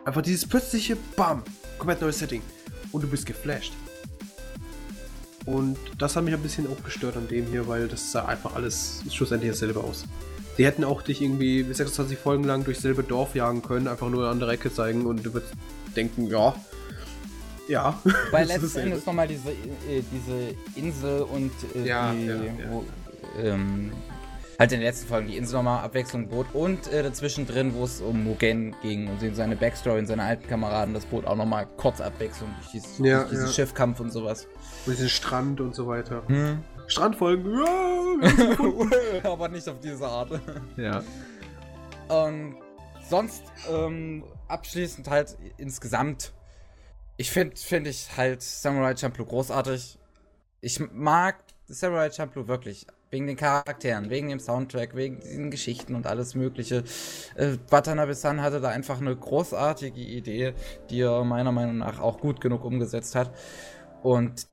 [0.08, 1.44] Einfach dieses plötzliche Bam,
[1.78, 2.42] komplett neues Setting.
[2.94, 3.74] Und du bist geflasht.
[5.46, 8.56] Und das hat mich ein bisschen auch gestört an dem hier, weil das sah einfach
[8.56, 10.06] alles schlussendlich dasselbe aus.
[10.58, 14.22] Die hätten auch dich irgendwie 26 Folgen lang durchs selbe Dorf jagen können, einfach nur
[14.22, 15.52] eine andere Ecke zeigen und du würdest
[15.94, 16.56] denken, ja,
[17.68, 18.02] Ja.
[18.32, 22.52] Bei letzten Endes nochmal diese, äh, diese Insel und äh, ja, die, ja, ja.
[22.70, 22.86] Wo,
[23.38, 23.92] ähm,
[24.60, 27.84] halt in den letzten Folgen die Insel nochmal Abwechslung bot und äh, dazwischen drin, wo
[27.84, 31.68] es um Mugen ging und seine Backstory und seine alten Kameraden, das bot auch nochmal
[31.78, 33.52] kurz Abwechslung durch, dieses, Ja, durch diesen ja.
[33.52, 34.48] Schiffkampf und sowas.
[34.86, 36.24] Und diesen Strand und so weiter.
[36.28, 36.64] Hm.
[36.88, 37.62] Strandfolgen.
[39.24, 40.32] Aber nicht auf diese Art.
[40.78, 41.04] ja.
[42.08, 42.56] Und
[43.10, 46.34] sonst ähm, abschließend halt insgesamt.
[47.18, 50.00] Ich finde find ich halt Samurai Champloo großartig.
[50.62, 51.36] Ich mag
[51.68, 52.88] Samurai Champloo wirklich.
[53.10, 56.84] Wegen den Charakteren, wegen dem Soundtrack, wegen diesen Geschichten und alles Mögliche.
[57.36, 60.54] Äh, Watanabe-san hatte da einfach eine großartige Idee,
[60.90, 63.32] die er meiner Meinung nach auch gut genug umgesetzt hat.
[64.04, 64.48] Und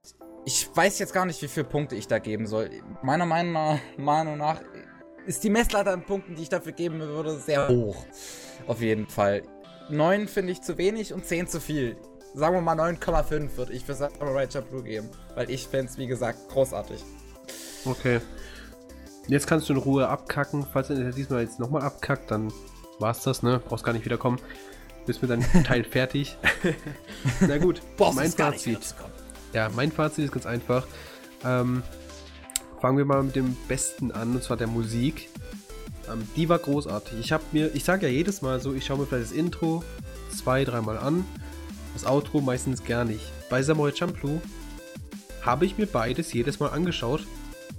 [0.45, 2.71] ich weiß jetzt gar nicht, wie viele Punkte ich da geben soll.
[3.03, 4.61] Meiner Meinung nach
[5.27, 8.05] ist die Messlatte an Punkten, die ich dafür geben würde, sehr hoch.
[8.67, 9.43] Auf jeden Fall.
[9.89, 11.97] 9 finde ich zu wenig und 10 zu viel.
[12.35, 15.09] Sagen wir mal 9,5 würde ich für Samurai Champloo geben.
[15.35, 17.03] Weil ich fände es, wie gesagt, großartig.
[17.85, 18.21] Okay.
[19.27, 20.66] Jetzt kannst du in Ruhe abkacken.
[20.72, 22.53] Falls du diesmal jetzt nochmal abkackt, dann
[22.99, 23.61] war's das, ne?
[23.66, 24.39] Brauchst gar nicht wiederkommen.
[25.07, 26.37] Bist mit deinem Teil fertig.
[27.41, 27.83] Na gut,
[28.14, 28.95] mein Fazit.
[29.53, 30.87] Ja, mein Fazit ist ganz einfach.
[31.45, 31.83] Ähm,
[32.81, 35.29] fangen wir mal mit dem Besten an, und zwar der Musik.
[36.11, 37.18] Ähm, die war großartig.
[37.18, 39.83] Ich habe mir, ich sage ja jedes Mal so, ich schaue mir vielleicht das Intro
[40.35, 41.25] zwei, dreimal an.
[41.95, 43.25] Das Outro meistens gar nicht.
[43.49, 44.41] Bei Samurai Champloo
[45.43, 47.27] habe ich mir beides jedes Mal angeschaut.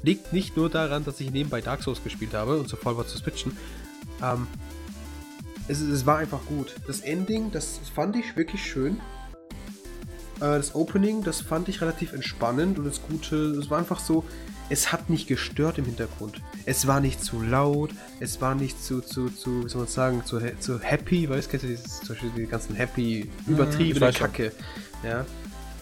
[0.06, 3.08] Liegt nicht nur daran, dass ich nebenbei Dark Souls gespielt habe und so voll war
[3.08, 3.58] zu switchen.
[4.22, 4.46] Ähm,
[5.68, 6.76] es, es war einfach gut.
[6.86, 9.02] Das Ending, das fand ich wirklich schön.
[10.38, 14.24] Äh, das Opening, das fand ich relativ entspannend und das Gute, es war einfach so,
[14.70, 16.40] es hat nicht gestört im Hintergrund.
[16.66, 17.90] Es war nicht zu laut,
[18.20, 21.52] es war nicht zu, zu, zu wie soll man sagen, zu, zu happy, weißt du,
[21.52, 24.28] kennst du dieses, zum Beispiel die ganzen happy, ich übertriebene schon.
[24.28, 24.52] Kacke.
[25.04, 25.26] Ja.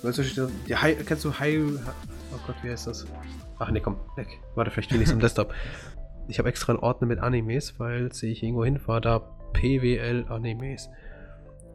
[0.01, 1.59] Weil zum Beispiel, die kennst du High,
[2.31, 3.05] oh Gott, wie heißt das?
[3.59, 4.27] Ach nee, komm, weg.
[4.55, 5.53] Warte, vielleicht will ich am Desktop.
[6.27, 9.19] Ich habe extra einen Ordner mit Animes, weil sehe ich irgendwo hinfahre, da
[9.53, 10.89] PWL Animes.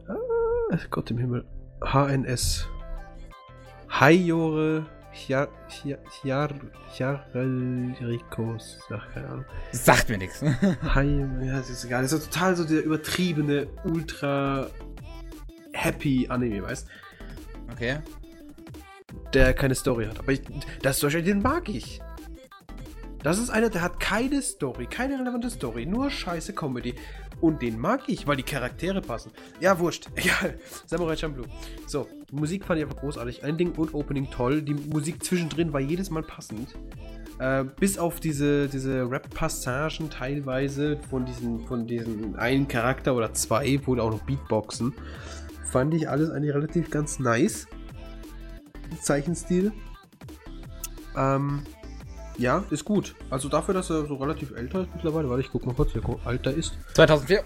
[0.07, 1.45] Ah, Gott im Himmel.
[1.81, 2.67] HNS.
[3.89, 4.85] Hayore
[6.93, 8.79] Hyarrikos.
[8.91, 9.45] Ach, keine Ahnung.
[9.71, 10.41] Sagt mir nichts.
[10.95, 12.03] Hi, ja, das ist egal.
[12.03, 14.67] Das ist total so der übertriebene, ultra
[15.73, 16.87] happy Anime, weißt
[17.71, 17.97] Okay.
[19.33, 20.19] Der keine Story hat.
[20.19, 20.41] Aber ich,
[20.81, 22.01] das ist Beispiel, den mag ich.
[23.21, 26.95] Das ist einer, der hat keine Story, keine relevante Story, nur scheiße Comedy.
[27.41, 29.31] Und den mag ich, weil die Charaktere passen.
[29.59, 30.07] Ja, wurscht.
[30.15, 30.59] Egal.
[30.85, 31.45] Samurai Champloo.
[31.85, 33.43] So, Musik fand ich einfach großartig.
[33.43, 34.61] Ending und Opening toll.
[34.61, 36.75] Die Musik zwischendrin war jedes Mal passend.
[37.39, 43.79] Äh, bis auf diese, diese Rap-Passagen teilweise von diesen, von diesen einen Charakter oder zwei,
[43.85, 44.93] wo auch noch Beatboxen,
[45.63, 47.67] fand ich alles eigentlich relativ ganz nice.
[49.01, 49.71] Zeichenstil.
[51.15, 51.63] Ähm,
[52.37, 53.15] ja, ist gut.
[53.29, 56.01] Also dafür, dass er so relativ älter ist mittlerweile, warte, ich guck mal kurz, wie
[56.25, 56.77] alt er ist.
[56.95, 57.43] 2004.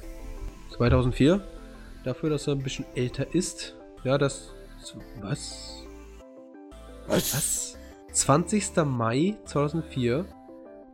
[0.77, 1.41] 2004.
[2.03, 3.75] Dafür, dass er ein bisschen älter ist.
[4.03, 4.53] Ja, das.
[5.21, 5.83] Was?
[7.07, 7.77] Was?
[8.11, 8.75] 20.
[8.85, 10.25] Mai 2004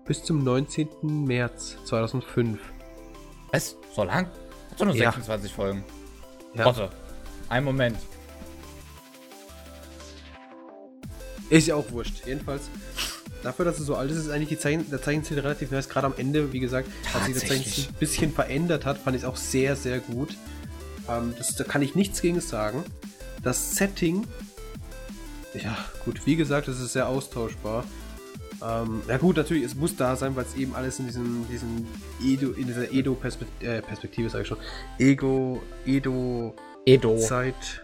[0.05, 0.87] bis zum 19.
[1.25, 2.59] März 2005.
[3.51, 3.75] Was?
[3.95, 4.27] So lang?
[4.71, 5.11] Hat doch nur Ja.
[5.11, 5.83] 26 Folgen.
[6.53, 6.65] Ja.
[6.65, 6.89] Warte.
[7.49, 7.97] Ein Moment.
[11.49, 12.25] Ist ja auch wurscht.
[12.25, 12.69] Jedenfalls,
[13.43, 15.89] dafür, dass es so alt ist, ist eigentlich die Zeichen, der Zeichenstil relativ nice.
[15.89, 17.49] Gerade am Ende, wie gesagt, als sich der.
[17.49, 20.35] Zeichenstil ein bisschen verändert hat, fand ich es auch sehr, sehr gut.
[21.09, 22.83] Ähm, das, da kann ich nichts gegen sagen.
[23.43, 24.27] Das Setting,
[25.53, 27.85] ja, gut, wie gesagt, es ist sehr austauschbar.
[28.61, 31.87] Ähm, ja gut, natürlich, es muss da sein, weil es eben alles in diesem, diesem
[32.21, 34.57] Edo, in dieser Edo-Perspektive, äh, Perspektive, sag ich schon,
[34.97, 36.53] Ego, Edo,
[36.85, 37.17] Edo.
[37.17, 37.83] Zeit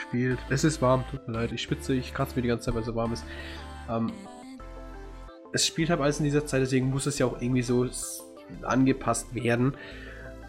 [0.00, 0.38] spielt.
[0.50, 1.52] Es ist warm, tut mir leid.
[1.52, 3.24] Ich schwitze, ich kratze mir die ganze Zeit, weil es so warm ist.
[3.90, 4.12] Ähm,
[5.52, 7.86] es spielt halt alles in dieser Zeit, deswegen muss es ja auch irgendwie so
[8.62, 9.74] angepasst werden.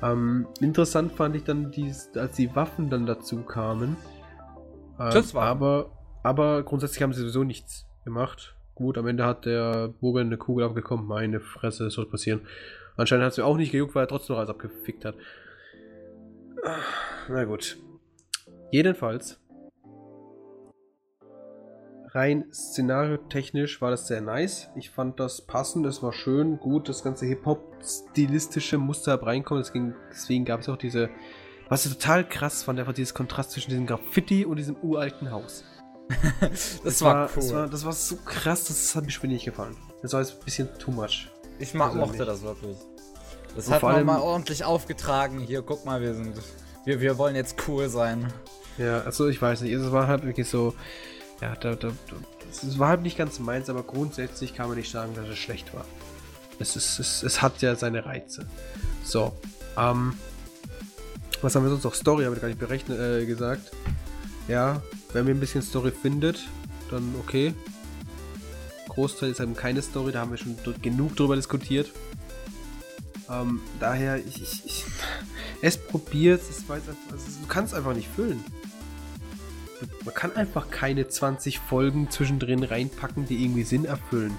[0.01, 3.95] Ähm, interessant fand ich dann, dies, als die Waffen dann dazu kamen.
[4.99, 5.91] Ähm, Das war- aber,
[6.23, 8.55] aber grundsätzlich haben sie sowieso nichts gemacht.
[8.73, 11.05] Gut, am Ende hat der Bogen eine Kugel abgekommen.
[11.07, 12.41] Meine Fresse, das soll passieren.
[12.97, 15.15] Anscheinend hat es mir auch nicht gejuckt, weil er trotzdem noch alles abgefickt hat.
[16.63, 16.77] Ah,
[17.29, 17.77] Na gut.
[18.71, 19.39] Jedenfalls.
[22.15, 24.69] Rein szenariotechnisch war das sehr nice.
[24.77, 29.61] Ich fand das passend, es war schön, gut, das ganze Hip-Hop-stilistische Muster reinkommen.
[29.61, 31.09] Deswegen, deswegen gab es auch diese.
[31.67, 35.65] Was ich total krass fand, einfach dieses Kontrast zwischen diesem Graffiti und diesem uralten Haus.
[36.83, 37.55] Das war, das cool.
[37.55, 39.75] war, das war so krass, das hat mir schon nicht gefallen.
[40.03, 41.29] Das war jetzt ein bisschen too much.
[41.57, 42.11] ich mag, persönlich.
[42.11, 42.77] mochte das wirklich.
[43.55, 45.39] Das Und hat man mal ordentlich aufgetragen.
[45.39, 46.35] Hier, guck mal, wir sind
[46.85, 48.31] Wir, wir wollen jetzt cool sein.
[48.77, 50.75] Ja, also ich weiß nicht, es war halt wirklich so,
[51.41, 51.91] ja, da, da,
[52.49, 55.73] es war halt nicht ganz meins, aber grundsätzlich kann man nicht sagen, dass es schlecht
[55.73, 55.85] war.
[56.59, 58.45] Es, ist, es, es hat ja seine Reize.
[59.03, 59.33] So,
[59.77, 60.13] ähm,
[61.41, 61.93] was haben wir sonst noch?
[61.93, 63.71] Story habe ich gar nicht berechnet, äh, gesagt.
[64.47, 64.81] Ja,
[65.13, 66.45] wenn wir ein bisschen Story findet,
[66.89, 67.53] dann okay.
[68.87, 71.91] Großteil ist eben keine Story, da haben wir schon genug drüber diskutiert.
[73.29, 74.85] Ähm, daher, ich, ich, ich,
[75.61, 78.43] es probiert, es weiß einfach, also du kannst einfach nicht füllen.
[80.03, 84.37] Man kann einfach keine 20 Folgen zwischendrin reinpacken, die irgendwie Sinn erfüllen.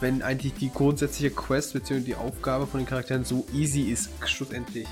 [0.00, 2.00] Wenn eigentlich die grundsätzliche Quest bzw.
[2.00, 4.88] die Aufgabe von den Charakteren so easy ist, schlussendlich.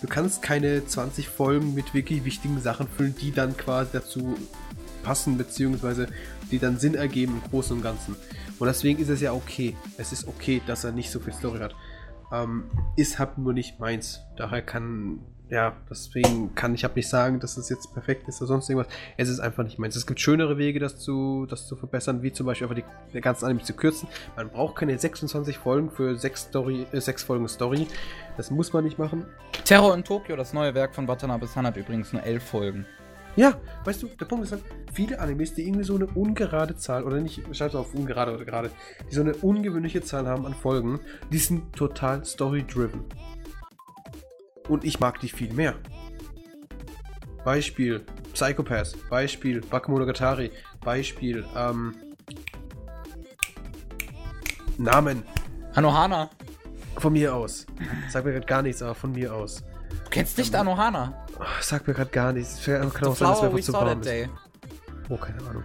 [0.00, 4.36] Du kannst keine 20 Folgen mit wirklich wichtigen Sachen füllen, die dann quasi dazu
[5.02, 6.08] passen, beziehungsweise
[6.50, 8.16] die dann Sinn ergeben im Großen und Ganzen.
[8.58, 9.76] Und deswegen ist es ja okay.
[9.96, 11.74] Es ist okay, dass er nicht so viel Story hat.
[12.32, 12.64] Ähm,
[12.96, 14.22] ist halt nur nicht meins.
[14.36, 15.20] Daher kann
[15.52, 18.90] ja, deswegen kann ich halt nicht sagen, dass es jetzt perfekt ist oder sonst irgendwas.
[19.18, 19.94] Es ist einfach nicht meins.
[19.94, 23.20] Es gibt schönere Wege, das zu, das zu verbessern, wie zum Beispiel einfach die, die
[23.20, 24.08] ganzen Anime zu kürzen.
[24.34, 27.86] Man braucht keine 26 Folgen für 6, Story, äh, 6 Folgen Story.
[28.38, 29.26] Das muss man nicht machen.
[29.66, 32.86] Terror in Tokio, das neue Werk von Watanabe-san, hat übrigens nur 11 Folgen.
[33.36, 33.54] Ja,
[33.84, 37.20] weißt du, der Punkt ist halt, viele Animes, die irgendwie so eine ungerade Zahl, oder
[37.20, 38.70] nicht, schreib auf ungerade oder gerade,
[39.10, 41.00] die so eine ungewöhnliche Zahl haben an Folgen,
[41.30, 43.04] die sind total story-driven.
[44.68, 45.74] Und ich mag die viel mehr.
[47.44, 48.04] Beispiel
[48.34, 51.94] Psychopath, Beispiel Bakemonogatari, Beispiel ähm,
[54.78, 55.22] Namen.
[55.74, 56.30] Anohana.
[56.98, 57.66] Von mir aus.
[58.10, 59.64] Sag mir gerade gar nichts, aber von mir aus.
[60.04, 61.26] Du kennst nicht Anohana?
[61.38, 62.64] Oh, sag mir gerade gar nichts.
[62.64, 64.28] Kann auch sein, dass wir zu warm ist.
[65.08, 65.64] Oh, keine Ahnung.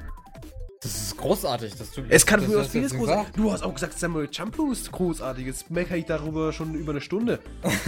[0.82, 2.04] Das ist großartig, dass du.
[2.08, 3.34] Es kann mir aus vieles großartig.
[3.36, 5.46] Du hast auch gesagt, Samuel Champloo ist großartig.
[5.46, 7.40] Jetzt meckere ich darüber schon über eine Stunde.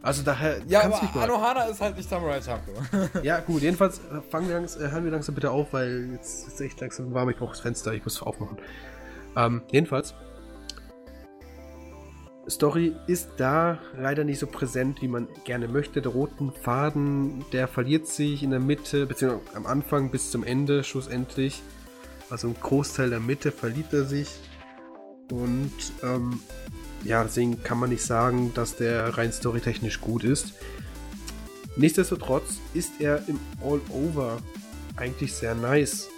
[0.00, 0.60] Also daher.
[0.68, 2.72] Ja, aber Anohana ist halt nicht Samurai Champloo.
[3.24, 6.46] ja, gut, jedenfalls äh, fangen wir langsam, äh, hören wir langsam bitte auf, weil jetzt
[6.46, 7.28] ist es echt langsam warm.
[7.30, 8.58] Ich brauche das Fenster, ich muss aufmachen.
[9.36, 10.14] Ähm, jedenfalls.
[12.50, 16.00] Story ist da leider nicht so präsent, wie man gerne möchte.
[16.00, 20.84] Der roten Faden, der verliert sich in der Mitte, beziehungsweise am Anfang bis zum Ende
[20.84, 21.62] schlussendlich.
[22.30, 24.28] Also ein Großteil der Mitte verliert er sich.
[25.30, 25.72] Und
[26.02, 26.40] ähm,
[27.04, 30.54] ja, deswegen kann man nicht sagen, dass der rein storytechnisch gut ist.
[31.76, 34.38] Nichtsdestotrotz ist er im All-Over
[34.96, 36.08] eigentlich sehr nice.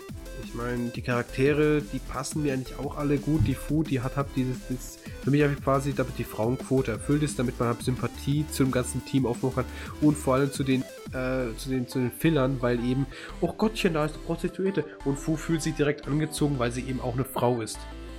[0.42, 3.46] Ich meine, die Charaktere, die passen mir eigentlich auch alle gut.
[3.46, 7.22] Die Food, die hat halt dieses, dieses für mich habe quasi, damit die Frauenquote erfüllt
[7.22, 9.64] ist, damit man halt Sympathie zu dem ganzen Team aufbauen kann
[10.00, 13.06] und vor allem zu den, äh, zu den, zu den Fillern, weil eben,
[13.40, 17.00] oh Gottchen, da ist eine Prostituierte und Fu fühlt sich direkt angezogen, weil sie eben
[17.00, 17.78] auch eine Frau ist.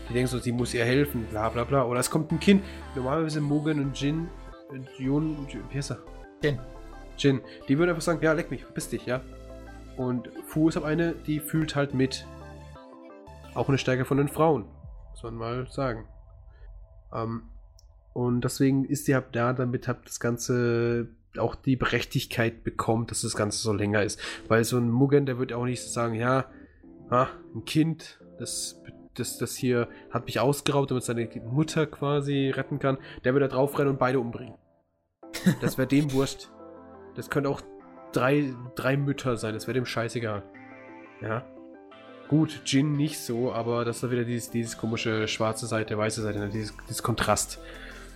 [0.09, 1.85] Die denken so, sie muss ihr helfen, bla bla bla.
[1.85, 2.63] Oder es kommt ein Kind.
[2.95, 4.27] Normalerweise Mugen und Jin,
[4.71, 5.99] äh, Jun, wie heißt er?
[6.43, 6.59] Jin.
[7.17, 7.41] Jin.
[7.67, 9.21] Die würden einfach sagen, ja, leck mich, verpiss dich, ja.
[10.01, 12.25] Und Fu ist aber eine, die fühlt halt mit.
[13.53, 14.65] Auch eine Stärke von den Frauen.
[15.11, 16.07] Muss man mal sagen.
[17.13, 17.43] Ähm,
[18.13, 23.21] und deswegen ist sie halt da, damit halt das Ganze auch die Berechtigkeit bekommt, dass
[23.21, 24.19] das Ganze so länger ist.
[24.47, 26.45] Weil so ein Mugen, der wird auch nicht sagen, ja,
[27.09, 28.81] ah, ein Kind, das
[29.15, 33.47] das, das hier hat mich ausgeraubt, damit seine Mutter quasi retten kann, der wird da
[33.49, 34.55] drauf rennen und beide umbringen.
[35.59, 36.49] Das wäre dem wurscht.
[37.15, 37.61] Das könnte auch
[38.11, 40.43] drei, drei Mütter sein, das wäre dem scheißegal.
[41.21, 41.45] Ja.
[42.27, 46.39] Gut, Jin nicht so, aber das ist wieder dieses, dieses komische schwarze Seite, weiße Seite,
[46.39, 47.59] ne, dieses, dieses Kontrast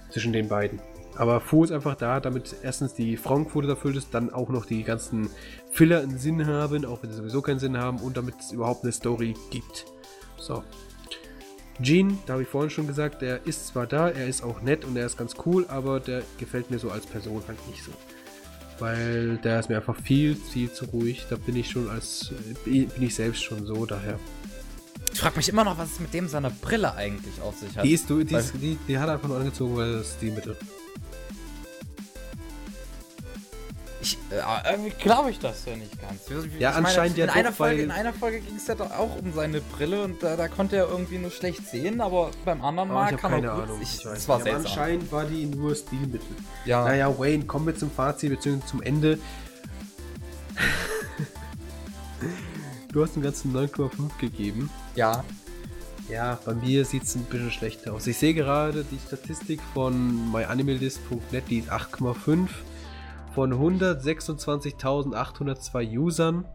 [0.10, 0.80] zwischen den beiden.
[1.18, 4.84] Aber Fu ist einfach da, damit erstens die Frauenquote erfüllt ist, dann auch noch die
[4.84, 5.30] ganzen
[5.72, 8.84] Filler einen Sinn haben, auch wenn sie sowieso keinen Sinn haben und damit es überhaupt
[8.84, 9.86] eine Story gibt.
[10.38, 10.64] So.
[11.80, 14.86] Gene, da habe ich vorhin schon gesagt, der ist zwar da, er ist auch nett
[14.86, 17.92] und er ist ganz cool, aber der gefällt mir so als Person halt nicht so.
[18.80, 21.26] Weil der ist mir einfach viel, viel zu ruhig.
[21.30, 22.32] Da bin ich schon als,
[22.66, 24.20] bin ich selbst schon so, daher.
[25.14, 27.86] Ich frage mich immer noch, was es mit dem seiner Brille eigentlich auf sich hat.
[27.86, 30.58] Die, ist, die, ist, die, die hat er einfach nur angezogen, weil das die Mittel.
[34.06, 36.30] Ich, äh, irgendwie glaube ich das ja nicht ganz.
[36.30, 38.92] Ich ja, anscheinend meine, ja in, einer Folge, in einer Folge ging es ja doch
[38.92, 42.64] auch um seine Brille und da, da, konnte er irgendwie nur schlecht sehen, aber beim
[42.64, 43.64] anderen Mal oh, kann er gut.
[43.64, 43.82] Ahnung.
[43.82, 46.28] Ich, das war ja, Anscheinend war die nur Stilmittel.
[46.66, 46.84] Ja.
[46.84, 48.64] Naja, Wayne, kommen wir zum Fazit bzw.
[48.68, 49.18] zum Ende.
[52.94, 54.70] du hast dem Ganzen 9,5 gegeben.
[54.96, 55.24] Ja.
[56.10, 58.06] Ja, bei mir sieht es ein bisschen schlechter aus.
[58.06, 62.50] Ich sehe gerade die Statistik von myanimalist.net, die ist 8,5
[63.36, 66.48] von 126.802 Usern.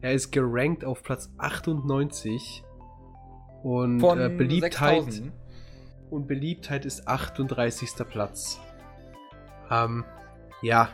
[0.00, 2.64] Er ist gerankt auf Platz 98
[3.62, 5.32] und äh, Beliebtheit 6000.
[6.08, 7.90] und Beliebtheit ist 38.
[8.08, 8.58] Platz.
[9.70, 10.06] Ähm,
[10.62, 10.88] ja,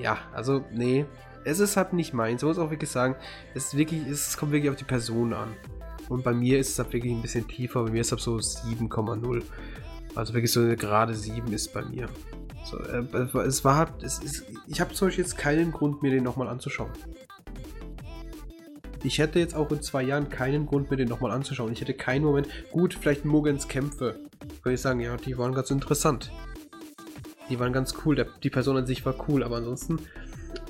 [0.00, 1.04] ja, also, nee.
[1.44, 2.42] Es ist halt nicht meins.
[2.42, 3.14] Ich muss auch wirklich sagen,
[3.54, 5.54] es ist wirklich, es kommt wirklich auf die Person an.
[6.08, 7.82] Und bei mir ist es halt wirklich ein bisschen tiefer.
[7.84, 9.42] Bei mir ist es halt so 7,0.
[10.14, 12.08] Also wirklich so eine gerade 7 ist bei mir.
[12.70, 13.02] So, äh,
[13.46, 16.90] es war es ist, ich habe zum Beispiel jetzt keinen Grund, mir den nochmal anzuschauen.
[19.02, 21.72] Ich hätte jetzt auch in zwei Jahren keinen Grund, mir den nochmal anzuschauen.
[21.72, 22.48] Ich hätte keinen Moment.
[22.70, 24.18] Gut, vielleicht Mugens Kämpfe.
[24.62, 26.30] Würde ich sagen, ja, die waren ganz interessant.
[27.48, 28.16] Die waren ganz cool.
[28.16, 29.98] Der, die Person an sich war cool, aber ansonsten,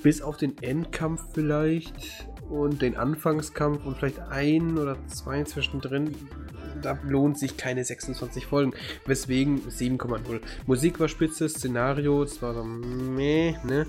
[0.03, 6.15] bis auf den Endkampf vielleicht und den Anfangskampf und vielleicht ein oder zwei zwischendrin,
[6.83, 8.75] da lohnt sich keine 26 Folgen.
[9.07, 10.41] Weswegen 7,0.
[10.67, 13.87] Musik war spitze, Szenario, es war so meh, ne?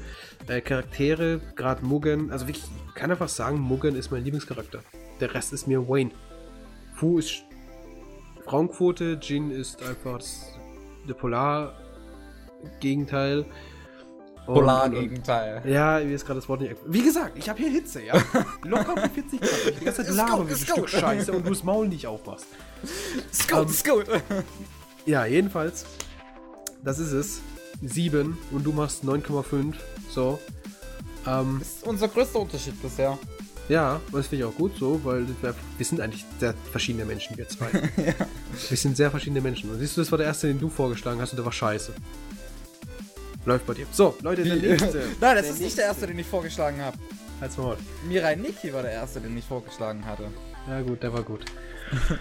[0.47, 2.63] Äh, Charaktere, gerade Mugen, also ich
[2.95, 4.79] kann einfach sagen, Mugen ist mein Lieblingscharakter.
[5.19, 6.11] Der Rest ist mir Wayne.
[6.95, 7.43] Fu ist
[8.45, 10.57] Frauenquote, Jin ist einfach das,
[11.07, 13.45] der Polar-Gegenteil.
[14.53, 15.61] Polar-Gegenteil.
[15.65, 16.75] Ja, mir ist gerade das Wort nicht.
[16.85, 18.13] Wie gesagt, ich habe hier Hitze, ja.
[18.63, 19.51] Locker auf 40 Grad.
[19.69, 22.47] Ich die ganze Zeit laber wie ein Stück Scheiße und du das Maul nicht aufmachst.
[23.33, 24.03] Scout, um, Scout.
[25.05, 25.85] Ja, jedenfalls.
[26.83, 27.41] Das ist es.
[27.81, 29.73] 7 und du machst 9,5.
[30.09, 30.39] So.
[31.25, 33.17] Ähm, das ist unser größter Unterschied bisher.
[33.69, 37.05] Ja, und das finde ich auch gut so, weil wir, wir, sind eigentlich sehr verschiedene
[37.05, 37.69] Menschen, wir zwei.
[37.97, 38.13] ja.
[38.67, 39.69] Wir sind sehr verschiedene Menschen.
[39.69, 41.93] Und siehst du, das war der erste, den du vorgeschlagen hast und der war scheiße.
[43.45, 43.87] Läuft bei dir.
[43.91, 44.97] So, Leute, der nächste.
[45.21, 46.97] Nein, das der ist nicht der erste, den ich vorgeschlagen habe.
[47.39, 47.77] Halt's mal.
[48.07, 50.25] Mirai Niki war der erste, den ich vorgeschlagen hatte.
[50.67, 51.45] Ja, gut, der war gut.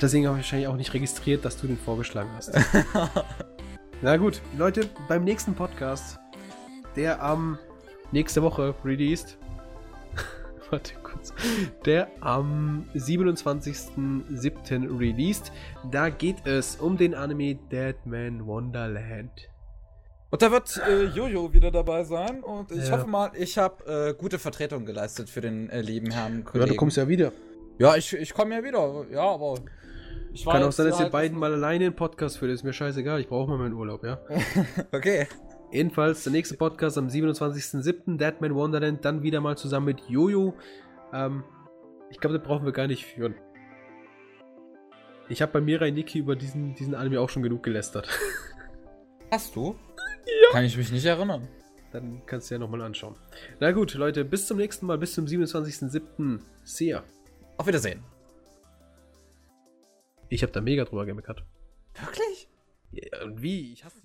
[0.00, 2.52] Deswegen habe ich wahrscheinlich auch nicht registriert, dass du den vorgeschlagen hast.
[4.02, 6.18] Na gut, Leute, beim nächsten Podcast,
[6.96, 7.58] der am
[8.12, 9.38] nächste Woche released.
[10.70, 11.32] Warte kurz.
[11.84, 14.98] Der am 27.07.
[14.98, 15.52] released.
[15.90, 19.48] Da geht es um den Anime Deadman Wonderland.
[20.34, 22.90] Und da wird äh, Jojo wieder dabei sein und ich ja.
[22.90, 26.66] hoffe mal, ich habe äh, gute Vertretung geleistet für den äh, lieben Herrn Kollegen.
[26.66, 27.30] Ja, du kommst ja wieder.
[27.78, 29.06] Ja, ich, ich komme ja wieder.
[29.12, 29.54] Ja, aber
[30.32, 32.50] ich Kann auch sein, dass ihr halt beiden mal alleine einen Podcast führt.
[32.50, 33.20] Ist mir scheißegal.
[33.20, 34.18] Ich brauche mal meinen Urlaub, ja?
[34.92, 35.28] okay.
[35.70, 38.16] Jedenfalls der nächste Podcast am 27.07.
[38.16, 39.04] Deadman Wonderland.
[39.04, 40.54] Dann wieder mal zusammen mit Jojo.
[41.12, 41.44] Ähm,
[42.10, 43.36] ich glaube, das brauchen wir gar nicht führen.
[45.28, 48.08] Ich habe bei Mirai Niki über diesen, diesen Anime auch schon genug gelästert.
[49.30, 49.76] Hast du?
[50.26, 50.52] Ja.
[50.52, 51.48] Kann ich mich nicht erinnern.
[51.92, 53.14] Dann kannst du ja nochmal anschauen.
[53.60, 56.40] Na gut, Leute, bis zum nächsten Mal, bis zum 27.07.
[56.64, 57.04] See ya.
[57.56, 58.02] Auf Wiedersehen.
[60.28, 61.44] Ich habe da mega drüber gemeckert.
[61.94, 62.48] Wirklich?
[62.90, 63.72] Ja, und wie?
[63.72, 64.03] Ich hasse